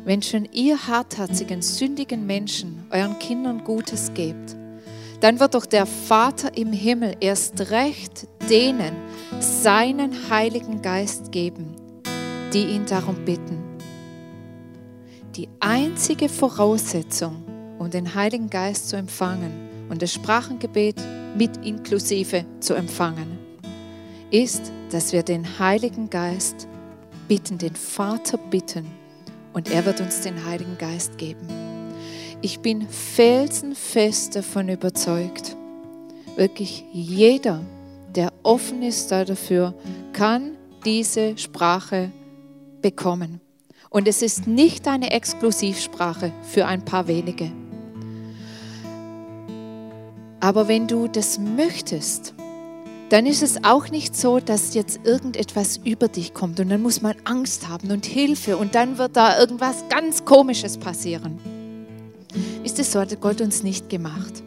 wenn 0.06 0.22
schon 0.22 0.48
ihr 0.54 0.88
hartherzigen, 0.88 1.62
sündigen 1.62 2.26
Menschen 2.26 2.86
euren 2.92 3.20
Kindern 3.20 3.64
Gutes 3.64 4.14
gebt, 4.14 4.56
dann 5.20 5.40
wird 5.40 5.56
doch 5.56 5.66
der 5.66 5.86
Vater 5.86 6.56
im 6.56 6.72
Himmel 6.72 7.16
erst 7.20 7.72
recht 7.72 8.28
denen 8.50 8.96
seinen 9.40 10.30
Heiligen 10.30 10.82
Geist 10.82 11.32
geben, 11.32 11.76
die 12.54 12.66
ihn 12.68 12.86
darum 12.86 13.26
bitten. 13.26 13.62
Die 15.36 15.50
einzige 15.60 16.30
Voraussetzung, 16.30 17.44
um 17.78 17.90
den 17.90 18.16
Heiligen 18.16 18.50
Geist 18.50 18.90
zu 18.90 18.96
empfangen 18.96 19.52
und 19.90 20.02
das 20.02 20.14
Sprachengebet 20.14 20.96
mit 21.38 21.66
inklusive 21.66 22.46
zu 22.60 22.74
empfangen, 22.74 23.38
ist, 24.32 24.72
dass 24.92 25.14
wir 25.14 25.24
den 25.24 25.60
Heiligen 25.60 26.10
Geist 26.10 26.68
bitten, 27.28 27.58
den 27.58 27.76
Vater 27.76 28.38
bitten 28.38 28.86
und 29.54 29.72
er 29.72 29.86
wird 29.86 30.02
uns 30.02 30.22
den 30.22 30.46
Heiligen 30.46 30.78
Geist 30.78 31.18
geben. 31.18 31.48
Ich 32.42 32.60
bin 32.60 32.88
felsenfest 32.88 34.36
davon 34.36 34.70
überzeugt, 34.70 35.56
wirklich 36.36 36.84
jeder, 36.92 37.62
der 38.16 38.32
offen 38.44 38.84
ist 38.84 39.12
dafür, 39.12 39.74
kann 40.14 40.56
diese 40.86 41.38
Sprache 41.38 42.12
bekommen. 42.82 43.42
Und 43.90 44.08
es 44.08 44.22
ist 44.22 44.48
nicht 44.48 44.88
eine 44.88 45.12
Exklusivsprache 45.12 46.32
für 46.44 46.66
ein 46.66 46.84
paar 46.86 47.08
wenige. 47.08 47.52
Aber 50.40 50.68
wenn 50.68 50.88
du 50.88 51.08
das 51.08 51.40
möchtest, 51.40 52.34
dann 53.10 53.26
ist 53.26 53.42
es 53.42 53.64
auch 53.64 53.90
nicht 53.90 54.16
so, 54.16 54.40
dass 54.40 54.74
jetzt 54.74 55.00
irgendetwas 55.06 55.78
über 55.78 56.10
dich 56.10 56.34
kommt 56.34 56.60
und 56.60 56.70
dann 56.70 56.82
muss 56.82 57.02
man 57.02 57.16
Angst 57.24 57.70
haben 57.70 57.90
und 57.92 58.06
Hilfe 58.06 58.58
und 58.58 58.76
dann 58.76 58.98
wird 58.98 59.16
da 59.16 59.40
irgendwas 59.40 59.86
ganz 59.90 60.26
Komisches 60.26 60.78
passieren. 60.78 61.40
Ist 62.64 62.80
es 62.80 62.92
so, 62.92 63.00
hat 63.00 63.20
Gott 63.22 63.40
uns 63.40 63.64
nicht 63.64 63.90
gemacht. 63.90 64.44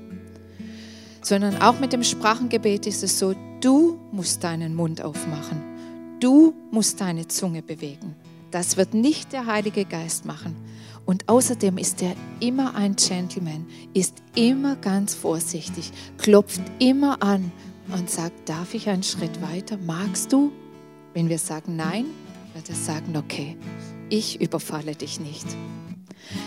Sondern 1.22 1.60
auch 1.62 1.80
mit 1.80 1.92
dem 1.92 2.04
Sprachengebet 2.04 2.86
ist 2.86 3.02
es 3.02 3.18
so, 3.18 3.34
du 3.60 3.98
musst 4.12 4.44
deinen 4.44 4.74
Mund 4.74 5.02
aufmachen. 5.02 5.62
Du 6.20 6.54
musst 6.70 7.00
deine 7.00 7.28
Zunge 7.28 7.62
bewegen. 7.62 8.14
Das 8.50 8.76
wird 8.76 8.92
nicht 8.92 9.32
der 9.32 9.46
Heilige 9.46 9.86
Geist 9.86 10.26
machen. 10.26 10.54
Und 11.10 11.28
außerdem 11.28 11.76
ist 11.76 12.02
er 12.02 12.14
immer 12.38 12.76
ein 12.76 12.94
Gentleman, 12.94 13.66
ist 13.94 14.22
immer 14.36 14.76
ganz 14.76 15.12
vorsichtig, 15.12 15.90
klopft 16.18 16.60
immer 16.78 17.20
an 17.20 17.50
und 17.92 18.08
sagt, 18.08 18.48
darf 18.48 18.74
ich 18.74 18.88
einen 18.88 19.02
Schritt 19.02 19.42
weiter? 19.42 19.76
Magst 19.84 20.32
du? 20.32 20.52
Wenn 21.12 21.28
wir 21.28 21.38
sagen 21.38 21.74
nein, 21.74 22.04
wird 22.54 22.68
er 22.68 22.76
sagen, 22.76 23.16
okay, 23.16 23.56
ich 24.08 24.40
überfalle 24.40 24.94
dich 24.94 25.18
nicht. 25.18 25.46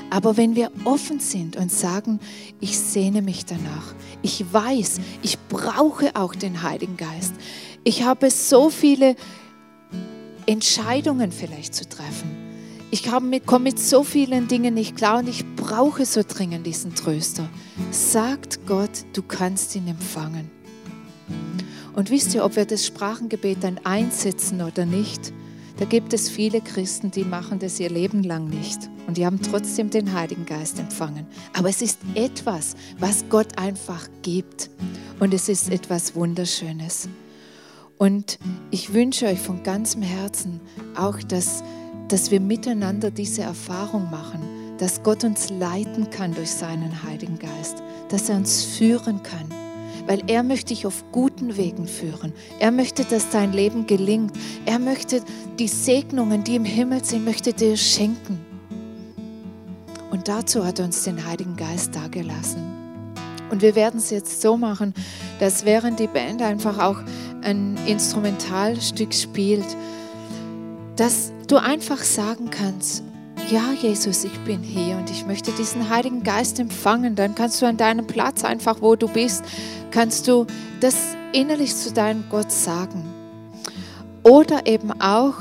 Aber 0.10 0.38
wenn 0.38 0.56
wir 0.56 0.72
offen 0.86 1.20
sind 1.20 1.58
und 1.58 1.70
sagen, 1.70 2.22
ich 2.62 2.80
sehne 2.80 3.22
mich 3.22 3.44
danach, 3.44 3.94
ich 4.22 4.46
weiß, 4.54 5.02
ich 5.24 5.38
brauche 5.50 6.16
auch 6.16 6.36
den 6.36 6.64
Heiligen 6.64 6.96
Geist. 6.96 7.34
Ich 7.84 8.04
habe 8.04 8.32
so 8.32 8.70
viele 8.70 9.18
Entscheidungen 10.46 11.34
vielleicht 11.34 11.76
zu 11.76 11.84
treffen. 11.90 12.43
Ich 12.94 13.02
komme 13.02 13.64
mit 13.64 13.80
so 13.80 14.04
vielen 14.04 14.48
Dingen 14.48 14.76
nicht 14.76 14.96
klar 14.96 15.18
und 15.18 15.28
ich 15.28 15.44
brauche 15.56 16.06
so 16.06 16.22
dringend 16.22 16.68
diesen 16.68 16.94
Tröster. 16.94 17.50
Sagt 17.90 18.68
Gott, 18.68 18.92
du 19.14 19.24
kannst 19.24 19.76
ihn 19.76 19.88
empfangen. 19.88 20.52
Und 21.96 22.12
wisst 22.12 22.36
ihr, 22.36 22.46
ob 22.46 22.56
wir 22.56 22.66
das 22.66 22.86
Sprachengebet 22.86 23.64
dann 23.64 23.80
einsetzen 23.84 24.62
oder 24.62 24.86
nicht? 24.86 25.34
Da 25.78 25.86
gibt 25.86 26.14
es 26.14 26.30
viele 26.30 26.62
Christen, 26.62 27.10
die 27.10 27.24
machen 27.24 27.58
das 27.58 27.80
ihr 27.80 27.90
Leben 27.90 28.22
lang 28.22 28.48
nicht. 28.48 28.92
Und 29.08 29.18
die 29.18 29.26
haben 29.26 29.42
trotzdem 29.42 29.90
den 29.90 30.14
Heiligen 30.14 30.46
Geist 30.46 30.78
empfangen. 30.78 31.26
Aber 31.54 31.70
es 31.70 31.82
ist 31.82 31.98
etwas, 32.14 32.76
was 33.00 33.26
Gott 33.28 33.58
einfach 33.58 34.08
gibt. 34.22 34.70
Und 35.20 35.34
es 35.34 35.50
ist 35.50 35.72
etwas 35.72 36.14
Wunderschönes. 36.14 37.10
Und 37.98 38.38
ich 38.70 38.94
wünsche 38.94 39.26
euch 39.26 39.40
von 39.40 39.64
ganzem 39.64 40.04
Herzen 40.04 40.62
auch, 40.96 41.18
dass, 41.24 41.64
dass 42.08 42.32
wir 42.32 42.40
miteinander 42.40 43.12
diese 43.12 43.44
Erfahrung 43.44 44.10
machen, 44.10 44.42
dass 44.78 45.04
Gott 45.04 45.24
uns 45.24 45.50
leiten 45.50 46.10
kann 46.10 46.34
durch 46.34 46.52
seinen 46.52 47.04
Heiligen 47.04 47.40
Geist, 47.40 47.84
dass 48.10 48.30
er 48.30 48.38
uns 48.38 48.64
führen 48.64 49.22
kann 49.24 49.48
weil 50.06 50.22
er 50.28 50.44
möchte 50.44 50.74
dich 50.74 50.86
auf 50.86 51.04
guten 51.12 51.58
Wegen 51.58 51.88
führen. 51.88 52.34
Er 52.60 52.72
möchte, 52.72 53.06
dass 53.06 53.30
dein 53.30 53.54
Leben 53.54 53.88
gelingt. 53.88 54.34
Er 54.66 54.80
möchte 54.80 55.22
die 55.60 55.68
Segnungen, 55.68 56.44
die 56.44 56.56
im 56.56 56.66
Himmel 56.66 57.04
sind, 57.04 57.26
möchte 57.26 57.54
dir 57.54 57.78
schenken. 57.78 58.40
Und 60.12 60.28
dazu 60.28 60.66
hat 60.66 60.80
er 60.80 60.86
uns 60.86 61.04
den 61.04 61.26
Heiligen 61.26 61.56
Geist 61.56 61.96
dagelassen. 61.96 62.62
Und 63.50 63.62
wir 63.62 63.76
werden 63.76 64.00
es 64.00 64.10
jetzt 64.10 64.42
so 64.42 64.58
machen, 64.58 64.94
dass 65.40 65.66
während 65.66 66.00
die 66.00 66.08
Band 66.08 66.42
einfach 66.42 66.80
auch 66.80 66.98
ein 67.42 67.78
Instrumentalstück 67.86 69.14
spielt, 69.14 69.66
dass 70.96 71.32
du 71.48 71.58
einfach 71.58 72.00
sagen 72.00 72.50
kannst, 72.50 73.04
ja 73.50 73.72
Jesus, 73.82 74.24
ich 74.24 74.40
bin 74.42 74.62
hier 74.62 74.96
und 74.98 75.10
ich 75.10 75.26
möchte 75.26 75.52
diesen 75.52 75.90
Heiligen 75.90 76.24
Geist 76.24 76.60
empfangen. 76.60 77.16
Dann 77.16 77.36
kannst 77.36 77.62
du 77.62 77.66
an 77.66 77.78
deinem 77.78 78.08
Platz 78.08 78.44
einfach, 78.44 78.82
wo 78.82 78.96
du 78.96 79.08
bist, 79.08 79.44
kannst 79.92 80.28
du 80.28 80.46
das 80.80 80.96
innerlich 81.34 81.76
zu 81.76 81.92
deinem 81.92 82.26
Gott 82.30 82.52
sagen. 82.52 83.04
Oder 84.24 84.66
eben 84.68 84.92
auch, 85.02 85.34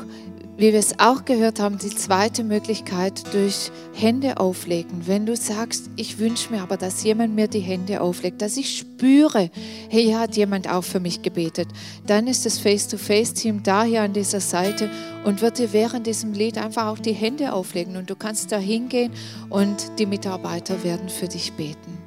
wie 0.62 0.72
wir 0.72 0.78
es 0.78 1.00
auch 1.00 1.24
gehört 1.24 1.58
haben, 1.58 1.76
die 1.76 1.90
zweite 1.90 2.44
Möglichkeit 2.44 3.34
durch 3.34 3.72
Hände 3.94 4.38
auflegen. 4.38 5.08
Wenn 5.08 5.26
du 5.26 5.34
sagst, 5.34 5.90
ich 5.96 6.20
wünsche 6.20 6.52
mir 6.52 6.62
aber, 6.62 6.76
dass 6.76 7.02
jemand 7.02 7.34
mir 7.34 7.48
die 7.48 7.58
Hände 7.58 8.00
auflegt, 8.00 8.40
dass 8.40 8.56
ich 8.56 8.78
spüre, 8.78 9.50
hey, 9.90 10.04
hier 10.04 10.20
hat 10.20 10.36
jemand 10.36 10.70
auch 10.70 10.84
für 10.84 11.00
mich 11.00 11.22
gebetet, 11.22 11.66
dann 12.06 12.28
ist 12.28 12.46
das 12.46 12.60
Face-to-Face-Team 12.60 13.64
da 13.64 13.82
hier 13.82 14.02
an 14.02 14.12
dieser 14.12 14.38
Seite 14.38 14.88
und 15.24 15.42
wird 15.42 15.58
dir 15.58 15.72
während 15.72 16.06
diesem 16.06 16.32
Lied 16.32 16.56
einfach 16.58 16.86
auch 16.86 17.00
die 17.00 17.12
Hände 17.12 17.54
auflegen 17.54 17.96
und 17.96 18.08
du 18.08 18.14
kannst 18.14 18.52
da 18.52 18.58
hingehen 18.58 19.10
und 19.50 19.98
die 19.98 20.06
Mitarbeiter 20.06 20.84
werden 20.84 21.08
für 21.08 21.26
dich 21.26 21.54
beten. 21.54 21.98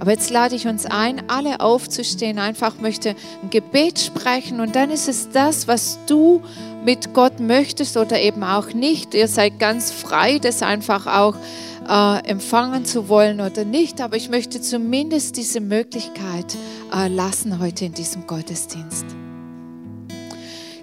Aber 0.00 0.12
jetzt 0.12 0.30
lade 0.30 0.56
ich 0.56 0.66
uns 0.66 0.86
ein, 0.86 1.28
alle 1.28 1.60
aufzustehen, 1.60 2.38
einfach 2.38 2.78
möchte 2.80 3.10
ein 3.42 3.50
Gebet 3.50 3.98
sprechen 3.98 4.60
und 4.60 4.74
dann 4.74 4.90
ist 4.90 5.08
es 5.08 5.28
das, 5.28 5.68
was 5.68 5.98
du 6.06 6.42
mit 6.84 7.14
Gott 7.14 7.40
möchtest 7.40 7.96
oder 7.96 8.20
eben 8.20 8.42
auch 8.42 8.72
nicht. 8.72 9.14
Ihr 9.14 9.28
seid 9.28 9.58
ganz 9.58 9.90
frei, 9.90 10.38
das 10.38 10.62
einfach 10.62 11.06
auch 11.06 11.34
äh, 11.88 12.28
empfangen 12.28 12.84
zu 12.84 13.08
wollen 13.08 13.40
oder 13.40 13.64
nicht, 13.64 14.00
aber 14.00 14.16
ich 14.16 14.30
möchte 14.30 14.60
zumindest 14.60 15.36
diese 15.36 15.60
Möglichkeit 15.60 16.56
äh, 16.94 17.08
lassen 17.08 17.58
heute 17.58 17.84
in 17.84 17.92
diesem 17.92 18.26
Gottesdienst. 18.26 19.04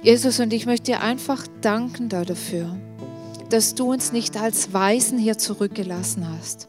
Jesus, 0.02 0.40
und 0.40 0.54
ich 0.54 0.66
möchte 0.66 0.92
dir 0.92 1.02
einfach 1.02 1.46
danken 1.62 2.10
dafür, 2.10 2.78
dass 3.50 3.76
du 3.76 3.92
uns 3.92 4.12
nicht 4.12 4.38
als 4.38 4.74
Weisen 4.74 5.18
hier 5.18 5.38
zurückgelassen 5.38 6.28
hast 6.38 6.68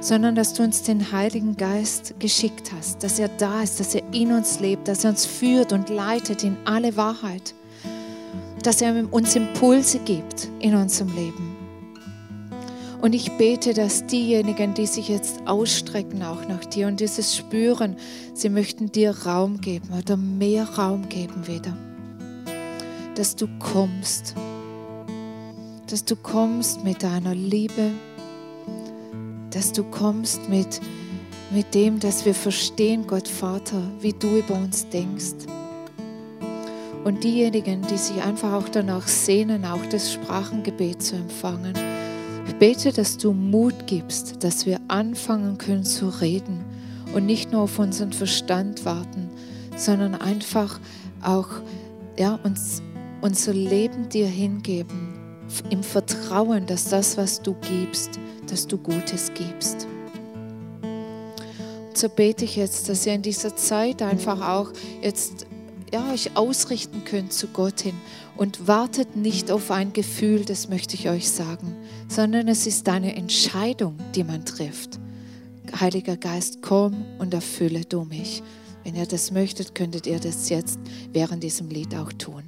sondern 0.00 0.34
dass 0.34 0.54
du 0.54 0.62
uns 0.62 0.82
den 0.82 1.12
Heiligen 1.12 1.56
Geist 1.56 2.14
geschickt 2.18 2.72
hast, 2.76 3.02
dass 3.04 3.18
er 3.18 3.28
da 3.28 3.62
ist, 3.62 3.80
dass 3.80 3.94
er 3.94 4.02
in 4.12 4.32
uns 4.32 4.60
lebt, 4.60 4.88
dass 4.88 5.04
er 5.04 5.10
uns 5.10 5.26
führt 5.26 5.72
und 5.72 5.90
leitet 5.90 6.42
in 6.42 6.56
alle 6.64 6.96
Wahrheit, 6.96 7.54
dass 8.62 8.82
er 8.82 9.12
uns 9.12 9.36
Impulse 9.36 9.98
gibt 10.00 10.48
in 10.58 10.74
unserem 10.74 11.14
Leben. 11.14 11.56
Und 13.00 13.14
ich 13.14 13.32
bete, 13.38 13.72
dass 13.72 14.06
diejenigen, 14.06 14.74
die 14.74 14.86
sich 14.86 15.08
jetzt 15.08 15.46
ausstrecken 15.46 16.22
auch 16.22 16.46
nach 16.46 16.64
dir 16.66 16.86
und 16.86 17.00
dieses 17.00 17.34
spüren, 17.34 17.96
sie 18.34 18.50
möchten 18.50 18.92
dir 18.92 19.16
Raum 19.24 19.60
geben 19.60 19.88
oder 19.96 20.18
mehr 20.18 20.64
Raum 20.64 21.08
geben 21.08 21.46
wieder. 21.46 21.74
Dass 23.14 23.36
du 23.36 23.48
kommst, 23.58 24.34
dass 25.86 26.04
du 26.04 26.14
kommst 26.14 26.84
mit 26.84 27.02
deiner 27.02 27.34
Liebe, 27.34 27.90
dass 29.50 29.72
du 29.72 29.82
kommst 29.82 30.48
mit, 30.50 30.80
mit 31.50 31.74
dem, 31.74 32.00
dass 32.00 32.26
wir 32.26 32.34
verstehen, 32.34 33.06
Gott 33.06 33.28
Vater, 33.28 33.82
wie 34.00 34.12
du 34.12 34.36
über 34.36 34.54
uns 34.54 34.86
denkst. 34.90 35.46
Und 37.04 37.24
diejenigen, 37.24 37.82
die 37.82 37.96
sich 37.96 38.22
einfach 38.22 38.52
auch 38.52 38.68
danach 38.68 39.08
sehnen, 39.08 39.64
auch 39.64 39.84
das 39.90 40.12
Sprachengebet 40.12 41.02
zu 41.02 41.16
empfangen, 41.16 41.74
ich 42.46 42.54
bete, 42.56 42.92
dass 42.92 43.16
du 43.16 43.32
Mut 43.32 43.86
gibst, 43.86 44.42
dass 44.44 44.66
wir 44.66 44.80
anfangen 44.88 45.56
können 45.56 45.84
zu 45.84 46.08
reden 46.08 46.64
und 47.14 47.24
nicht 47.24 47.52
nur 47.52 47.62
auf 47.62 47.78
unseren 47.78 48.12
Verstand 48.12 48.84
warten, 48.84 49.30
sondern 49.76 50.14
einfach 50.14 50.78
auch 51.22 51.48
ja, 52.18 52.38
uns, 52.44 52.82
unser 53.22 53.54
Leben 53.54 54.08
dir 54.08 54.26
hingeben, 54.26 55.14
im 55.70 55.82
Vertrauen, 55.82 56.66
dass 56.66 56.88
das, 56.88 57.16
was 57.16 57.40
du 57.40 57.54
gibst, 57.54 58.20
dass 58.48 58.66
du 58.66 58.76
Gutes 58.78 59.32
gibst. 59.34 59.86
so 61.94 62.08
bete 62.08 62.44
ich 62.44 62.56
jetzt, 62.56 62.88
dass 62.88 63.06
ihr 63.06 63.14
in 63.14 63.22
dieser 63.22 63.54
Zeit 63.56 64.02
einfach 64.02 64.40
auch 64.46 64.72
jetzt 65.02 65.46
ja, 65.92 66.12
euch 66.12 66.36
ausrichten 66.36 67.04
könnt 67.04 67.32
zu 67.32 67.48
Gott 67.48 67.80
hin 67.80 67.94
und 68.36 68.68
wartet 68.68 69.16
nicht 69.16 69.50
auf 69.50 69.70
ein 69.70 69.92
Gefühl, 69.92 70.44
das 70.44 70.68
möchte 70.68 70.94
ich 70.94 71.08
euch 71.08 71.30
sagen, 71.30 71.76
sondern 72.08 72.48
es 72.48 72.66
ist 72.66 72.88
eine 72.88 73.16
Entscheidung, 73.16 73.96
die 74.14 74.24
man 74.24 74.44
trifft. 74.44 74.98
Heiliger 75.78 76.16
Geist, 76.16 76.58
komm 76.62 77.04
und 77.18 77.34
erfülle 77.34 77.84
du 77.84 78.04
mich. 78.04 78.42
Wenn 78.84 78.96
ihr 78.96 79.06
das 79.06 79.30
möchtet, 79.30 79.74
könntet 79.74 80.06
ihr 80.06 80.18
das 80.18 80.48
jetzt 80.48 80.78
während 81.12 81.42
diesem 81.42 81.68
Lied 81.68 81.94
auch 81.94 82.12
tun. 82.12 82.42